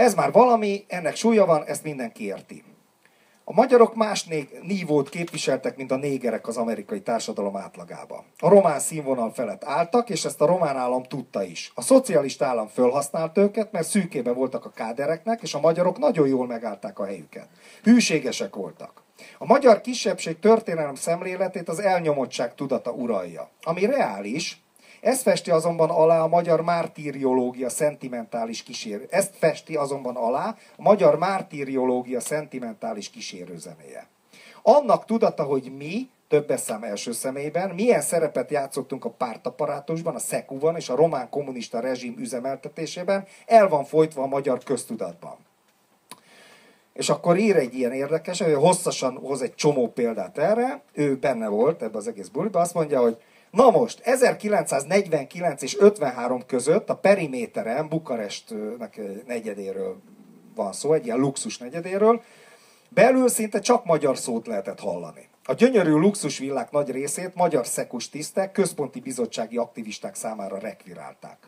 [0.00, 2.64] Ez már valami, ennek súlya van, ezt mindenki érti.
[3.44, 8.24] A magyarok más né- nívót képviseltek, mint a négerek az amerikai társadalom átlagában.
[8.38, 11.72] A román színvonal felett álltak, és ezt a román állam tudta is.
[11.74, 16.46] A szocialista állam fölhasznált őket, mert szűkébe voltak a kádereknek, és a magyarok nagyon jól
[16.46, 17.48] megállták a helyüket.
[17.82, 19.02] Hűségesek voltak.
[19.38, 24.62] A magyar kisebbség történelem szemléletét az elnyomottság tudata uralja, ami reális,
[25.00, 29.06] ezt festi azonban alá a magyar mártírjológia szentimentális kísérő.
[29.10, 34.06] Ezt festi azonban alá a magyar mártírjológia szentimentális kísérőzenéje.
[34.62, 40.76] Annak tudata, hogy mi, többes szám első személyben, milyen szerepet játszottunk a pártaparátusban, a szekuban
[40.76, 45.36] és a román kommunista rezsim üzemeltetésében, el van folytva a magyar köztudatban.
[46.92, 51.48] És akkor ír egy ilyen érdekes, hogy hosszasan hoz egy csomó példát erre, ő benne
[51.48, 53.18] volt ebbe az egész buliba, azt mondja, hogy
[53.50, 59.96] Na most, 1949 és 53 között a periméteren, Bukarestnek egy negyedéről
[60.54, 62.22] van szó, egy ilyen luxus negyedéről,
[62.88, 65.28] belül szinte csak magyar szót lehetett hallani.
[65.44, 71.38] A gyönyörű luxusvillák nagy részét magyar szekus tisztek, központi bizottsági aktivisták számára rekvirálták.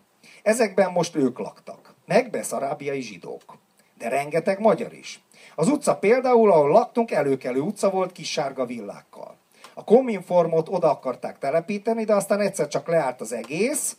[0.42, 3.58] Ezekben most ők laktak, meg beszarábiai zsidók.
[3.98, 5.24] De rengeteg magyar is.
[5.54, 9.36] Az utca például, ahol laktunk, előkelő utca volt kis sárga villákkal.
[9.74, 13.96] A Cominformot oda akarták telepíteni, de aztán egyszer csak leállt az egész,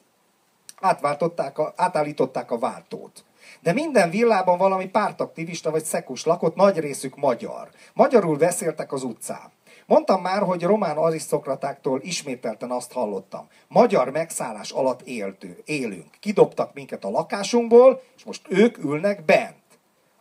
[0.79, 3.23] átváltották a, átállították a váltót.
[3.61, 7.69] De minden villában valami pártaktivista vagy szekus lakott, nagy részük magyar.
[7.93, 9.51] Magyarul beszéltek az utcán.
[9.85, 13.47] Mondtam már, hogy román arisztokratáktól ismételten azt hallottam.
[13.67, 16.07] Magyar megszállás alatt éltő, élünk.
[16.19, 19.55] Kidobtak minket a lakásunkból, és most ők ülnek bent.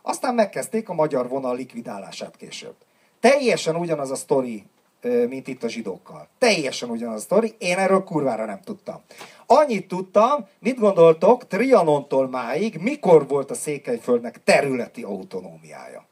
[0.01, 2.75] Aztán megkezdték a magyar vonal likvidálását később.
[3.19, 4.63] Teljesen ugyanaz a sztori,
[5.03, 6.27] mint itt a zsidókkal.
[6.37, 9.01] Teljesen ugyanaz a sztori, én erről kurvára nem tudtam.
[9.45, 16.05] Annyit tudtam, mit gondoltok, Trianontól máig, mikor volt a Székelyföldnek területi autonómiája?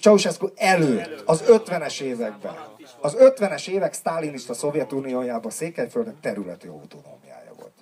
[0.00, 2.54] Ceausescu előtt, az 50-es években.
[3.00, 7.72] Az 50-es évek sztálinista Szovjetuniójában Székelyföldnek területi autonómiája volt.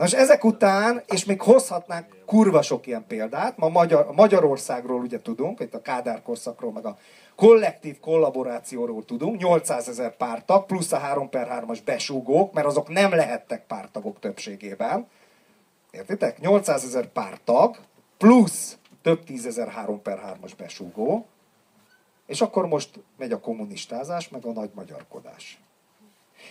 [0.00, 5.22] Na és ezek után, és még hozhatnánk kurva sok ilyen példát, ma Magyar, Magyarországról ugye
[5.22, 6.98] tudunk, itt a Kádár korszakról, meg a
[7.36, 13.10] kollektív kollaborációról tudunk, 800 ezer pártag, plusz a 3 per 3-as besúgók, mert azok nem
[13.10, 15.06] lehettek pártagok többségében.
[15.90, 16.40] Értitek?
[16.40, 17.76] 800 ezer pártag,
[18.16, 21.26] plusz több tízezer 3 per 3-as besúgó,
[22.26, 25.60] és akkor most megy a kommunistázás, meg a nagy magyarkodás.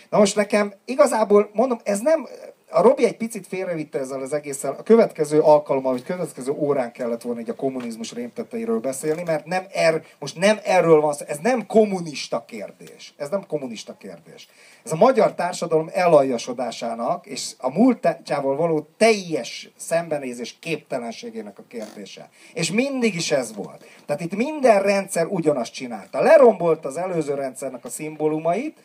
[0.10, 2.28] Na most nekem igazából, mondom, ez nem,
[2.72, 7.22] a Robi egy picit félrevitte ezzel az egésszel, a következő alkalommal, vagy következő órán kellett
[7.22, 11.38] volna egy a kommunizmus rémtetteiről beszélni, mert nem er, most nem erről van szó, ez
[11.38, 13.14] nem kommunista kérdés.
[13.18, 14.48] Ez nem kommunista kérdés.
[14.84, 22.30] Ez a magyar társadalom elajasodásának és a múltjával való teljes szembenézés képtelenségének a kérdése.
[22.54, 23.86] És mindig is ez volt.
[24.06, 26.22] Tehát itt minden rendszer ugyanazt csinálta.
[26.22, 28.78] Lerombolt az előző rendszernek a szimbólumait,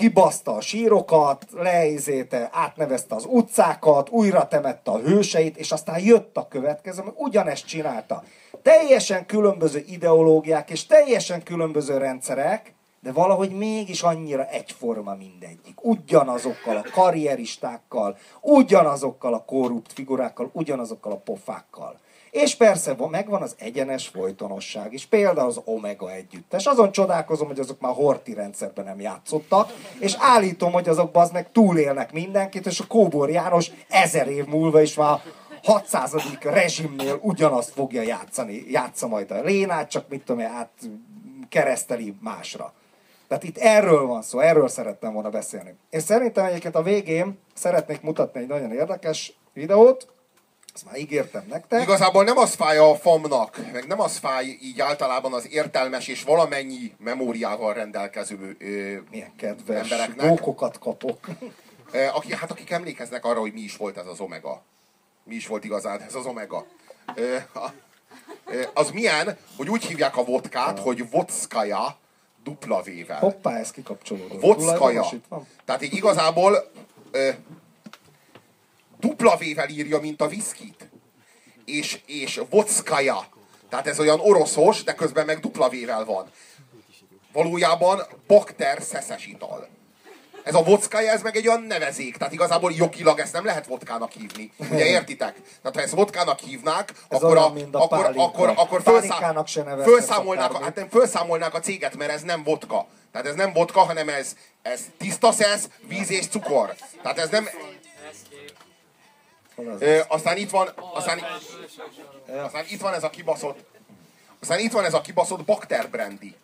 [0.00, 6.48] kibaszta a sírokat, leizéte, átnevezte az utcákat, újra temette a hőseit, és aztán jött a
[6.48, 8.22] következő, ami ugyanezt csinálta.
[8.62, 15.84] Teljesen különböző ideológiák és teljesen különböző rendszerek, de valahogy mégis annyira egyforma mindegyik.
[15.84, 21.98] Ugyanazokkal a karrieristákkal, ugyanazokkal a korrupt figurákkal, ugyanazokkal a pofákkal.
[22.30, 25.06] És persze van- megvan az egyenes folytonosság is.
[25.06, 26.66] Például az Omega együttes.
[26.66, 31.52] Azon csodálkozom, hogy azok már Horti rendszerben nem játszottak, és állítom, hogy azok az meg
[31.52, 35.20] túlélnek mindenkit, és a Kóbor János ezer év múlva is már
[35.62, 36.14] 600.
[36.42, 38.64] rezsimnél ugyanazt fogja játszani.
[38.68, 40.70] Játsza majd a Lénát, csak mit tudom át
[41.48, 42.72] kereszteli másra.
[43.28, 45.74] Tehát itt erről van szó, erről szerettem volna beszélni.
[45.90, 50.08] És szerintem egyébként a végén szeretnék mutatni egy nagyon érdekes videót,
[50.80, 51.82] Ezt már ígértem nektek.
[51.82, 56.22] Igazából nem az fáj a famnak, meg nem az fáj így általában az értelmes és
[56.22, 60.28] valamennyi memóriával rendelkező ö, Milyen kedves embereknek.
[60.28, 61.26] bókokat kapok.
[62.14, 64.62] aki, hát akik emlékeznek arra, hogy mi is volt ez az omega.
[65.24, 66.66] Mi is volt igazán ez az omega.
[67.14, 67.72] Ö, a,
[68.44, 71.96] ö, az milyen, hogy úgy hívják a vodkát, hogy vodskaja
[72.44, 73.18] dupla V-vel.
[73.18, 74.40] Hoppá, ez kikapcsolódott.
[75.28, 75.46] Van?
[75.64, 76.70] Tehát így igazából
[77.10, 77.28] ö,
[79.00, 80.88] dupla V-vel írja, mint a viszkit.
[81.64, 83.26] És, és vodskaja.
[83.68, 86.30] Tehát ez olyan oroszos, de közben meg dupla V-vel van.
[87.32, 89.68] Valójában bakter szeszes ital.
[90.44, 92.16] Ez a vodkaja, ez meg egy olyan nevezék.
[92.16, 94.52] Tehát igazából jogilag ezt nem lehet vodkának hívni.
[94.70, 95.34] Ugye értitek?
[95.62, 98.82] Tehát ha ezt vodkának hívnák, Ez akkor, a, a akkor, akkor, akkor
[99.64, 102.86] nevezhetsz felszámolnák, a, hát nem felszámolnák a céget, mert ez nem vodka.
[103.12, 106.74] Tehát ez nem vodka, hanem ez, ez tiszta szesz, víz és cukor.
[107.02, 107.48] Tehát ez nem...
[110.08, 111.20] Aztán itt van, aztán,
[112.42, 113.58] aztán itt van ez a kibaszott,
[114.40, 116.34] aztán itt van ez a kibaszott bakter brandy,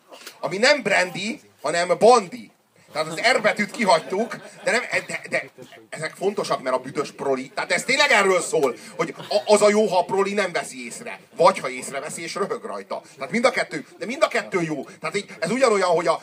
[0.40, 2.50] ami nem brandy, hanem bandi.
[2.92, 5.45] Tehát az R betűt kihagytuk, de, nem, de, de
[5.96, 7.50] ezek fontosak, mert a büdös proli.
[7.54, 10.84] Tehát ez tényleg erről szól, hogy a, az a jó, ha a proli nem veszi
[10.84, 11.20] észre.
[11.36, 13.02] Vagy ha észreveszi és röhög rajta.
[13.16, 14.84] Tehát mind a kettő, de mind a kettő jó.
[15.00, 16.20] Tehát így, ez ugyanolyan, hogy a,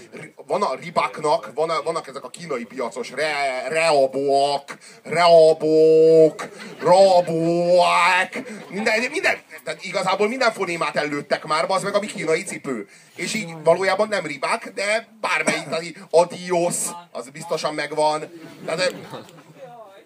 [0.48, 6.48] van a ribáknak, van a, vannak ezek a kínai piacos re, reabóak, reabók,
[6.80, 12.88] rabóák, minden, minden, tehát igazából minden fonémát előttek már, az meg, ami kínai cipő.
[13.16, 16.76] És így valójában nem ribák, de bármelyik, tehát így adios,
[17.12, 18.32] az biztosan megvan.
[18.66, 18.96] Tehát,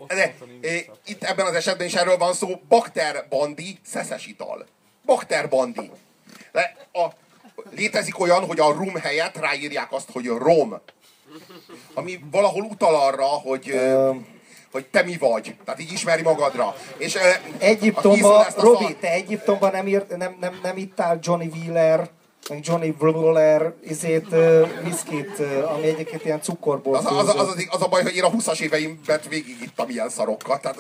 [0.08, 4.66] de, de, e, itt ebben az esetben is erről van szó, bakter bandi, szeszes ital.
[5.06, 5.92] Bakter bandi.
[6.52, 7.08] De a,
[7.72, 10.82] létezik olyan, hogy a rum helyett ráírják azt, hogy rom.
[11.94, 14.12] Ami valahol utal arra, hogy, ö,
[14.72, 15.56] hogy te mi vagy.
[15.66, 16.76] Tehát így ismeri magadra.
[16.98, 20.78] És, ö, aki iszol Egyiptomban, ezt a Robi, te Egyiptomban nem, írt, nem, nem, nem
[20.78, 22.10] ittál Johnny Wheeler,
[22.50, 24.28] Johnny Wheeler izét,
[24.84, 28.30] viszkit, ami egyébként ilyen cukorból Az, az, az, az, az, a baj, hogy én a
[28.30, 30.62] 20-as éveimben végigittam ilyen szarokat.
[30.62, 30.78] Tehát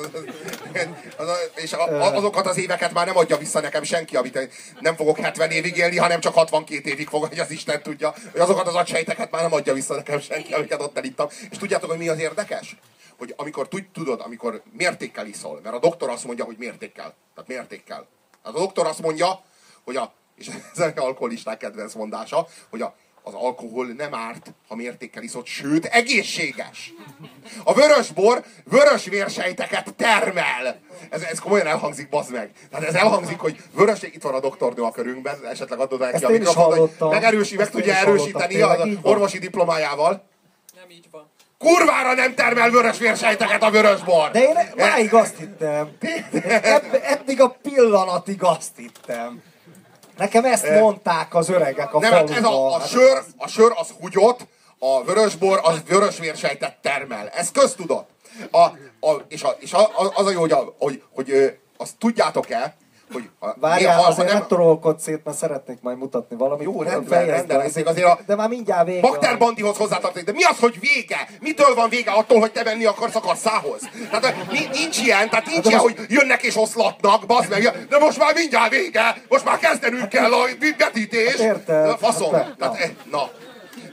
[1.17, 4.49] az, és a, azokat az éveket már nem adja vissza nekem senki, amit
[4.79, 8.13] nem fogok 70 évig élni, hanem csak 62 évig fog, hogy az Isten tudja.
[8.31, 11.27] Hogy azokat az agysejteket már nem adja vissza nekem senki, amiket ott elittam.
[11.51, 12.77] És tudjátok, hogy mi az érdekes?
[13.17, 17.13] Hogy amikor tud- tudod, amikor mértékkel iszol, mert a doktor azt mondja, hogy mértékkel.
[17.35, 18.07] Tehát mértékkel.
[18.43, 19.41] Tehát a doktor azt mondja,
[19.83, 24.75] hogy a, és ez az alkoholisták kedvenc mondása, hogy a, az alkohol nem árt, ha
[24.75, 26.93] mértékkel iszod, sőt, egészséges.
[27.63, 30.79] A vörösbor vörös vérsejteket termel.
[31.09, 32.51] Ez, ez komolyan elhangzik, bazd meg.
[32.71, 36.29] Tehát ez elhangzik, hogy vörös, itt van a doktornő a körünkben, esetleg adod neki a
[36.29, 38.99] mikrofont, hogy megerősi, meg tudja erősíteni az van?
[39.01, 40.27] orvosi diplomájával.
[40.75, 41.29] Nem így van.
[41.57, 44.31] Kurvára nem termel vörös vérsejteket a vörösbor!
[44.31, 45.89] De én máig azt hittem.
[47.13, 49.41] Eddig a pillanatig azt hittem.
[50.17, 53.89] Nekem ezt mondták az öregek a Nem, hát ez a, a, sör, a sör az
[53.99, 54.39] húgyott,
[54.79, 57.29] a vörösbor az vörös vérsejtet termel.
[57.29, 58.09] Ez köztudott.
[58.51, 58.61] A,
[59.07, 62.75] a, és a, és a, az a jó, hogy, a, hogy, hogy azt tudjátok-e,
[63.13, 66.63] hogy a, Várjál, ha- ha azért nem torolkodsz szét, mert szeretnék majd mutatni valamit.
[66.65, 67.63] Jó, rendben, rendben, be.
[67.63, 68.99] ez azért a- De már mindjárt vége.
[69.01, 70.25] Bakter Bandihoz hozzátartozik.
[70.25, 71.27] De mi az, hogy vége?
[71.41, 73.81] Mitől van vége attól, hogy te venni akarsz a kasszához?
[74.11, 77.85] Tehát ni- nincs ilyen, tehát nincs de ilyen, most- hogy jönnek és oszlatnak, bazd meg.
[77.89, 80.45] De most már mindjárt vége, most már kezdenünk kell a
[80.77, 81.29] vetítés.
[81.31, 81.97] Hát érted.
[81.97, 82.33] Faszom.
[82.33, 82.81] Hát Tehát, na.
[82.83, 83.29] eh, na.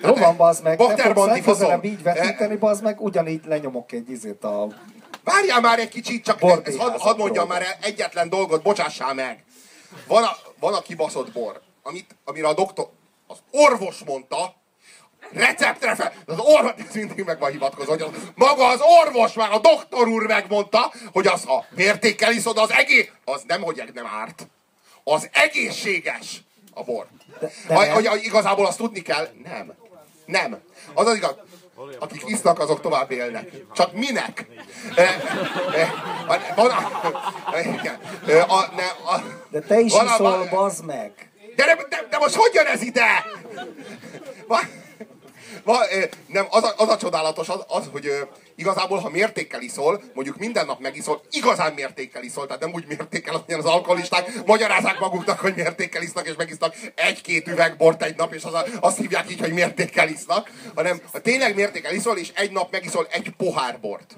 [0.09, 0.77] Jó van, bazd meg.
[0.77, 1.81] Bakter Bandi faszom.
[1.83, 4.67] így vetíteni, bazd meg, ugyanígy lenyomok egy izét a...
[5.25, 9.45] Várjál már egy kicsit, csak ez, hadd had mondjam már egyetlen dolgot, bocsássál meg.
[10.07, 12.89] Van a, van a kibaszott bor, amit, amire a doktor,
[13.27, 14.55] az orvos mondta,
[15.33, 19.53] receptre fel, az orvos, ez mindig meg van hivatkozó, hogy az, maga az orvos már,
[19.53, 24.07] a doktor úr megmondta, hogy az, ha mértékkel iszod, az egész, az nem, hogy nem
[24.07, 24.47] árt,
[25.05, 26.43] az egészséges
[26.75, 27.07] a bor.
[27.41, 29.73] De- de hogy, hogy igazából azt tudni kell, nem.
[30.27, 30.61] Nem.
[30.95, 31.35] Az az igaz.
[31.99, 33.51] Akik isznak, azok tovább élnek.
[33.75, 34.47] Csak minek?
[34.97, 35.91] E, e,
[36.57, 36.91] van a,
[37.55, 37.99] e, igen.
[38.29, 41.13] E, a, ne, a, De te is van iszol, van- bazd meg.
[41.57, 43.07] de, de, de, most hogy jön ez ide?
[44.47, 44.59] Va,
[45.63, 45.79] va,
[46.27, 48.11] nem, az a, az a csodálatos az, az hogy
[48.57, 53.35] igazából, ha mértékkel iszol, mondjuk minden nap megiszol, igazán mértékkel iszol, tehát nem úgy mértékkel,
[53.35, 58.35] amilyen az alkoholisták magyarázzák maguknak, hogy mértékkel isznak, és megisznak egy-két üveg bort egy nap,
[58.35, 62.33] és az a, azt hívják így, hogy mértékkel isznak, hanem ha tényleg mértékkel iszol, és
[62.35, 64.17] egy nap megiszol egy pohár bort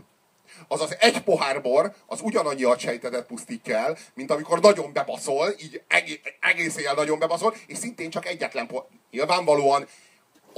[0.69, 6.19] azaz egy pohár bor, az ugyanannyi agysejtetet pusztítja el, mint amikor nagyon bebaszol, így egész,
[6.41, 8.87] egész éjjel nagyon bebaszol, és szintén csak egyetlen pohár.
[9.11, 9.87] Nyilvánvalóan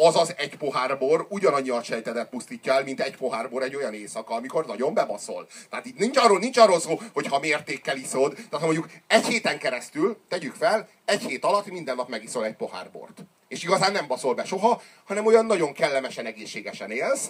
[0.00, 4.34] azaz egy pohár bor ugyanannyi adsejtedet pusztítja el, mint egy pohár bor egy olyan éjszaka,
[4.34, 5.46] amikor nagyon bebaszol.
[5.70, 9.26] Tehát itt nincs arról, nincs arról szó, hogy ha mértékkel iszod, tehát ha mondjuk egy
[9.26, 13.24] héten keresztül, tegyük fel, egy hét alatt minden nap megiszol egy pohár bort.
[13.48, 17.28] És igazán nem baszol be soha, hanem olyan nagyon kellemesen, egészségesen élsz.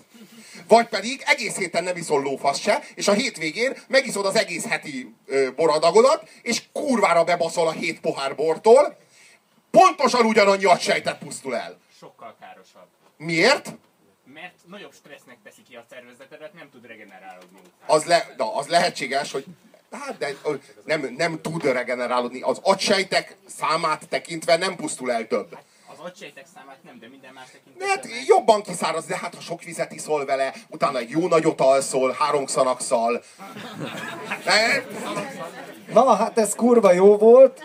[0.69, 5.15] Vagy pedig egész héten nem iszol lófasz se, és a hétvégén megiszod az egész heti
[5.27, 8.97] ö, boradagodat, és kurvára bebaszol a hét pohár bortól,
[9.71, 11.79] pontosan ugyanannyi agysejtet pusztul el.
[11.99, 12.87] Sokkal károsabb.
[13.17, 13.73] Miért?
[14.25, 17.61] Mert nagyobb stressznek teszi ki a szervezetedet, nem tud regenerálódni.
[17.87, 19.45] Az, le, na, az lehetséges, hogy
[19.91, 20.35] hát, de
[20.85, 22.41] nem, nem tud regenerálódni.
[22.41, 25.59] Az agysejtek számát tekintve nem pusztul el több.
[26.01, 27.89] Az agysejtek számát nem, de minden más tekintetben.
[27.89, 28.25] hát meg.
[28.27, 32.47] jobban kiszáraz, de hát ha sok vizet iszol vele, utána egy jó nagyot alszol, három
[32.47, 33.23] szanakszal.
[35.93, 37.65] Na, hát ez kurva jó volt.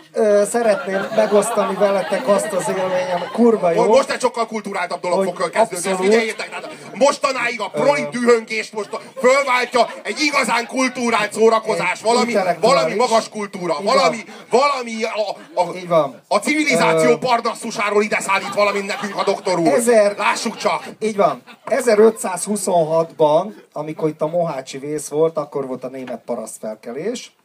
[0.50, 3.84] Szeretném megosztani veletek azt az élményem, kurva jó.
[3.84, 5.76] Most egy sokkal kulturáltabb dolog Hogy fog következni.
[5.76, 6.00] abszolút.
[6.00, 8.88] Figyeljétek, tehát mostanáig a proli dühöngést most
[9.20, 15.28] fölváltja egy igazán kultúrált szórakozás, Egy valami, valami magas kultúra, valami, valami a,
[15.60, 16.22] a, van.
[16.28, 19.66] a civilizáció parnasszusáról ide szállít valamit nekünk a doktor úr.
[19.66, 20.84] Ezer- Lássuk csak!
[21.00, 21.42] Így van.
[21.66, 27.36] 1526-ban, amikor itt a Mohácsi vész volt, akkor volt a német parasztfelkelés.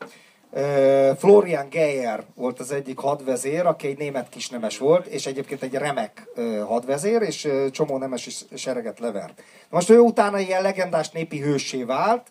[1.18, 6.28] Florian Geyer volt az egyik hadvezér, aki egy német kisnemes volt, és egyébként egy remek
[6.68, 9.42] hadvezér, és csomó nemes is- sereget levert.
[9.70, 12.28] Most ő utána ilyen legendás népi hőssé vált,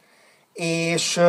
[0.52, 1.20] és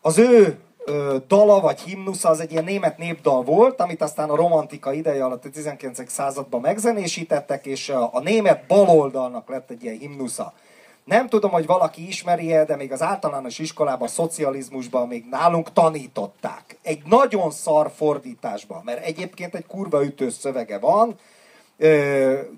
[0.00, 4.36] az ő ö, dala vagy himnusza az egy ilyen német népdal volt, amit aztán a
[4.36, 6.10] romantika ideje alatt a 19.
[6.10, 10.52] században megzenésítettek, és a, a német baloldalnak lett egy ilyen himnusza.
[11.04, 16.76] Nem tudom, hogy valaki ismeri-e, de még az általános iskolában, a szocializmusban még nálunk tanították.
[16.82, 21.18] Egy nagyon szar fordításban, mert egyébként egy kurva ütős szövege van.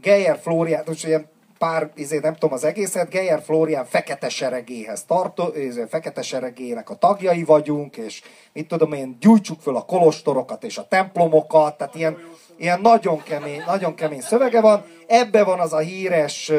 [0.01, 1.31] Geyer Florian, most ilyen
[1.63, 6.95] pár, izé, nem tudom az egészet, Geyer Florian fekete seregéhez tartó, izé, fekete seregének a
[6.95, 8.23] tagjai vagyunk, és
[8.53, 12.19] mit tudom én, gyújtsuk föl a kolostorokat és a templomokat, tehát ilyen,
[12.57, 14.85] ilyen nagyon kemény, nagyon kemény szövege van.
[15.07, 16.53] Ebbe van az a híres,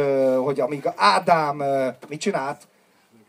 [0.44, 1.64] hogy amíg Ádám,
[2.08, 2.62] mit csinált?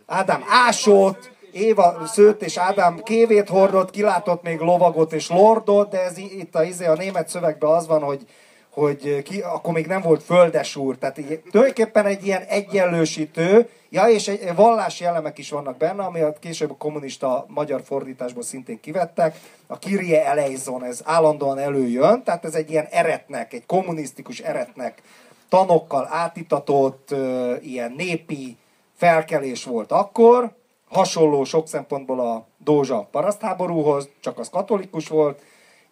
[0.06, 6.18] Ádám ásott, Éva szőtt és Ádám kévét hordott, kilátott még lovagot és lordot, de ez
[6.18, 8.26] itt a, izé, a német szövegben az van, hogy
[8.74, 14.28] hogy ki, akkor még nem volt földesúr, tehát így, tulajdonképpen egy ilyen egyenlősítő, ja, és
[14.28, 19.36] egy, vallási elemek is vannak benne, ami a később a kommunista magyar fordításból szintén kivettek.
[19.66, 25.02] A Kyrie eleison, ez állandóan előjön, tehát ez egy ilyen eretnek, egy kommunisztikus eretnek
[25.48, 28.56] tanokkal átitatott ö, ilyen népi
[28.96, 30.50] felkelés volt akkor,
[30.88, 35.42] hasonló sok szempontból a Dózsa parasztháborúhoz, csak az katolikus volt,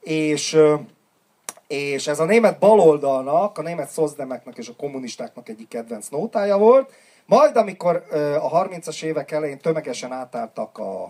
[0.01, 0.75] és ö,
[1.73, 6.93] és ez a német baloldalnak, a német szozdemeknek és a kommunistáknak egyik kedvenc nótája volt.
[7.27, 8.05] Majd, amikor
[8.40, 11.03] a 30-as évek elején tömegesen átálltak a,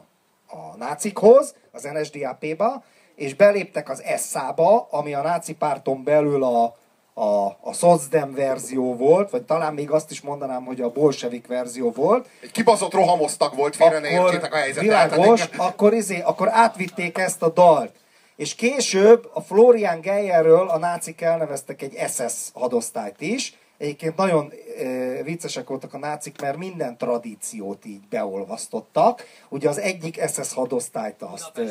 [0.47, 2.85] a nácikhoz, az NSDAP-ba,
[3.15, 6.77] és beléptek az SA-ba, ami a náci párton belül a,
[7.15, 11.91] a, a szozdem verzió volt, vagy talán még azt is mondanám, hogy a bolsevik verzió
[11.91, 14.83] volt, Egy kibaszott rohamosztag volt, félre ne értsétek a helyzetet.
[14.83, 18.01] Világos, akkor, izé, akkor átvitték ezt a dalt.
[18.37, 23.55] És később a Florian Geyerről a nácik elneveztek egy SS hadosztályt is.
[23.79, 29.27] Egyébként nagyon e, viccesek voltak a nácik, mert minden tradíciót így beolvasztottak.
[29.49, 31.63] Ugye az egyik SS hadosztályt azt e,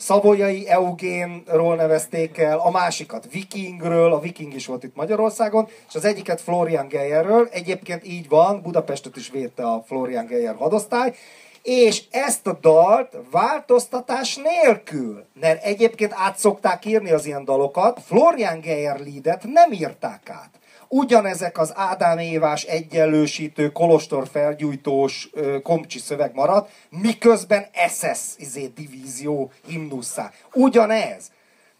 [0.00, 6.04] Szavolyai Eugénról nevezték el, a másikat Vikingről, a Viking is volt itt Magyarországon, és az
[6.04, 7.48] egyiket Florian Geyerről.
[7.52, 11.14] Egyébként így van, Budapestet is védte a Florian Geyer hadosztály,
[11.62, 18.60] és ezt a dalt változtatás nélkül, mert egyébként át szokták írni az ilyen dalokat, Florian
[18.60, 19.00] Geyer
[19.42, 20.50] nem írták át.
[20.88, 25.30] Ugyanezek az Ádám Évás egyenlősítő, kolostor felgyújtós
[25.62, 30.30] komcsi szöveg maradt, miközben SS izé, divízió himnusszá.
[30.52, 31.30] Ugyanez.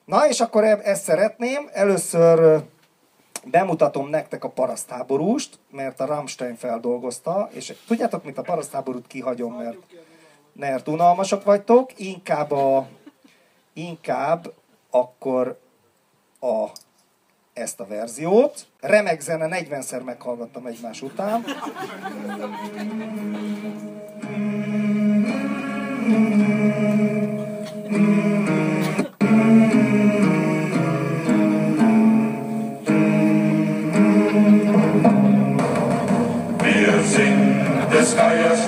[0.04, 1.68] Na és akkor ezt szeretném.
[1.72, 2.62] Először
[3.44, 9.78] bemutatom nektek a parasztháborúst, mert a Rammstein feldolgozta, és tudjátok, mit a parasztháborút kihagyom, mert,
[10.52, 12.86] mert unalmasak vagytok, inkább a,
[13.72, 14.52] inkább
[14.90, 15.58] akkor
[16.40, 16.66] a,
[17.52, 18.66] ezt a verziót.
[18.80, 21.44] Remek zene, 40-szer meghallgattam egymás után.
[27.90, 28.79] Wir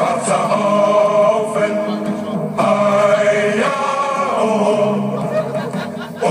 [0.03, 1.79] Schwarzer Haufen,
[2.59, 3.75] Heia,
[4.43, 4.95] oh,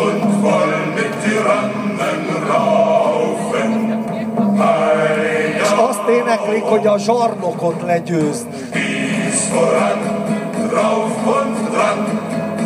[0.01, 3.71] und wollen mit Tyrannen raufen.
[6.09, 8.49] éneklik, hogy a zsarnokot legyőzni.
[8.71, 9.99] Dies voran,
[10.69, 12.19] drauf und dran,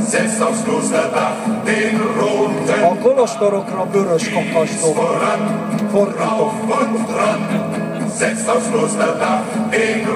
[0.10, 4.94] setzt aufs Klosterdach den roten A kolostorokra vörös kakasdom.
[4.96, 5.42] voran,
[5.92, 6.26] Fordítom.
[6.28, 7.75] drauf und dran,
[8.20, 10.08] setzt aufs Klosterdach den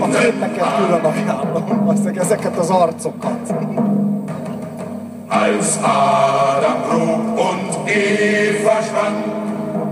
[0.00, 3.54] A képeket külön ajánlom, aztán ezeket az arcokat.
[5.28, 9.24] Als Adam grub und Eva schwang,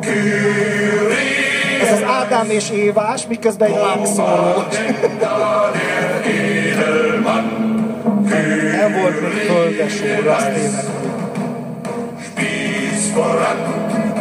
[0.01, 3.77] Kyrie, Ez az Ádám és Évás, miközben egy
[6.79, 7.63] Edelmann,
[8.81, 10.91] Nem volt még földes úr, azt énekli.
[12.25, 13.59] Spieß voran,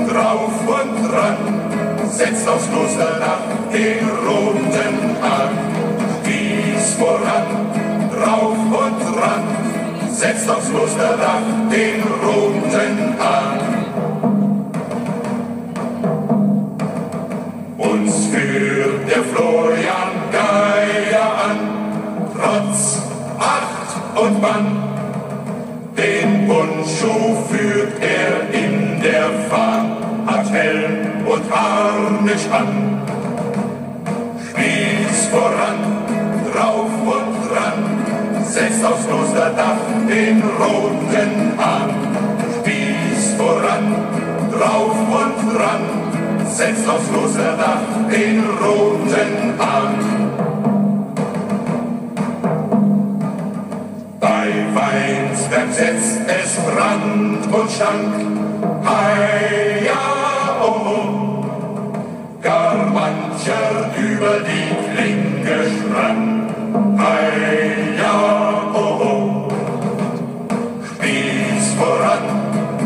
[0.08, 1.71] drauf und dran,
[2.12, 3.40] setzt aufs Klosterdach
[3.72, 5.50] den roten an.
[6.24, 7.48] Spieß voran,
[8.14, 9.44] drauf und dran,
[10.12, 13.60] setzt aufs Klosterdach den roten an.
[17.78, 21.60] Uns führt der Florian Geier an,
[22.36, 23.02] trotz
[23.40, 24.84] Acht und Mann.
[25.98, 27.36] Den Bundschuh
[31.52, 33.02] Harnisch an.
[34.50, 35.80] Spieß voran,
[36.52, 41.90] drauf und dran, setzt aufs Klosterdach den roten an.
[42.60, 43.96] Spieß voran,
[44.52, 45.84] drauf und dran,
[46.48, 50.22] setzt aufs Klosterdach den roten an.
[54.20, 58.14] Bei Weinsberg setzt es Brand und Stank.
[58.86, 61.11] Hei, ja, oh, oh.
[62.42, 66.50] Gar mancher über die Klinge sprang.
[66.98, 69.48] Hei, ja, oh, oh.
[70.84, 72.26] Spieß voran,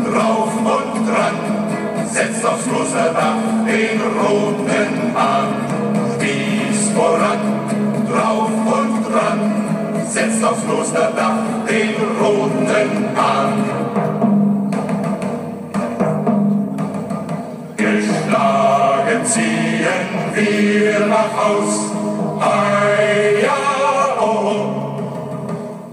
[0.04, 5.48] drauf und dran, setzt aufs Klosterdach den roten an.
[6.16, 7.40] Spieß voran,
[8.12, 9.40] drauf und dran,
[10.06, 14.05] setzt aufs Klosterdach den roten an.
[21.16, 21.74] Nach Haus,
[22.40, 24.98] ei ja, oh,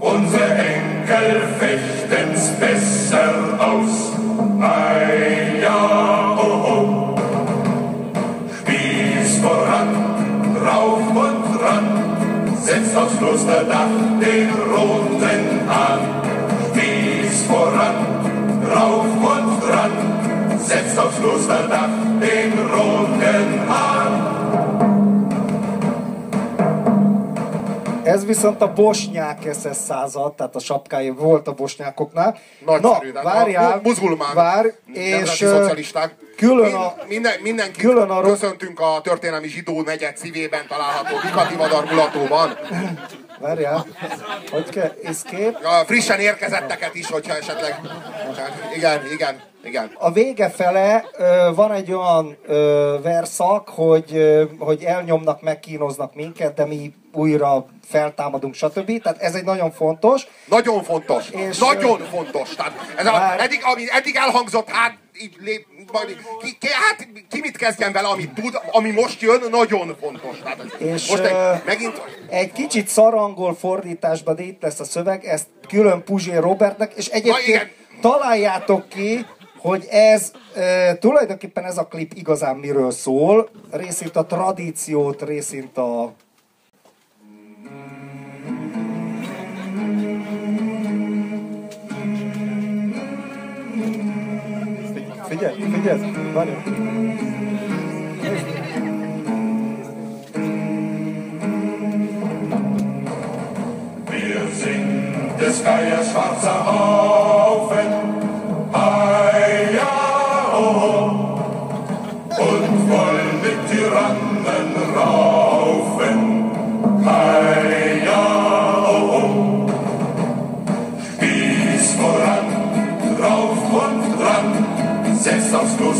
[0.00, 1.28] unsere Enkel
[1.58, 4.12] fechten's besser aus,
[4.60, 7.16] ei ja, oh,
[8.58, 9.90] Spieß voran,
[10.66, 11.86] rauf und ran,
[12.60, 16.00] setzt aufs Klosterdach den roten an.
[16.68, 17.98] Spieß voran,
[18.74, 19.92] rauf und dran,
[20.58, 24.33] setzt aufs Klosterdach den roten an.
[28.14, 32.38] Ez viszont a bosnyák SS század, tehát a sapkái volt a bosnyákoknál.
[32.64, 36.14] Nagyszerű, Na, várjál, a mu- muzulmán vár, és szocialisták.
[36.36, 41.84] külön a, minden, mindenkit külön a köszöntünk a történelmi zsidó negyed szívében található Vikati Vadar
[41.84, 42.58] mulatóban.
[43.40, 43.86] várjál,
[44.50, 45.68] hogy kell, escape.
[45.68, 47.80] A frissen érkezetteket is, hogyha esetleg...
[48.76, 49.90] Igen, igen, igen.
[49.98, 56.54] A vége fele ö, van egy olyan ö, verszak, hogy, ö, hogy elnyomnak, megkínoznak minket,
[56.54, 59.02] de mi újra feltámadunk, stb.
[59.02, 60.26] Tehát ez egy nagyon fontos.
[60.48, 61.28] Nagyon fontos.
[61.30, 62.48] És, nagyon fontos.
[62.54, 67.08] Tehát ez a, Már- eddig, ami eddig elhangzott, hát így lép, majd, ki, ki, hát
[67.30, 70.38] ki mit kezdjen vele, amit tud, ami most jön, nagyon fontos.
[70.42, 74.84] Tehát ez, És, most egy, ö, megint Egy kicsit szarangol fordításban, de itt lesz a
[74.84, 77.70] szöveg, ezt külön Puzsér Robertnek, és egyébként igen.
[78.00, 79.26] találjátok ki,
[79.64, 83.48] hogy ez e, tulajdonképpen ez a klip igazán miről szól.
[83.70, 86.12] Részint a tradíciót, részint a
[95.28, 96.00] Figyelj, figyelj,
[96.32, 96.50] várj.
[104.10, 107.23] Wir sind des schwarzer Haufen,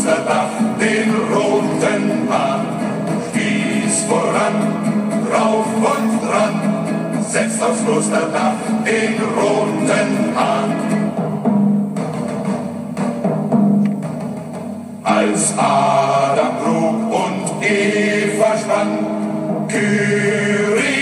[0.05, 2.61] Klosterdach den roten an.
[3.27, 4.55] Spieß voran,
[5.27, 6.55] drauf und dran,
[7.21, 8.53] setzt aufs Klosterdach
[8.85, 10.75] den roten an.
[15.03, 18.93] Als Adam grub und Eva schwang,
[19.67, 20.93] Kyrie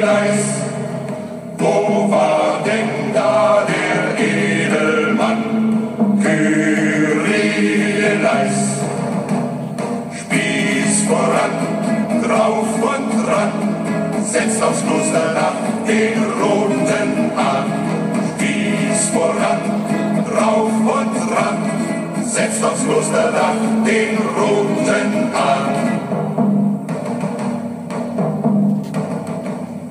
[0.00, 0.44] leis,
[1.58, 4.51] wo war denn da der Edelmann?
[15.86, 17.66] Den roten Hahn.
[18.30, 19.60] Spieß voran,
[20.36, 21.58] rauf und ran,
[22.24, 25.74] setzt aufs Klosterdach den roten Hahn.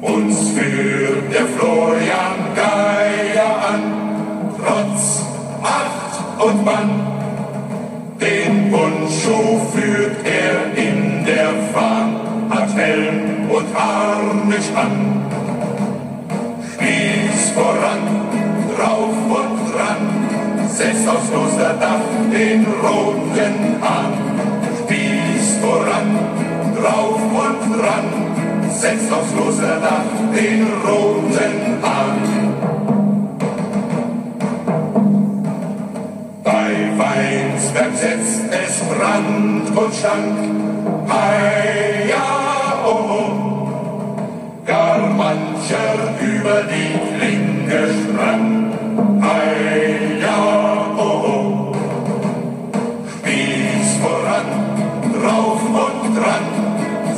[0.02, 3.84] Uns führt der Florian Geier an,
[4.58, 5.24] trotz
[5.62, 6.90] Macht und Mann.
[8.20, 12.20] Den Bundschuh führt er in der Fahne,
[12.50, 13.21] hat Helm
[13.72, 15.26] und Harnisch an.
[16.74, 18.04] Spieß voran,
[18.76, 24.14] drauf und dran, setzt aufs Klosterdach den roten Hahn.
[24.80, 26.20] Spieß voran,
[26.80, 32.18] drauf und dran, setzt aufs Klosterdach den roten Hahn.
[36.44, 40.38] Bei Weinsberg setzt es Brand und Stank.
[41.10, 42.42] Hei, ja,
[42.86, 43.31] oh, oh.
[45.18, 48.74] Mancher über die Klinge sprang.
[49.22, 51.76] Hei, ja, oh, oh.
[53.08, 54.48] Spieß voran,
[55.14, 56.46] drauf und dran,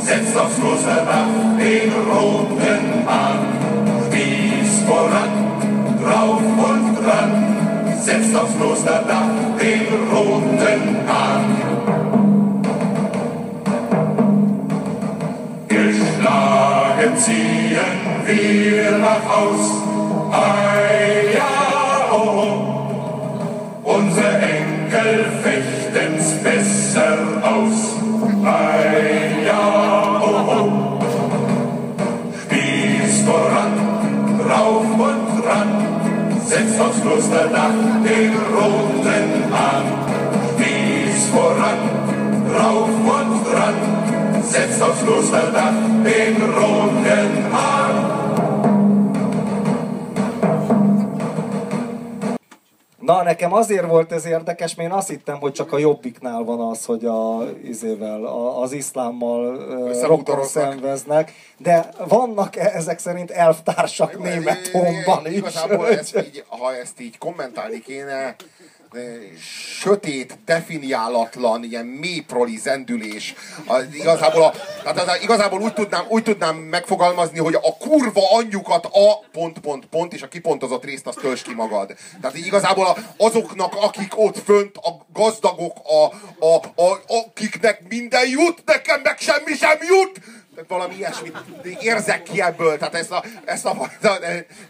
[0.00, 3.40] setzt aufs Klosterdach den roten Hahn.
[4.06, 5.32] Spieß voran,
[6.02, 9.30] drauf und dran, setzt aufs Klosterdach
[9.60, 11.44] den roten Hahn.
[15.68, 17.63] Geschlagen ziehen
[18.26, 19.70] wir nach Haus,
[20.32, 23.96] ei ja, oh, oh.
[23.96, 27.96] Unsere Enkel fechten's besser aus,
[28.44, 30.94] ei ja, oh, oh.
[32.42, 33.74] Spieß voran,
[34.48, 35.70] rauf und ran,
[36.44, 37.74] setzt aufs Klosterdach
[38.04, 39.86] den roten Hahn.
[40.54, 41.80] Spieß voran,
[42.58, 43.74] rauf und dran,
[44.42, 45.74] setzt aufs Klosterdach
[46.04, 47.83] den roten Hahn.
[53.04, 56.60] Na, nekem azért volt ez érdekes, mert én azt hittem, hogy csak a jobbiknál van
[56.60, 59.66] az, hogy a, izével, a, az iszlámmal
[60.02, 65.36] rokon szenveznek, de vannak e- ezek szerint elvtársak német honban is.
[65.36, 68.36] Igazából ezt így, ha ezt így kommentálni kéne,
[69.80, 73.34] sötét, definiálatlan, ilyen mélyproli zendülés.
[73.66, 74.52] A, igazából, a,
[74.82, 79.86] tehát az, igazából úgy, tudnám, úgy tudnám megfogalmazni, hogy a kurva anyjukat a pont, pont,
[79.86, 81.94] pont, és a kipontozott részt azt tölts ki magad.
[82.20, 86.04] Tehát igazából azoknak, akik ott fönt, a gazdagok, a,
[86.46, 90.20] a, a, akiknek minden jut, nekem meg semmi sem jut,
[90.54, 91.36] tehát valami ilyesmit
[91.80, 93.90] érzek ki ebből, tehát ezt a, ezt a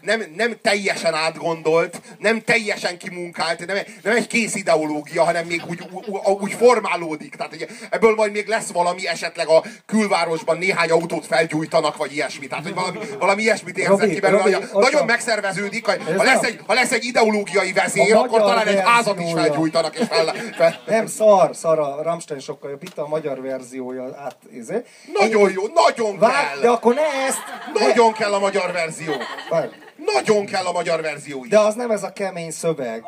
[0.01, 5.89] nem, nem teljesen átgondolt, nem teljesen kimunkált, nem, nem egy kész ideológia, hanem még úgy,
[5.93, 7.35] úgy, úgy formálódik.
[7.35, 12.47] Tehát hogy ebből majd még lesz valami, esetleg a külvárosban néhány autót felgyújtanak, vagy ilyesmi.
[12.47, 15.05] Tehát, hogy valami, valami ilyesmit érzek Robi, ki belőle, Robi, nagyon van.
[15.05, 19.33] megszerveződik, hogy ha lesz, egy, ha lesz egy ideológiai vezér, akkor talán egy házat is
[19.33, 22.83] felgyújtanak, és fel, fel, Nem, szar, szar, a Rammstein sokkal jobb.
[22.83, 24.85] Itt a magyar verziója, át, izé.
[25.13, 26.61] Nagyon jó, nagyon Várj, kell.
[26.61, 27.39] de akkor ne ezt!
[27.75, 29.13] ne- Nagyon kell a magyar verzió.
[29.51, 29.69] Várj.
[30.15, 31.51] Nagyon kell a magyar verzió is.
[31.51, 33.05] De az nem ez a kemény szöveg.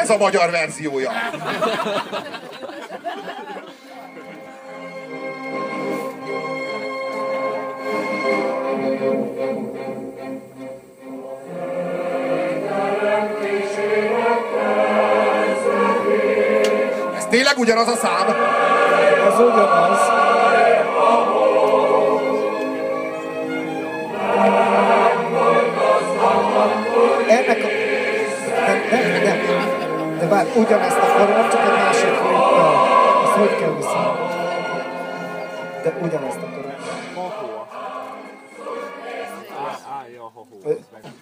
[0.00, 1.10] Ez a magyar verziója.
[17.16, 18.26] Ez tényleg ugyanaz a szám?
[19.26, 19.98] Ez ugyanaz.
[27.28, 27.68] Ennek a...
[28.66, 30.18] Nem, nem, nem.
[30.18, 32.74] De bár ugyanezt akarom, csak egy másik klippel.
[33.24, 34.18] Ezt hogy kell vissza?
[35.82, 36.74] De ugyanezt akarom.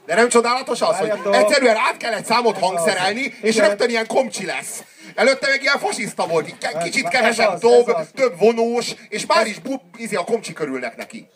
[0.06, 4.46] De nem csodálatos az, hogy egyszerűen át kell egy számot hangszerelni, és rögtön ilyen komcsi
[4.46, 4.82] lesz.
[5.14, 8.06] Előtte meg ilyen fasiszta volt, így kicsit kevesebb az.
[8.14, 11.28] több vonós, és már is bub, izi a komcsi körülnek neki.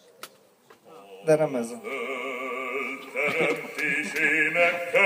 [1.24, 1.66] De nem ez.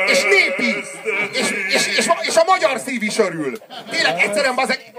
[0.06, 0.76] És népi!
[1.32, 3.58] És, és, és, és a magyar szív is örül.
[3.90, 4.92] Tényleg egyszerűen bazeg,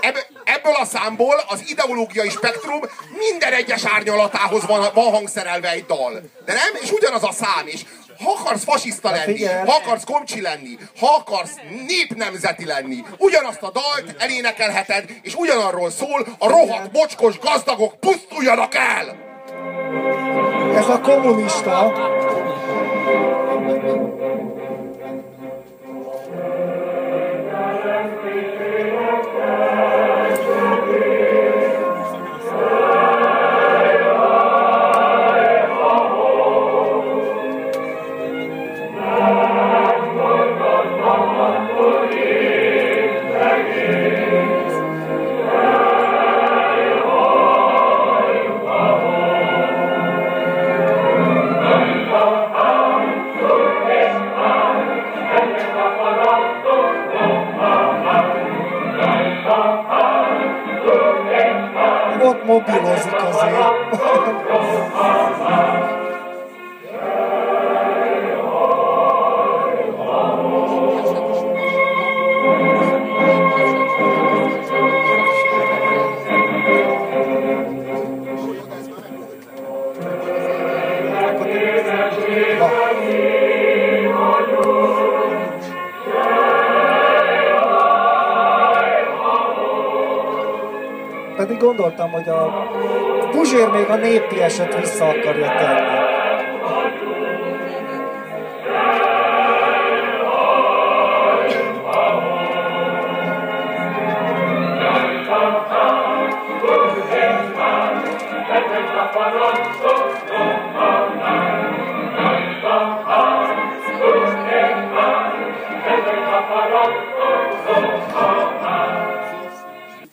[0.00, 2.80] ebből, ebből a számból az ideológiai spektrum
[3.16, 6.12] minden egyes árnyalatához van, van hangszerelve egy dal.
[6.44, 6.82] De nem?
[6.82, 7.84] És ugyanaz a szám is.
[8.24, 9.66] Ha akarsz fasiszta lenni, figyelj.
[9.66, 11.54] ha akarsz komcsi lenni, ha akarsz
[11.86, 19.28] népnemzeti lenni, ugyanazt a dalt elénekelheted, és ugyanarról szól, a rohadt mocskos gazdagok pusztuljanak el!
[20.76, 21.92] Ez a kommunista.
[91.96, 95.79] Gondoltam, hogy a Puzsér még a népi eset vissza akarja tenni.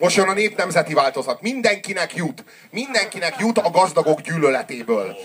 [0.08, 1.42] Most jön a népnemzeti változat.
[1.42, 2.44] Mindenkinek jut.
[2.72, 5.16] Mindenkinek jut a gazdagok gyűlöletéből.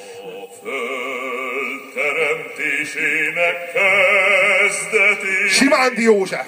[0.63, 6.47] Föld teremtésének kezdetén Simándi József.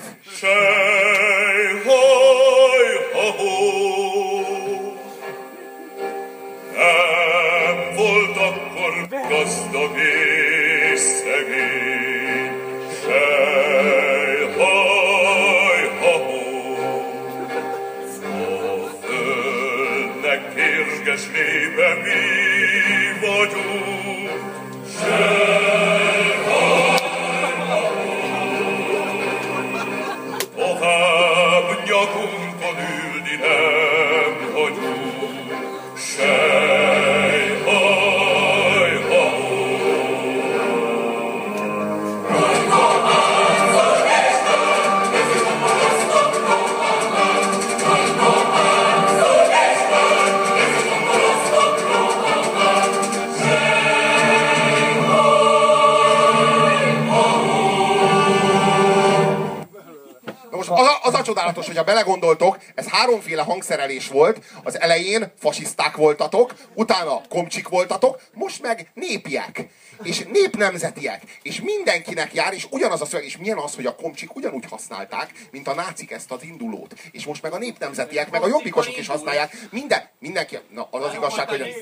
[63.64, 64.44] Hangszerelés volt.
[64.62, 69.66] Az elején fasiszták voltatok, utána komcsik voltatok, most meg népiek.
[70.02, 71.22] És népnemzetiek.
[71.42, 75.32] És mindenkinek jár, és ugyanaz a szöveg, és milyen az, hogy a komcsik ugyanúgy használták,
[75.50, 76.94] mint a nácik ezt az indulót.
[77.10, 79.56] És most meg a népnemzetiek, meg a jobbikosok is használják.
[79.70, 81.74] Minden, mindenki, na az az igazság, hogy...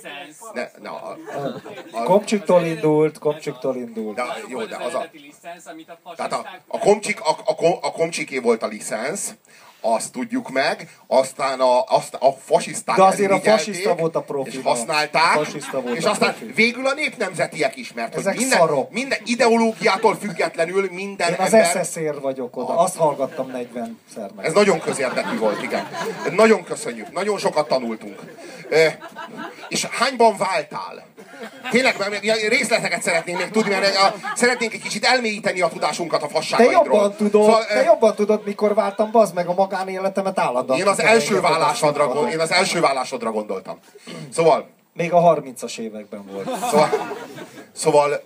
[0.54, 1.18] Ne, ne, a,
[1.92, 4.16] a, Kopcsiktól indult, kopcsiktól indult.
[4.16, 5.10] de, jó, de az a,
[6.04, 9.34] a tehát a, a, komcsik, a, a, a komcsiké volt a licensz,
[9.84, 14.50] azt tudjuk meg, aztán a, azt a fasiszták De azért a fasiszta volt a profi.
[14.50, 16.52] És használták, A volt és a aztán profi.
[16.52, 18.90] végül a népnemzetiek is, mert Ezek minden, szarok.
[18.90, 22.20] minden ideológiától függetlenül minden Én az ember...
[22.20, 24.44] Vagyok oda, azt hallgattam 40-szer meg.
[24.46, 25.86] Ez nagyon közérdekű volt, igen.
[26.30, 28.20] Nagyon köszönjük, nagyon sokat tanultunk.
[29.68, 31.04] És hányban váltál?
[31.70, 36.26] Tényleg, mert részleteket szeretnénk még tudni, mert a, szeretnénk egy kicsit elmélyíteni a tudásunkat a
[36.26, 36.84] Te fasságaidról.
[36.84, 40.78] jobban tudod, Szóval, te jobban tudod, mikor váltam, bazd meg a magánéletemet állandóan.
[40.78, 42.22] Én az első vállásodra, színpadon.
[42.22, 43.78] gond, én az első vállásodra gondoltam.
[44.30, 46.58] Szóval, Még a 30-as években volt.
[46.70, 46.88] szóval,
[47.72, 48.22] szóval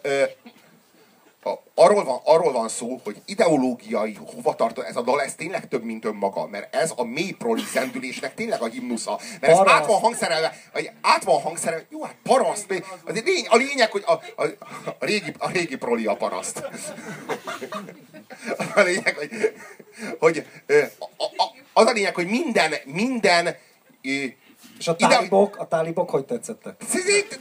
[1.75, 6.05] arról van, arról van szó, hogy ideológiai hovatartó, ez a dal, ez tényleg több, mint
[6.05, 9.21] önmaga, mert ez a mély proli zendülésnek tényleg a himnusza.
[9.41, 9.75] Mert ez Paraszt.
[9.75, 10.57] át van hangszerelve,
[11.01, 14.47] át van hangszerelve, jó, hát paraszt, az lény, a lényeg, hogy a, a,
[14.99, 16.69] a, régi, a régi proli a paraszt.
[18.75, 19.31] A lényeg, hogy,
[20.19, 23.57] hogy ö, a, a, az a lényeg, hogy minden, minden
[24.79, 26.75] És a Ide- tálibok, a tálibok hogy tetszettek?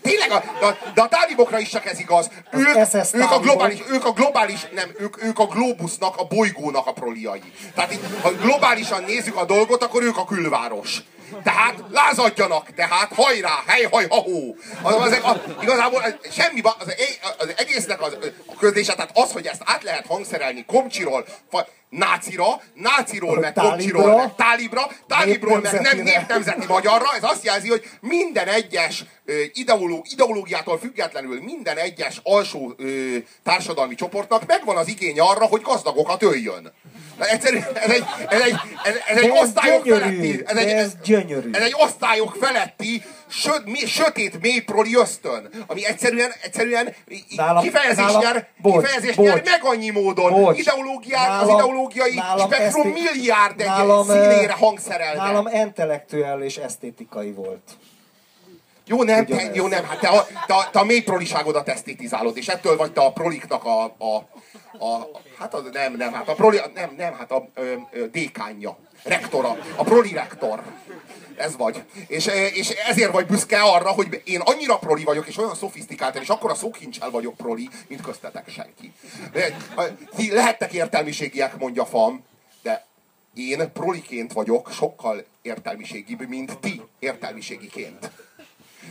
[0.01, 2.29] Tényleg, a, a, de a tálibokra is csak ez igaz.
[2.51, 2.75] Ők,
[3.13, 7.41] ők, a globális, ők a globális, nem, ők, ők a globusnak, a bolygónak a proliai.
[7.75, 11.03] Tehát itt, ha globálisan nézzük a dolgot, akkor ők a külváros.
[11.43, 14.55] Tehát lázadjanak, tehát hajrá, hely, haj, ha, hó.
[14.81, 16.93] Az, az, az, igazából az- semmi, az,
[17.37, 18.17] az egésznek az,
[18.47, 23.75] a közlése, tehát az, hogy ezt át lehet hangszerelni komcsiról, fa, nácira, náciról, meg Tálibra,
[23.75, 29.33] komcsiról, meg tálibra, tálibról, meg nem népnemzeti magyarra, ez azt jelzi, hogy minden egyes ö,
[29.53, 36.23] ideoló, ideológiától függetlenül minden egyes alsó ö, társadalmi csoportnak megvan az igénye arra, hogy gazdagokat
[36.23, 36.73] öljön.
[37.17, 41.49] Egyszerűen ez egy, ez egy, ez, ez egy osztályok gyönyörű, feletti, ez egy, ez gyönyörű.
[41.51, 46.95] ez egy osztályok feletti söt, mi, sötét mélyproli ösztön, ami egyszerűen, egyszerűen
[47.35, 49.25] Nálam- kifejezés nálam- nyer, bocs, kifejezés bocs.
[49.27, 50.31] nyer meg annyi módon.
[50.31, 50.59] Bocs.
[50.59, 55.21] Ideológiák, az Nálam- ideológiai nálam spektrum eszté- milliárd egy nálam, színére hangszerelve.
[55.21, 57.71] Nálam intellektuál és esztétikai volt.
[58.87, 62.37] Jó, nem, te, jó, nem, hát te a, te, a, te a mély proliságodat esztétizálod,
[62.37, 64.15] és ettől vagy te a proliknak a, a,
[64.85, 68.77] a hát az, nem, nem, hát a proli, nem, nem, hát a ö, ö, dékánja,
[69.03, 70.63] rektora, a proli rektor.
[71.35, 71.83] Ez vagy.
[72.07, 76.29] És, és ezért vagy büszke arra, hogy én annyira proli vagyok, és olyan szofisztikáltan, és
[76.29, 78.93] akkora szókincsel vagyok proli, mint köztetek senki.
[80.15, 82.23] Ti lehettek értelmiségiek, mondja Fam,
[82.61, 82.85] de
[83.33, 88.11] én proliként vagyok sokkal értelmiségibb, mint ti értelmiségiként.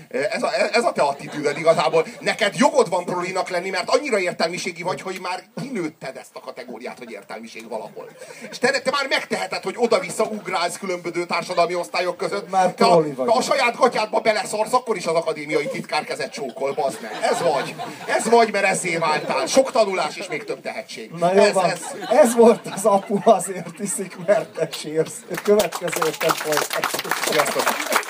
[0.08, 2.06] Ez a, ez a te attitűdöd igazából.
[2.20, 6.98] Neked jogod van prolinak lenni, mert annyira értelmiségi vagy, hogy már kinőtted ezt a kategóriát,
[6.98, 8.08] hogy értelmiség valahol.
[8.50, 12.50] És te, te már megteheted, hogy oda-vissza ugrálsz különböző társadalmi osztályok között.
[12.50, 16.72] Már te a, te a saját gatyádba beleszarsz, akkor is az akadémiai titkár kezet csókol,
[16.72, 17.18] bazd meg.
[17.22, 17.74] Ez vagy.
[18.06, 19.46] Ez vagy, mert ezzé váltál.
[19.46, 21.10] Sok tanulás és még több tehetség.
[21.10, 21.70] Na jó ez, van.
[21.70, 21.80] ez,
[22.10, 25.14] Ez volt az apu azért iszik, mert te sírsz.
[25.42, 27.12] Következő héten folytatjuk.
[27.24, 28.03] Sziasztok.